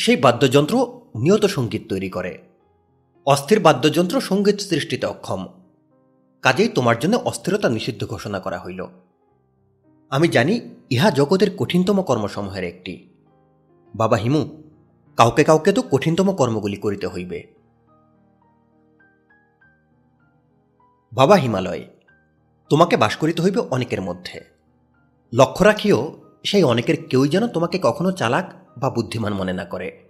সেই 0.00 0.16
বাদ্যযন্ত্র 0.16 1.00
নিয়ত 1.14 1.46
সংগীত 1.46 1.82
তৈরি 1.88 2.10
করে। 2.10 2.38
অস্থির 3.26 3.60
বাদ্যযন্ত্র 3.60 4.20
সংগীত 4.20 4.60
সৃষ্টিতে 4.60 5.06
অক্ষম। 5.06 5.61
কাজেই 6.42 6.68
তোমার 6.68 6.98
জন্য 6.98 7.16
অস্থিরতা 7.16 7.68
নিষিদ্ধ 7.68 8.06
ঘোষণা 8.06 8.40
করা 8.40 8.58
হইল। 8.58 8.86
আমি 10.10 10.28
জানি 10.28 10.74
ইহা 10.90 11.10
জগতের 11.10 11.56
কঠিনতম 11.56 12.02
কর্মসমূহের 12.02 12.64
একটি। 12.64 13.08
বাবা 13.94 14.16
হিমু, 14.16 14.62
কাউকে 15.16 15.44
কাউকে 15.44 15.72
তো 15.72 15.82
কঠিনতম 15.82 16.34
কর্মগুলি 16.34 16.76
করিতে 16.76 17.06
হইবে। 17.06 17.54
বাবা 21.12 21.36
হিমালয়, 21.36 21.84
তোমাকে 22.68 22.96
বাস 22.96 23.16
করিতে 23.16 23.42
হইবে 23.42 23.60
অনেকের 23.60 24.02
মধ্যে। 24.02 24.44
লক্ষ্য 25.32 25.64
রাখিও, 25.64 26.20
সেই 26.44 26.64
অনেকের 26.64 27.06
কেউই 27.06 27.28
যেন 27.28 27.46
তোমাকে 27.46 27.78
কখনো 27.82 28.12
চালাক 28.12 28.52
বা 28.78 28.90
বুদ্ধিমান 28.90 29.32
মনে 29.34 29.52
না 29.52 29.64
করে। 29.64 30.08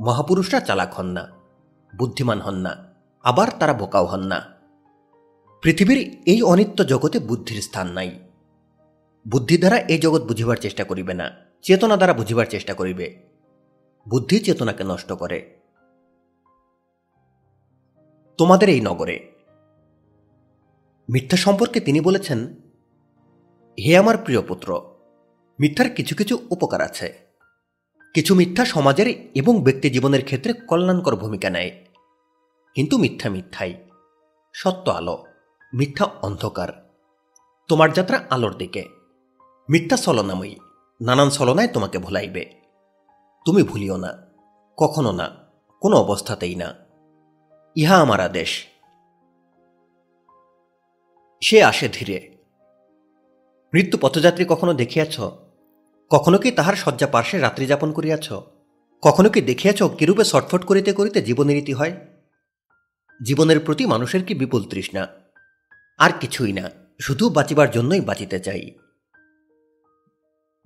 মহাপুরুষরা 0.00 0.60
চালাক 0.60 0.94
হন 0.94 1.06
না, 1.06 1.28
বুদ্ধিমান 1.96 2.40
হন 2.40 2.54
না, 2.54 2.94
আবার 3.22 3.48
তারা 3.58 3.72
বোকাও 3.72 4.06
হন 4.06 4.20
না। 4.20 4.59
পৃথিবীর 5.62 6.22
এই 6.26 6.42
অনিত্য 6.42 6.86
জগতে 6.86 7.18
বুদ্ধির 7.18 7.62
স্থান 7.62 7.88
নাই। 7.88 8.18
বুদ্ধি 9.28 9.58
দ্বারা 9.58 9.76
এই 9.76 9.98
জগৎ 9.98 10.22
বুঝিবার 10.22 10.56
চেষ্টা 10.56 10.84
করিবে 10.84 11.14
না, 11.14 11.30
চেতনা 11.62 11.96
দ্বারা 11.96 12.12
বুঝিবার 12.12 12.46
চেষ্টা 12.46 12.74
করিবে। 12.74 13.22
বুদ্ধি 14.08 14.40
চেতনাকে 14.40 14.84
নষ্ট 14.84 15.12
করে। 15.12 15.56
তোমাদের 18.38 18.68
এই 18.68 18.80
নগরে। 18.80 19.32
মিথ্যা 21.10 21.38
সম্পর্কে 21.38 21.80
তিনি 21.80 22.00
বলেছেন, 22.00 22.54
হে 23.78 23.96
আমার 23.96 24.18
প্রিয় 24.18 24.42
পুত্র, 24.42 24.82
মিথ্যার 25.60 25.90
কিছু 25.90 26.14
কিছু 26.14 26.46
উপকার 26.50 26.82
আছে। 26.82 27.18
কিছু 28.14 28.34
মিথ্যা 28.34 28.64
সমাজের 28.64 29.28
এবং 29.34 29.62
ব্যক্তি 29.62 29.90
জীবনের 29.90 30.24
ক্ষেত্রে 30.24 30.52
কল্যাণকর 30.52 31.16
ভূমিকা 31.16 31.50
নেয়। 31.50 31.86
কিন্তু 32.74 32.98
মিথ্যা 32.98 33.30
মিথ্যাই, 33.30 33.74
সত্য 34.52 34.90
আলো। 34.90 35.24
মিথ্যা 35.74 36.04
অন্ধকার। 36.04 36.90
তোমার 37.68 37.92
যাত্রা 37.92 38.24
আলোর 38.30 38.54
দিকে। 38.54 38.84
মিথ্যা 39.70 39.96
ছলনাময়ী, 39.96 40.56
নানান 41.00 41.30
ছলনায় 41.30 41.68
তোমাকে 41.68 41.98
ভুলাইবে। 41.98 42.54
তুমি 43.46 43.62
ভুলিও 43.62 43.96
না, 43.96 44.26
কখনো 44.76 45.12
না, 45.12 45.36
কোনো 45.80 45.96
অবস্থাতেই 45.96 46.54
না। 46.54 46.74
ইহা 47.76 47.96
আমার 47.96 48.20
আদেশ। 48.20 48.66
সে 51.42 51.64
আসে 51.64 51.88
ধীরে। 51.92 52.36
মৃত্যু 53.74 53.98
পথযাত্রী 54.00 54.44
কখনো 54.48 54.74
দেখিয়াছ? 54.74 55.20
কখনো 56.10 56.38
কি 56.38 56.50
তাহার 56.50 56.74
শয্যা 56.74 57.06
পার্শ্বে 57.06 57.38
রাত্রি 57.38 57.66
যাপন 57.66 57.92
করিয়াছ? 57.92 58.32
কখনো 59.02 59.30
কি 59.30 59.40
দেখিয়াছ 59.40 59.82
কিরূপে 59.82 60.24
ছটফট 60.24 60.64
করিতে 60.64 60.92
করিতে 60.92 61.22
জীবনের 61.22 61.56
রীতি 61.56 61.72
হয়? 61.72 61.96
জীবনের 63.22 63.60
প্রতি 63.60 63.86
মানুষের 63.86 64.24
কি 64.24 64.34
বিপুল 64.34 64.64
তৃষ্ণা? 64.64 65.19
আর 66.00 66.10
কিছুই 66.20 66.52
না, 66.52 66.70
শুধু 67.00 67.28
বাঁচিবার 67.28 67.70
জন্যই 67.70 68.00
বাঁচিতে 68.00 68.40
চাই। 68.40 68.74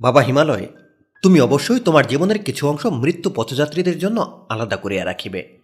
বাবা 0.00 0.20
হিমালয়, 0.20 0.66
তুমি 1.22 1.40
অবশ্যই 1.40 1.80
তোমার 1.80 2.06
জীবনের 2.06 2.44
কিছু 2.44 2.68
অংশ 2.68 2.86
মৃত্যু 2.86 3.30
পথযাত্রীদের 3.34 3.98
জন্য 3.98 4.46
আলাদা 4.48 4.76
করিয়া 4.76 5.04
রাখিবে। 5.04 5.58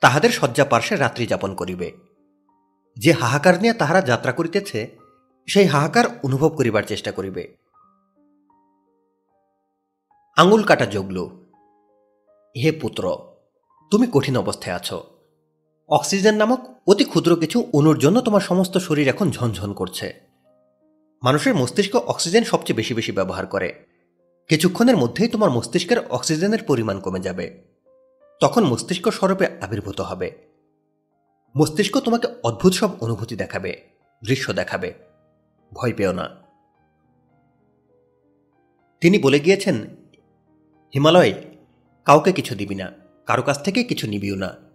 তাহাদের 0.00 0.30
শয্যা 0.30 0.64
পার্শ্বে 0.64 0.96
রাত্রি 0.96 1.26
যাপন 1.26 1.54
করিবে। 1.54 1.92
যে 2.96 3.12
হাহাকার 3.12 3.60
নিয়ে 3.60 3.72
তাহারা 3.72 4.00
যাত্রা 4.00 4.32
করিতেছে, 4.32 4.98
সেই 5.46 5.66
হাহাকার 5.66 6.04
অনুভব 6.22 6.48
করিবার 6.48 6.82
চেষ্টা 6.82 7.12
করিবে। 7.12 7.56
আঙুল 10.36 10.62
কাটা 10.62 10.86
জগলু, 10.86 11.46
হে 12.56 12.72
পুত্র, 12.72 13.18
তুমি 13.90 14.06
কঠিন 14.12 14.36
অবস্থায় 14.36 14.76
আছো। 14.76 15.17
অক্সিজেন 15.88 16.34
নামক 16.34 16.80
অতি 16.86 17.04
ক্ষুদ্র 17.04 17.36
কিছু 17.36 17.66
অনুর 17.72 17.98
জন্য 17.98 18.20
তোমার 18.20 18.40
সমস্ত 18.40 18.78
শরীর 18.78 19.08
এখন 19.08 19.30
ঝনঝন 19.30 19.72
করছে। 19.72 20.20
মানুষের 21.22 21.54
মস্তিষ্ক 21.54 21.96
অক্সিজেন 21.96 22.44
সবচেয়ে 22.44 22.76
বেশি 22.76 22.94
বেশি 22.94 23.12
ব্যবহার 23.12 23.46
করে। 23.46 23.86
কিছুক্ষণের 24.48 24.96
মধ্যেই 24.96 25.28
তোমার 25.28 25.50
মস্তিষ্কের 25.50 26.06
অক্সিজেনের 26.06 26.62
পরিমাণ 26.62 27.00
কমে 27.00 27.20
যাবে। 27.20 27.64
তখন 28.40 28.64
মস্তিষ্ক 28.64 29.08
স্বরূপে 29.08 29.46
আবির্ভূত 29.60 30.00
হবে। 30.00 30.36
মস্তিষ্ক 31.56 31.98
তোমাকে 31.98 32.28
অদ্ভুত 32.44 32.72
সব 32.72 32.90
অনুভূতি 33.00 33.36
দেখাবে, 33.36 33.82
দৃশ্য 34.24 34.52
দেখাবে। 34.52 34.94
ভয় 35.72 35.92
পেও 35.92 36.12
না। 36.12 36.28
তিনি 39.00 39.18
বলে 39.18 39.40
গিয়েছেন, 39.40 39.86
হিমালয়, 40.94 41.32
কাউকে 42.04 42.32
কিছু 42.32 42.54
দিবি 42.54 42.74
না। 42.74 42.92
কারও 43.26 43.42
কাছ 43.42 43.64
থেকে 43.64 43.84
কিছু 43.84 44.06
নিবিও 44.06 44.36
না। 44.36 44.67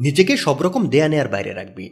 নিজেকে 0.00 0.36
সব 0.36 0.62
রকম 0.62 0.86
দেয়া 0.86 1.08
নেয়ার 1.08 1.28
বাইরে 1.28 1.52
রাখবি। 1.52 1.90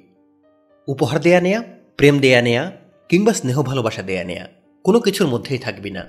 উপহার 0.89 1.21
দেয়া 1.21 1.41
নেয়া, 1.41 1.63
প্রেম 1.97 2.19
দেয়া 2.19 2.43
নেয়া, 2.43 2.73
কিংবা 3.09 3.33
স্নেহ 3.33 3.63
ভালোবাসা 3.63 4.03
দেয়া 4.03 4.25
নেয়া, 4.25 4.49
কোনো 4.85 5.01
কিছুর 5.01 5.27
মধ্যেই 5.27 5.59
থাকবি 5.59 5.91
না। 5.91 6.05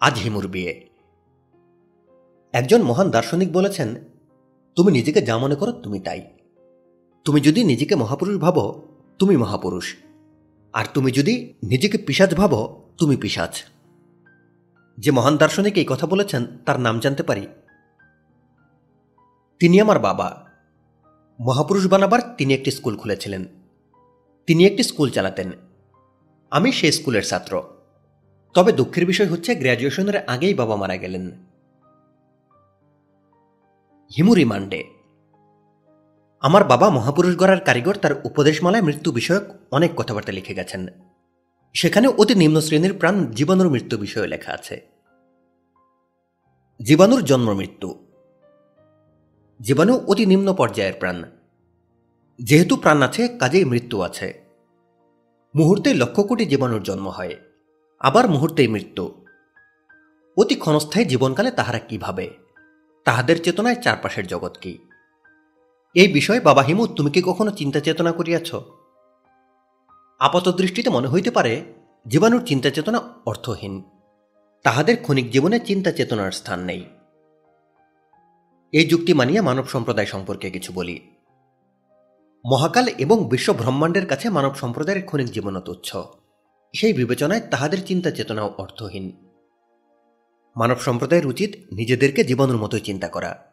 আজ 0.00 0.18
হিমুর 0.18 0.48
বিয়ে। 0.48 0.88
একজন 2.52 2.82
মহান 2.82 3.10
দার্শনিক 3.10 3.52
বলেছেন, 3.52 3.94
তুমি 4.76 4.92
নিজেকে 4.92 5.22
যা 5.22 5.38
মনে 5.38 5.54
করো 5.54 5.72
তুমি 5.72 6.00
তাই। 6.00 6.22
তুমি 7.24 7.40
যদি 7.40 7.64
নিজেকে 7.64 7.94
মহাপুরুষ 7.94 8.36
ভাবো, 8.36 8.88
তুমি 9.18 9.36
মহাপুরুষ। 9.36 9.96
আর 10.72 10.84
তুমি 10.94 11.10
যদি 11.10 11.54
নিজেকে 11.62 11.98
পিসাজ 11.98 12.34
ভাবো, 12.34 12.82
তুমি 12.98 13.16
পিসাজ 13.16 13.62
যে 14.98 15.10
মহান 15.10 15.36
দার্শনিক 15.36 15.76
এই 15.76 15.84
কথা 15.88 16.06
বলেছেন, 16.06 16.46
তার 16.64 16.80
নাম 16.80 17.00
জানতে 17.00 17.22
পারি? 17.22 17.46
তিনি 19.58 19.80
আমার 19.80 19.98
বাবা। 19.98 20.44
মহাপুরুষ 21.40 21.86
বানাবার 21.86 22.20
তিনি 22.36 22.54
একটি 22.54 22.70
স্কুল 22.70 22.96
খুলেছিলেন। 22.96 23.44
তিনি 24.46 24.66
একটি 24.66 24.82
স্কুল 24.82 25.10
চালাতেন। 25.10 25.50
আমি 26.50 26.72
সেই 26.72 26.92
স্কুলের 26.92 27.24
ছাত্র। 27.24 27.62
তবে 28.54 28.72
দুঃখের 28.72 29.06
বিষয় 29.06 29.26
হচ্ছে, 29.26 29.54
গ্র্যাজুয়েশনের 29.54 30.24
আগেই 30.26 30.54
বাবা 30.54 30.76
মারা 30.76 30.96
গেলেন। 30.96 31.30
হিমু 34.16 34.34
রিমান্ডে 34.34 34.84
আমার 36.40 36.64
বাবা 36.64 36.90
মহাপুরুষ 36.90 37.36
গড়ার 37.36 37.60
কারিগর, 37.60 37.96
তার 37.96 38.12
উপদেশমালায় 38.24 38.82
মৃত্যু 38.82 39.12
বিষয়ক 39.12 39.42
অনেক 39.70 39.90
কথাবার্তা 39.96 40.32
লিখে 40.32 40.54
গেছেন। 40.54 40.86
সেখানে 41.74 42.08
অতি 42.08 42.34
নিম্ন 42.34 42.60
শ্রেণির 42.60 42.98
প্রাণ 42.98 43.26
জীবাণুর 43.26 43.70
মৃত্যু 43.70 43.98
বিষয়ে 43.98 44.26
লেখা 44.26 44.52
আছে। 44.52 44.86
জীবাণুর 46.82 47.24
জন্ম 47.24 47.52
মৃত্যু। 47.52 48.07
জীবাণু 49.60 49.94
অতি 50.06 50.26
নিম্ন 50.26 50.54
পর্যায়ের 50.54 50.92
প্রাণ। 50.98 51.24
যেহেতু 52.38 52.76
প্রাণ 52.76 53.02
আছে, 53.02 53.28
কাজেই 53.28 53.64
মৃত্যু 53.64 54.00
আছে। 54.00 54.44
মুহূর্তে 55.54 55.94
লক্ষ 55.94 56.20
কোটি 56.20 56.46
জীবাণুর 56.46 56.82
জন্ম 56.82 57.08
হয়, 57.08 57.36
আবার 58.00 58.28
মুহূর্তেই 58.28 58.68
মৃত্যু। 58.68 59.04
অতি 60.36 60.54
ক্ষণস্থায়ী 60.54 61.06
জীবনকালে 61.06 61.50
তাহারা 61.50 61.78
কি 61.78 61.98
ভাবে? 61.98 62.30
তাহাদের 63.04 63.42
চেতনায় 63.42 63.74
চারপাশের 63.74 64.26
জগৎ 64.26 64.58
কি? 64.58 64.78
এই 65.94 66.08
বিষয়ে 66.12 66.40
বাবা 66.40 66.62
হিমু, 66.62 66.86
তুমি 66.86 67.10
কি 67.10 67.22
কখনো 67.26 67.50
চিন্তা 67.50 67.80
চেতনা 67.80 68.12
করিয়াছ? 68.12 68.54
আপাত 70.20 70.48
দৃষ্টিতে 70.48 70.90
মনে 70.90 71.08
হইতে 71.08 71.30
পারে, 71.30 71.74
জীবাণুর 72.06 72.42
চিন্তা 72.44 72.70
চেতনা 72.70 73.00
অর্থহীন। 73.26 73.82
তাহাদের 74.62 74.96
ক্ষণিক 75.02 75.30
জীবনে 75.30 75.60
চিন্তা 75.60 75.90
চেতনার 75.92 76.32
স্থান 76.32 76.60
নেই। 76.64 76.84
এই 78.72 78.86
যুক্তি 78.86 79.14
মানিয়া 79.14 79.42
মানব 79.42 79.66
সম্প্রদায় 79.66 80.06
সম্পর্কে 80.06 80.50
কিছু 80.50 80.72
বলি। 80.72 81.00
মহাকাল 82.46 82.88
এবং 82.88 83.28
বিশ্ব 83.28 83.52
ব্রহ্মাণ্ডের 83.52 84.06
কাছে 84.06 84.28
মানব 84.28 84.54
সম্প্রদায়ের 84.54 85.04
ক্ষণিক 85.04 85.26
জীবন 85.26 85.60
তুচ্ছ 85.60 85.96
সেই 86.76 86.92
বিবেচনায় 86.92 87.40
তাহাদের 87.40 87.86
চিন্তা 87.86 88.10
চেতনাও 88.10 88.54
অর্থহীন। 88.58 89.28
মানব 90.56 90.78
সম্প্রদায়ের 90.78 91.26
উচিত 91.26 91.52
নিজেদেরকে 91.72 92.24
জীবনের 92.24 92.56
মতোই 92.56 92.80
চিন্তা 92.80 93.08
করা। 93.08 93.44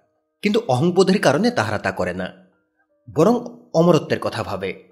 কিন্তু 0.41 0.61
অহংবোধের 0.67 1.21
কারণে 1.21 1.51
তাহারা 1.51 1.79
তা 1.79 1.91
করে 1.91 2.13
না। 2.13 2.33
বরং 3.15 3.33
অমরত্বের 3.73 4.19
কথা 4.19 4.43
ভাবে। 4.43 4.89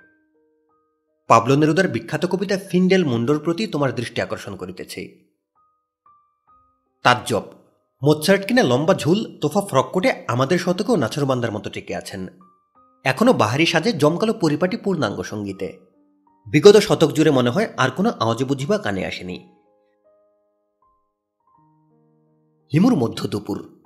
পাবলো 1.28 1.55
নেরুদার 1.55 1.88
বিখ্যাত 1.88 2.26
কবিতা 2.26 2.57
ফিন্ডেল 2.57 3.05
মুন্ডর 3.05 3.39
প্রতি 3.39 3.67
তোমার 3.67 3.95
দৃষ্টি 3.95 4.21
আকর্ষণ 4.21 4.55
করিতেছে। 4.55 5.24
তাজ্জব 7.03 7.43
মোচ্ছার্ট 8.03 8.47
কিনা 8.47 8.63
লম্বা 8.63 8.93
ঝুল, 8.93 9.39
তোফা 9.41 9.61
ফ্রক 9.61 9.91
কোটে 9.91 10.13
আমাদের 10.27 10.59
শতকেও 10.59 10.95
নাছরবান্দার 10.95 11.51
মতো 11.51 11.69
টিকে 11.69 11.95
আছেন। 11.95 12.27
এখনও 13.03 13.33
বাহারি 13.33 13.65
সাজে 13.65 13.93
জমকালো 13.93 14.33
পরিপাটি 14.33 14.77
পূর্ণাঙ্গ 14.77 15.21
সঙ্গীতে। 15.21 15.79
বিগত 16.47 16.77
শতক 16.77 17.11
জুড়ে 17.11 17.31
মনে 17.31 17.49
হয় 17.49 17.67
আর 17.77 17.91
কোনো 17.91 18.11
আওয়াজে 18.19 18.45
বুঝিবা 18.45 18.77
কানে 18.77 19.05
আসেনি। 19.05 19.49
হিমুর 22.73 22.95
মধ্য 22.95 23.27
দুপুর। 23.27 23.81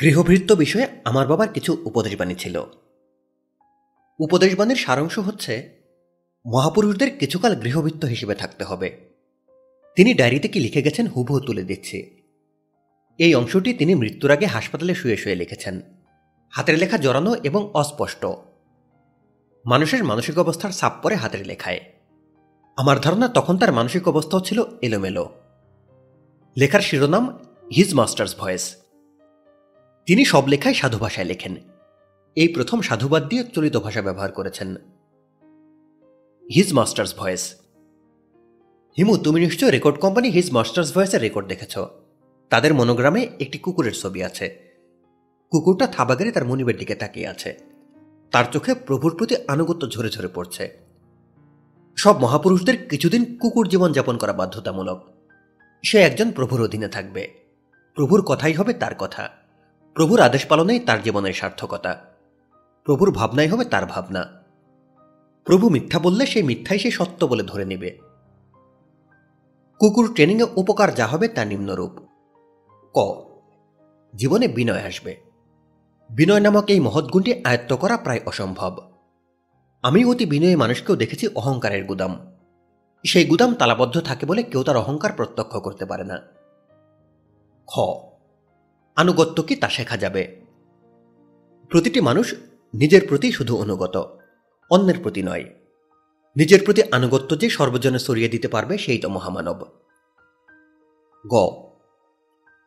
গৃহভৃত্ত 0.00 0.52
বিষয়ে 0.52 0.86
আমার 1.04 1.26
বাবার 1.26 1.48
কিছু 1.48 1.82
উপদেশবাণী 1.84 2.34
ছিল। 2.34 2.62
উপদেশবাণীর 4.18 4.76
সারাংশ 4.76 5.18
হচ্ছে, 5.18 5.78
মহাপুরুষদের 6.46 7.18
কিছুকাল 7.18 7.54
গৃহভৃত্ত 7.54 8.04
হিসেবে 8.04 8.34
থাকতে 8.34 8.64
হবে। 8.64 9.07
তিনি 9.98 10.14
ডায়েরিতে 10.14 10.48
কি 10.48 10.60
লিখে 10.60 10.82
গেছেন 10.82 11.06
হুবহু 11.06 11.40
তুলে 11.40 11.62
দিচ্ছি। 11.62 12.20
এই 13.18 13.34
অংশটি 13.34 13.72
তিনি 13.72 13.94
মৃত্যুর 13.94 14.30
আগে 14.30 14.46
হাসপাতালে 14.46 14.94
শুয়ে 14.94 15.16
শুয়ে 15.16 15.34
লিখেছেন। 15.34 15.80
হাতের 16.50 16.78
লেখা 16.78 16.98
জড়ানো 16.98 17.34
এবং 17.34 17.70
অস্পষ্ট। 17.74 18.26
মানুষের 19.66 20.04
মানসিক 20.04 20.38
অবস্থার 20.38 20.70
সাপ 20.70 20.92
পরে 21.02 21.14
হাতের 21.14 21.46
লেখায়। 21.46 21.80
আমার 22.76 23.00
ধারণা 23.00 23.28
তখন 23.28 23.58
তার 23.58 23.72
মানসিক 23.72 24.08
অবস্থাও 24.08 24.40
ছিল 24.40 24.64
এলোমেলো। 24.82 25.30
লেখার 26.58 26.80
শিরোনাম 26.80 27.38
হিজ 27.76 27.94
মাস্টার্স 27.94 28.36
ভয়েস। 28.38 28.76
তিনি 30.06 30.24
সব 30.24 30.46
লেখায় 30.46 30.74
সাধু 30.74 30.98
ভাষায় 30.98 31.26
লেখেন। 31.26 31.56
এই 32.36 32.48
প্রথম 32.48 32.80
সাধুবাদ 32.80 33.28
দিয়ে 33.28 33.44
চলিত 33.44 33.76
ভাষা 33.76 34.02
ব্যবহার 34.02 34.32
করেছেন। 34.32 34.76
His 36.54 36.72
masters 36.72 37.16
voice. 37.16 37.54
হিমু, 38.98 39.16
তুমি 39.16 39.40
নিশ্চয় 39.40 39.70
রেকর্ড 39.70 39.98
কোম্পানি 39.98 40.28
হিজ 40.28 40.52
মাস্টার্স 40.52 40.94
ভয়েসের 40.94 41.20
রেকর্ড 41.20 41.48
দেখেছ। 41.48 41.78
তাদের 42.50 42.74
মনোগ্রামে 42.74 43.28
একটি 43.40 43.58
কুকুরের 43.58 43.92
ছবি 43.92 44.22
আছে। 44.22 44.48
কুকুরটা 45.50 45.86
থাবাগেরে 45.86 46.32
তার 46.32 46.44
মনিবের 46.44 46.76
দিকে 46.76 46.94
তাকিয়ে 46.94 47.28
আছে। 47.28 47.60
তার 48.30 48.44
চোখে 48.52 48.74
প্রভুর 48.74 49.16
প্রতি 49.16 49.36
আনুগত্য 49.48 49.90
ঝরে 49.90 50.10
ঝরে 50.10 50.28
পড়ছে। 50.28 50.76
সব 51.96 52.18
মহাপুরুষদের 52.18 52.88
কিছুদিন 52.88 53.38
কুকুর 53.38 53.68
জীবন 53.68 53.92
যাপন 53.92 54.16
করা 54.16 54.32
বাধ্যতামূলক। 54.32 55.10
সে 55.84 55.98
একজন 55.98 56.30
প্রভুর 56.30 56.62
অধীনে 56.62 56.88
থাকবে। 56.88 57.30
প্রভুর 57.94 58.22
কথাই 58.22 58.52
হবে 58.52 58.72
তার 58.72 58.94
কথা। 58.94 59.28
প্রভুর 59.94 60.20
আদেশ 60.20 60.46
পালনেই 60.46 60.80
তার 60.80 61.02
জীবনের 61.02 61.32
সার্থকতা। 61.32 62.04
প্রভুর 62.84 63.10
ভাবনাই 63.10 63.48
হবে 63.48 63.64
তার 63.64 63.86
ভাবনা। 63.86 64.44
প্রভু 65.44 65.68
মিথ্যা 65.68 65.98
বললে 65.98 66.26
সেই 66.26 66.42
মিথ্যাই 66.42 66.78
সে 66.78 66.90
সত্য 66.90 67.26
বলে 67.26 67.42
ধরে 67.42 67.64
নেবে। 67.64 68.07
কুকুর 69.78 70.12
ট্রেনিংয়ে 70.12 70.46
উপকার 70.56 70.94
যা 70.94 71.06
হবে 71.06 71.28
তা 71.28 71.44
নিম্নরূপ। 71.44 71.90
ক। 72.94 73.24
জীবনে 74.16 74.48
বিনয় 74.48 74.82
আসবে। 74.82 75.16
বিনয় 76.10 76.40
নামক 76.40 76.64
এই 76.68 76.80
মহৎ 76.80 77.04
গুণটি 77.04 77.44
আয়ত্ত 77.44 77.72
করা 77.72 77.96
প্রায় 77.96 78.20
অসম্ভব। 78.26 78.92
আমি 79.82 80.04
অতি 80.04 80.26
বিনয়ী 80.26 80.56
মানুষকেও 80.56 80.96
দেখেছি 80.96 81.28
অহংকারের 81.28 81.84
গুদাম। 81.84 82.32
সেই 83.06 83.24
গুদাম 83.24 83.54
তালাবদ্ধ 83.54 84.00
থাকে 84.00 84.26
বলে 84.26 84.42
কেউ 84.42 84.62
তার 84.62 84.76
অহংকার 84.76 85.12
প্রত্যক্ষ 85.12 85.56
করতে 85.56 85.84
পারে 85.84 86.04
না। 86.04 86.18
খ। 87.66 87.78
আনুগত্য 88.96 89.42
কি 89.42 89.56
তা 89.56 89.68
শেখা 89.68 89.96
যাবে। 89.96 90.40
প্রতিটি 91.70 92.00
মানুষ 92.00 92.34
নিজের 92.74 93.06
প্রতি 93.08 93.32
শুধু 93.32 93.56
অনুগত, 93.56 94.18
অন্যের 94.70 94.98
প্রতি 95.02 95.22
নয়। 95.22 95.44
নিজের 96.38 96.60
প্রতি 96.64 96.82
আনুগত্য 96.92 97.38
যে 97.38 97.50
সর্বজনে 97.50 97.98
সরিয়ে 97.98 98.28
দিতে 98.28 98.48
পারবে, 98.48 98.78
সেই 98.78 98.98
তো 98.98 99.08
মহামানব। 99.08 99.80
গ। 101.26 101.34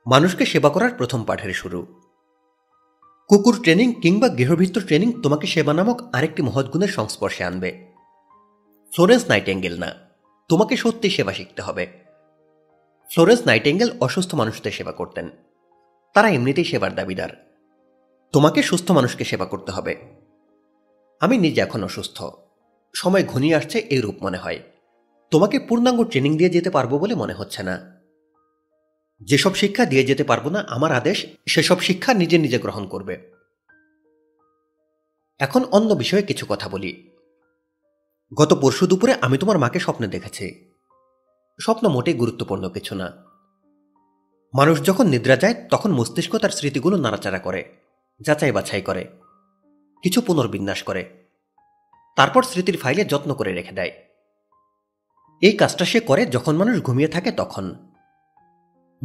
মানুষকে 0.08 0.46
সেবা 0.46 0.70
করার 0.70 0.92
প্রথম 0.92 1.24
পাঠের 1.24 1.54
শুরু। 1.54 2.02
কুকুর 3.30 3.60
ট্রেনিং 3.62 3.94
কিংবা 4.02 4.30
গৃহভিত্ত 4.30 4.80
ট্রেনিং 4.80 5.22
তোমাকে 5.22 5.48
সেবা 5.48 5.74
নামক 5.74 6.16
আরেকটি 6.16 6.42
মহৎ 6.42 6.70
গুণের 6.70 6.88
সংস্পর্শে 6.88 7.44
আনবে। 7.44 7.88
ফ্লোরেন্স 8.94 9.26
নাইটেঙ্গেল 9.30 9.80
না, 9.80 9.96
তোমাকে 10.50 10.78
সত্যি 10.78 11.10
সেবা 11.10 11.34
শিখতে 11.34 11.62
হবে। 11.62 11.88
ফ্লোরেন্স 13.12 13.42
নাইটেঙ্গেল 13.46 13.98
অসুস্থ 14.00 14.36
মানুষদের 14.36 14.72
সেবা 14.72 14.92
করতেন। 14.92 15.30
তারা 16.14 16.30
এমনিতেই 16.30 16.64
সেবার 16.64 16.96
দাবিদার। 16.96 17.58
তোমাকে 18.32 18.64
সুস্থ 18.64 18.92
মানুষকে 18.92 19.24
সেবা 19.24 19.46
করতে 19.46 19.72
হবে। 19.72 19.98
আমি 21.20 21.38
নিজে 21.38 21.62
এখন 21.62 21.84
অসুস্থ। 21.84 22.24
সময় 22.94 23.24
ঘনিয়ে 23.24 23.56
আসছে 23.56 23.80
এই 23.80 24.02
রূপ 24.02 24.16
মনে 24.22 24.38
হয়। 24.38 24.60
তোমাকে 25.32 25.60
পূর্ণাঙ্গ 25.60 26.04
ট্রেনিং 26.04 26.38
দিয়ে 26.38 26.50
যেতে 26.50 26.70
পারব 26.70 26.98
বলে 26.98 27.16
মনে 27.16 27.34
হচ্ছে 27.34 27.64
না। 27.64 28.02
যেসব 29.22 29.56
শিক্ষা 29.56 29.86
দিয়ে 29.86 30.04
যেতে 30.04 30.24
পারব 30.24 30.50
না, 30.50 30.60
আমার 30.60 30.92
আদেশ 30.92 31.28
সেসব 31.48 31.80
শিক্ষা 31.80 32.14
নিজে 32.14 32.38
নিজে 32.38 32.60
গ্রহণ 32.60 32.88
করবে। 32.88 33.32
এখন 35.40 35.64
অন্য 35.64 35.94
বিষয়ে 35.94 36.22
কিছু 36.22 36.46
কথা 36.50 36.70
বলি। 36.70 37.10
গত 38.38 38.54
পরশু 38.54 38.88
দুপুরে 38.88 39.14
আমি 39.22 39.38
তোমার 39.38 39.58
মাকে 39.58 39.80
স্বপ্নে 39.80 40.08
দেখেছি। 40.08 40.72
স্বপ্ন 41.60 41.90
মোটেই 41.90 42.14
গুরুত্বপূর্ণ 42.14 42.70
কিছু 42.70 42.96
না। 42.96 43.12
মানুষ 44.54 44.82
যখন 44.82 45.08
নিদ্রা 45.08 45.36
যায়, 45.36 45.56
তখন 45.70 45.92
মস্তিষ্ক 45.92 46.36
তার 46.36 46.50
স্মৃতিগুলো 46.50 46.98
নাড়াচাড়া 46.98 47.40
করে 47.40 47.74
যাচাই 48.22 48.52
বাছাই 48.52 48.82
করে, 48.82 49.08
কিছু 50.04 50.22
পুনর্বিন্যাস 50.22 50.84
করে। 50.84 51.21
তারপর 52.16 52.44
স্মৃতির 52.44 52.78
ফাইলে 52.78 53.06
যত্ন 53.06 53.34
করে 53.34 53.54
রেখে 53.54 53.72
দেয়। 53.72 53.92
এই 55.42 55.58
কাজটা 55.58 55.86
সে 55.86 56.00
করে 56.00 56.26
যখন 56.26 56.56
মানুষ 56.56 56.82
ঘুমিয়ে 56.82 57.08
থাকে 57.08 57.32
তখন। 57.32 57.92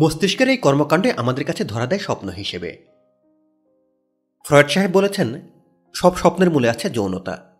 মস্তিষ্কের 0.00 0.48
এই 0.48 0.56
কর্মকাণ্ডে 0.56 1.12
আমাদের 1.12 1.44
কাছে 1.44 1.64
ধরা 1.64 1.86
দেয় 1.86 2.00
স্বপ্ন 2.00 2.28
হিসেবে। 2.28 2.86
ফ্রয়েড 4.46 4.68
সাহেব 4.68 4.90
বলেছেন, 4.90 5.40
সব 5.94 6.16
স্বপ্নের 6.16 6.50
মূলে 6.50 6.68
আছে 6.68 6.90
যৌনতা। 6.90 7.56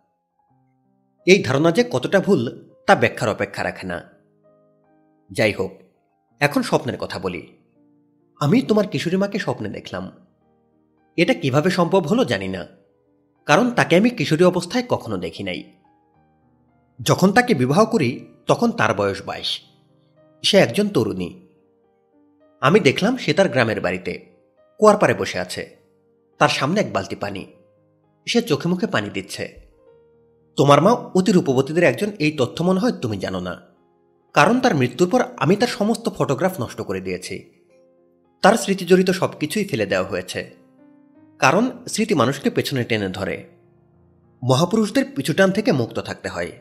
এই 1.25 1.43
ধারণা 1.43 1.71
যে 1.71 1.89
কতটা 1.91 2.19
ভুল, 2.19 2.69
তা 2.87 2.95
ব্যাখ্যার 2.95 3.29
অপেক্ষা 3.29 3.63
রাখে 3.63 3.87
না। 3.87 4.03
যাই 5.31 5.53
হোক, 5.53 5.71
এখন 6.39 6.61
স্বপ্নের 6.61 6.97
কথা 6.97 7.19
বলি। 7.19 7.57
আমি 8.39 8.61
তোমার 8.61 8.87
কিশোরী 8.87 9.17
মাকে 9.17 9.39
স্বপ্নে 9.39 9.69
দেখলাম। 9.69 10.11
এটা 11.17 11.33
কীভাবে 11.33 11.69
সম্ভব 11.69 12.07
হলো 12.07 12.25
জানি 12.25 12.47
না। 12.47 12.67
কারণ 13.47 13.71
তাকে 13.71 13.95
আমি 13.95 14.09
কিশোরী 14.09 14.43
অবস্থায় 14.43 14.83
কখনো 14.89 15.17
দেখি 15.17 15.43
নাই। 15.43 15.63
যখন 17.01 17.31
তাকে 17.31 17.53
বিবাহ 17.53 17.85
করি, 17.85 18.25
তখন 18.47 18.71
তার 18.71 18.93
বয়স 18.93 19.21
বাইশ। 19.25 19.61
সে 20.43 20.57
একজন 20.57 20.87
তরুণী। 20.87 21.47
আমি 22.61 22.79
দেখলাম 22.79 23.17
সে 23.17 23.33
তার 23.33 23.49
গ্রামের 23.49 23.81
বাড়িতে 23.81 24.25
কুয়ার 24.79 24.97
পারে 24.97 25.13
বসে 25.13 25.39
আছে। 25.39 25.77
তার 26.39 26.49
সামনে 26.49 26.81
এক 26.81 26.93
বালতি 26.93 27.15
পানি। 27.15 27.45
সে 28.25 28.41
চোখে 28.41 28.69
মুখে 28.69 28.87
পানি 28.87 29.09
দিচ্ছে। 29.09 29.61
তোমার 30.55 30.81
মা 30.81 30.91
অতি 30.91 31.31
রূপবতীদের 31.31 31.83
একজন, 31.83 32.11
এই 32.19 32.31
তথ্য 32.31 32.63
মনে 32.63 32.79
হয় 32.79 32.91
তুমি 32.91 33.17
জানো 33.17 33.39
না। 33.39 33.61
কারণ 34.33 34.59
তার 34.59 34.75
মৃত্যুর 34.75 35.09
পর 35.09 35.23
আমি 35.37 35.55
তার 35.55 35.67
সমস্ত 35.67 36.09
ফটোগ্রাফ 36.09 36.61
নষ্ট 36.61 36.81
করে 36.81 37.01
দিয়েছি। 37.01 37.49
তার 38.41 38.57
স্মৃতিজড়িত 38.57 39.09
সব 39.09 39.29
কিছুই 39.39 39.65
ফেলে 39.65 39.85
দেওয়া 39.85 40.09
হয়েছে। 40.09 40.56
কারণ 41.39 41.71
স্মৃতি 41.87 42.13
মানুষকে 42.13 42.49
পেছনে 42.49 42.83
টেনে 42.83 43.09
ধরে। 43.09 43.49
মহাপুরুষদের 44.43 45.05
পিছুটান 45.15 45.51
থেকে 45.51 45.71
মুক্ত 45.71 45.99
থাকতে 45.99 46.29
হয়। 46.29 46.51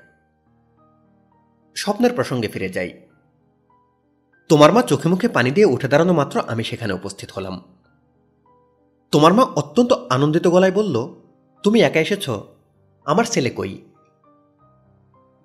স্বপ্নের 1.77 2.15
প্রসঙ্গে 2.15 2.49
ফিরে 2.49 2.69
যাই। 2.69 3.01
তোমার 4.49 4.73
মা 4.73 4.83
চোখে 4.83 5.09
মুখে 5.09 5.29
পানি 5.29 5.51
দিয়ে 5.51 5.67
উঠে 5.67 5.89
দাঁড়ানো 5.89 6.13
মাত্র 6.13 6.41
আমি 6.41 6.65
সেখানে 6.65 6.93
উপস্থিত 6.93 7.31
হলাম। 7.31 7.63
তোমার 9.11 9.35
মা 9.35 9.43
অত্যন্ত 9.43 9.93
আনন্দিত 9.93 10.49
গলায় 10.49 10.73
বলল, 10.73 11.15
তুমি 11.63 11.81
একা 11.81 12.01
এসেছ? 12.01 12.31
আমার 13.05 13.25
ছেলে 13.25 13.51
কই? 13.51 13.83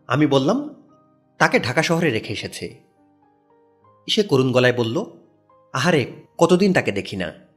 আমি 0.07 0.27
বললাম, 0.27 0.84
তাকে 1.38 1.59
ঢাকা 1.59 1.84
শহরে 1.84 2.09
রেখে 2.09 2.34
এসেছে। 2.34 2.79
সে 4.09 4.23
করুণ 4.23 4.51
গলায় 4.51 4.73
বলল, 4.73 5.05
আহারে, 5.73 6.13
কতদিন 6.38 6.73
তাকে 6.73 6.91
দেখি 6.91 7.15
না? 7.15 7.50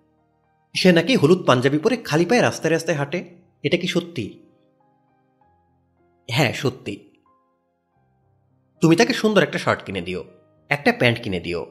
সে 0.75 0.93
নাকি 0.93 1.17
হলুদ 1.17 1.47
পাঞ্জাবি 1.47 1.79
পরে 1.79 1.97
খালি 1.97 2.25
পায়ে 2.27 2.43
রাস্তায় 2.43 2.73
রাস্তায় 2.73 2.97
হাঁটে। 2.97 3.37
এটা 3.63 3.77
কি 3.77 3.87
সত্যি? 3.87 4.49
হ্যাঁ 6.31 6.53
সত্যি। 6.53 7.21
তুমি 8.81 8.97
তাকে 8.97 9.13
সুন্দর 9.13 9.43
একটা 9.43 9.59
শার্ট 9.59 9.85
কিনে 9.85 10.01
দিও, 10.01 10.25
একটা 10.69 10.93
প্যান্ট 10.93 11.23
কিনে 11.23 11.41
দিও, 11.41 11.67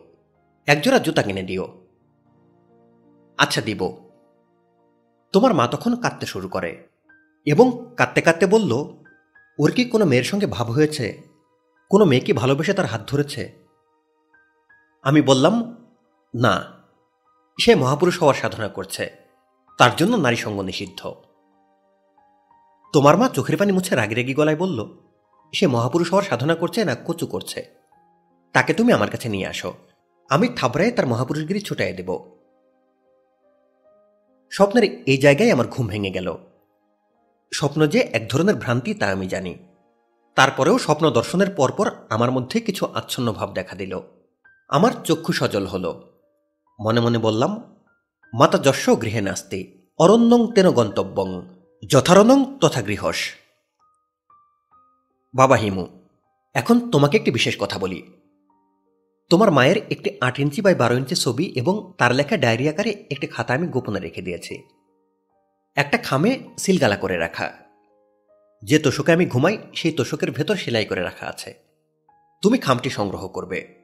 একজোড়া 0.66 1.00
জুতা 1.00 1.22
কিনে 1.22 1.44
দিও। 1.44 1.88
আচ্ছা 3.38 3.62
দিব। 3.62 4.10
তোমার 5.32 5.54
মা 5.54 5.68
তখন 5.68 5.96
কাঁদতে 5.96 6.26
শুরু 6.26 6.48
করে 6.48 6.88
এবং 7.46 7.94
কাঁদতে 7.98 8.22
কাঁদতে 8.22 8.46
বলল, 8.46 8.72
ওর 9.60 9.72
কি 9.72 9.86
কোনো 9.86 10.06
মেয়ের 10.06 10.24
সঙ্গে 10.24 10.46
ভাব 10.46 10.68
হয়েছে? 10.68 11.22
কোনো 11.90 12.06
মেয়ে 12.06 12.22
কি 12.22 12.34
ভালোবেসে 12.34 12.74
তার 12.74 12.86
হাত 12.86 13.02
ধরেছে? 13.08 13.52
আমি 15.04 15.22
বললাম, 15.22 15.86
না। 16.36 16.73
সে 17.60 17.76
মহাপুরুষ 17.76 18.20
হওয়ার 18.20 18.36
সাধনা 18.36 18.68
করছে। 18.68 19.12
তার 19.78 19.96
জন্য 19.96 20.16
নারী 20.16 20.36
সঙ্গ 20.36 20.62
নিষিদ্ধ। 20.62 21.14
তোমার 22.94 23.18
মা 23.18 23.30
চোখের 23.30 23.58
পানি 23.58 23.72
মুছে 23.72 23.96
রাগি 23.96 24.16
রাগি 24.16 24.34
গলায় 24.34 24.56
বলল, 24.56 24.98
সে 25.54 25.68
মহাপুরুষ 25.68 26.10
হওয়ার 26.10 26.24
সাধনা 26.24 26.56
করছে 26.56 26.86
না 26.86 26.96
কচু 27.06 27.28
করছে? 27.28 27.70
তাকে 28.54 28.74
তুমি 28.74 28.94
আমার 28.94 29.10
কাছে 29.10 29.30
নিয়ে 29.30 29.48
আসো। 29.48 29.74
আমি 30.30 30.48
থাবড়ায় 30.48 30.92
তার 30.92 31.08
মহাপুরুষগিরি 31.08 31.60
ছুটাই 31.60 31.94
দেব। 31.94 32.38
স্বপ্নের 34.52 35.04
এই 35.06 35.18
জায়গায় 35.18 35.52
আমার 35.52 35.68
ঘুম 35.68 35.88
ভেঙে 35.88 36.12
গেল। 36.12 36.38
স্বপ্ন 37.54 37.88
যে 37.88 38.00
এক 38.00 38.28
ধরনের 38.28 38.56
ভ্রান্তি 38.56 38.94
তা 38.94 39.08
আমি 39.08 39.28
জানি। 39.28 39.58
তারপরেও 40.36 40.80
স্বপ্ন 40.80 41.10
দর্শনের 41.10 41.50
পরপর 41.50 41.92
আমার 42.10 42.32
মধ্যে 42.32 42.60
কিছু 42.60 42.86
আচ্ছন্ন 42.86 43.32
ভাব 43.32 43.54
দেখা 43.54 43.76
দিল। 43.76 44.00
আমার 44.70 44.92
চক্ষু 45.04 45.34
সজল 45.34 45.66
হল। 45.66 46.13
মনে 46.84 47.00
মনে 47.00 47.18
বললাম, 47.18 47.76
মাতা 48.34 48.58
যশ 48.58 48.90
গৃহে 48.90 49.22
নাস্তি, 49.22 49.82
অরণ্যং 49.98 50.54
তেন 50.56 50.72
গন্তব্যং, 50.72 51.42
যথারণং 51.90 52.58
তথা 52.62 52.82
গৃহস 52.82 53.16
বাবা 55.36 55.56
হিমু, 55.56 55.88
এখন 56.54 56.92
তোমাকে 56.92 57.18
একটি 57.18 57.32
বিশেষ 57.32 57.56
কথা 57.60 57.80
বলি। 57.80 58.04
তোমার 59.30 59.52
মায়ের 59.52 59.78
একটি 59.78 60.18
আট 60.22 60.40
ইঞ্চি 60.40 60.62
বাই 60.62 60.76
বারো 60.76 60.98
ইঞ্চি 60.98 61.16
ছবি 61.16 61.44
এবং 61.44 61.94
তার 61.98 62.16
লেখা 62.16 62.38
ডায়েরি 62.38 62.70
আকারে 62.70 63.06
একটি 63.12 63.28
খাতা 63.28 63.54
আমি 63.54 63.68
গোপনে 63.68 64.00
রেখে 64.00 64.22
দিয়েছি। 64.22 64.64
একটা 65.76 65.98
খামে 65.98 66.40
সিলগালা 66.58 66.98
করে 66.98 67.18
রাখা। 67.18 67.54
যে 68.64 68.80
তোষকে 68.80 69.12
আমি 69.12 69.26
ঘুমাই, 69.26 69.58
সেই 69.74 69.92
তোষকের 69.92 70.32
ভেতর 70.32 70.56
সেলাই 70.56 70.86
করে 70.86 71.02
রাখা 71.04 71.26
আছে। 71.28 71.54
তুমি 72.42 72.58
খামটি 72.58 72.90
সংগ্রহ 72.90 73.28
করবে। 73.28 73.83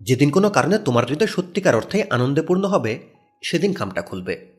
যেদিন 0.00 0.30
কোনো 0.30 0.50
কারণে 0.50 0.78
তোমার 0.78 1.06
হৃদয় 1.06 1.26
সত্যিকার 1.26 1.74
অর্থে 1.74 2.04
আনন্দপূর্ণ 2.10 2.64
হবে, 2.64 2.98
সেদিন 3.42 3.74
খামটা 3.74 4.02
খুলবে। 4.02 4.52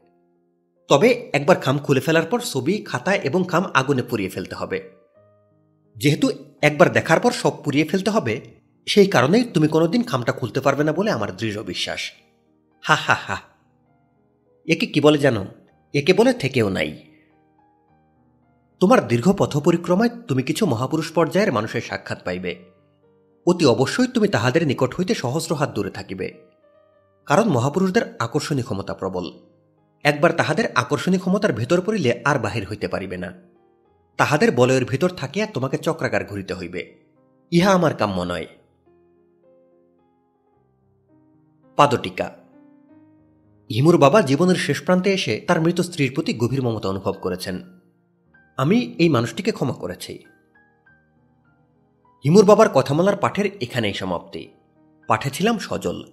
তবে 0.88 1.30
একবার 1.34 1.58
খাম 1.58 1.78
খুলে 1.78 2.00
ফেলার 2.00 2.26
পর 2.26 2.40
ছবি, 2.40 2.82
খাতা 2.86 3.16
এবং 3.16 3.44
খাম 3.48 3.66
আগুনে 3.74 4.04
পুড়িয়ে 4.04 4.30
ফেলতে 4.30 4.56
হবে। 4.56 4.92
যেহেতু 5.96 6.30
একবার 6.62 6.92
দেখার 6.92 7.20
পর 7.20 7.32
সব 7.32 7.64
পুড়িয়ে 7.64 7.86
ফেলতে 7.86 8.10
হবে, 8.10 8.42
সেই 8.86 9.08
কারণেই 9.08 9.44
তুমি 9.44 9.68
কোনোদিন 9.68 10.04
খামটা 10.04 10.32
খুলতে 10.32 10.62
পারবে 10.62 10.84
না 10.84 10.94
বলে 10.94 11.12
আমার 11.12 11.38
দৃঢ় 11.38 11.64
বিশ্বাস। 11.64 12.12
হা 12.82 12.96
হা 12.96 13.14
হা। 13.14 13.38
একে 14.68 14.86
কি 14.86 15.02
বলে 15.02 15.18
জানো? 15.18 15.46
একে 15.94 16.14
বলে 16.14 16.34
থেকেও 16.34 16.70
নাই। 16.70 17.04
তোমার 18.80 19.08
দীর্ঘ 19.08 19.32
পথ 19.38 19.58
পরিক্রমায় 19.58 20.10
তুমি 20.10 20.44
কিছু 20.44 20.66
মহাপুরুষ 20.66 21.12
পর্যায়ের 21.12 21.52
মানুষের 21.52 21.82
সাক্ষাৎ 21.82 22.24
পাইবে। 22.24 22.69
অতি 23.50 23.66
অবশ্যই 23.66 24.08
তুমি 24.08 24.28
তাহাদের 24.28 24.68
নিকট 24.68 24.96
হইতে 24.96 25.16
সহস্র 25.16 25.56
হাত 25.56 25.70
দূরে 25.74 25.90
থাকিবে। 25.90 26.34
কারণ 27.26 27.50
মহাপুরুষদের 27.50 28.02
আকর্ষণী 28.20 28.62
ক্ষমতা 28.62 28.94
প্রবল। 28.94 29.32
একবার 30.04 30.32
তাহাদের 30.32 30.72
আকর্ষণী 30.76 31.18
ক্ষমতার 31.18 31.54
ভেতর 31.54 31.82
পড়িলে 31.82 32.22
আর 32.26 32.40
বাহির 32.40 32.66
হইতে 32.66 32.88
পারিবে 32.88 33.18
না। 33.18 33.34
তাহাদের 34.18 34.52
বলয়ের 34.52 34.86
ভিতর 34.86 35.10
থাকিয়া 35.10 35.46
তোমাকে 35.46 35.78
চক্রাকার 35.78 36.26
ঘুরিতে 36.26 36.54
হইবে। 36.54 36.96
ইহা 37.52 37.72
আমার 37.72 37.94
কাম্য 37.94 38.22
নয়। 38.22 38.46
পাদটিকা। 41.76 42.36
হিমুর 43.74 43.98
বাবা 43.98 44.22
জীবনের 44.22 44.56
শেষ 44.56 44.82
প্রান্তে 44.82 45.14
এসে 45.14 45.42
তার 45.48 45.62
মৃত 45.62 45.82
স্ত্রীর 45.82 46.12
প্রতি 46.14 46.34
গভীর 46.34 46.62
মমতা 46.62 46.90
অনুভব 46.90 47.14
করেছেন। 47.22 47.80
আমি 48.58 48.96
এই 48.98 49.10
মানুষটিকে 49.10 49.52
ক্ষমা 49.52 49.74
করেছি। 49.74 50.24
হিমুর 52.24 52.46
বাবার 52.46 52.70
কথামালার 52.70 53.16
পাঠের 53.16 53.52
এখানেই 53.62 53.94
সমাপ্তি। 53.94 54.48
পাঠে 55.08 55.30
ছিলাম 55.30 55.60
সজল। 55.60 56.04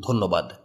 ধন্যবাদ। 0.00 0.61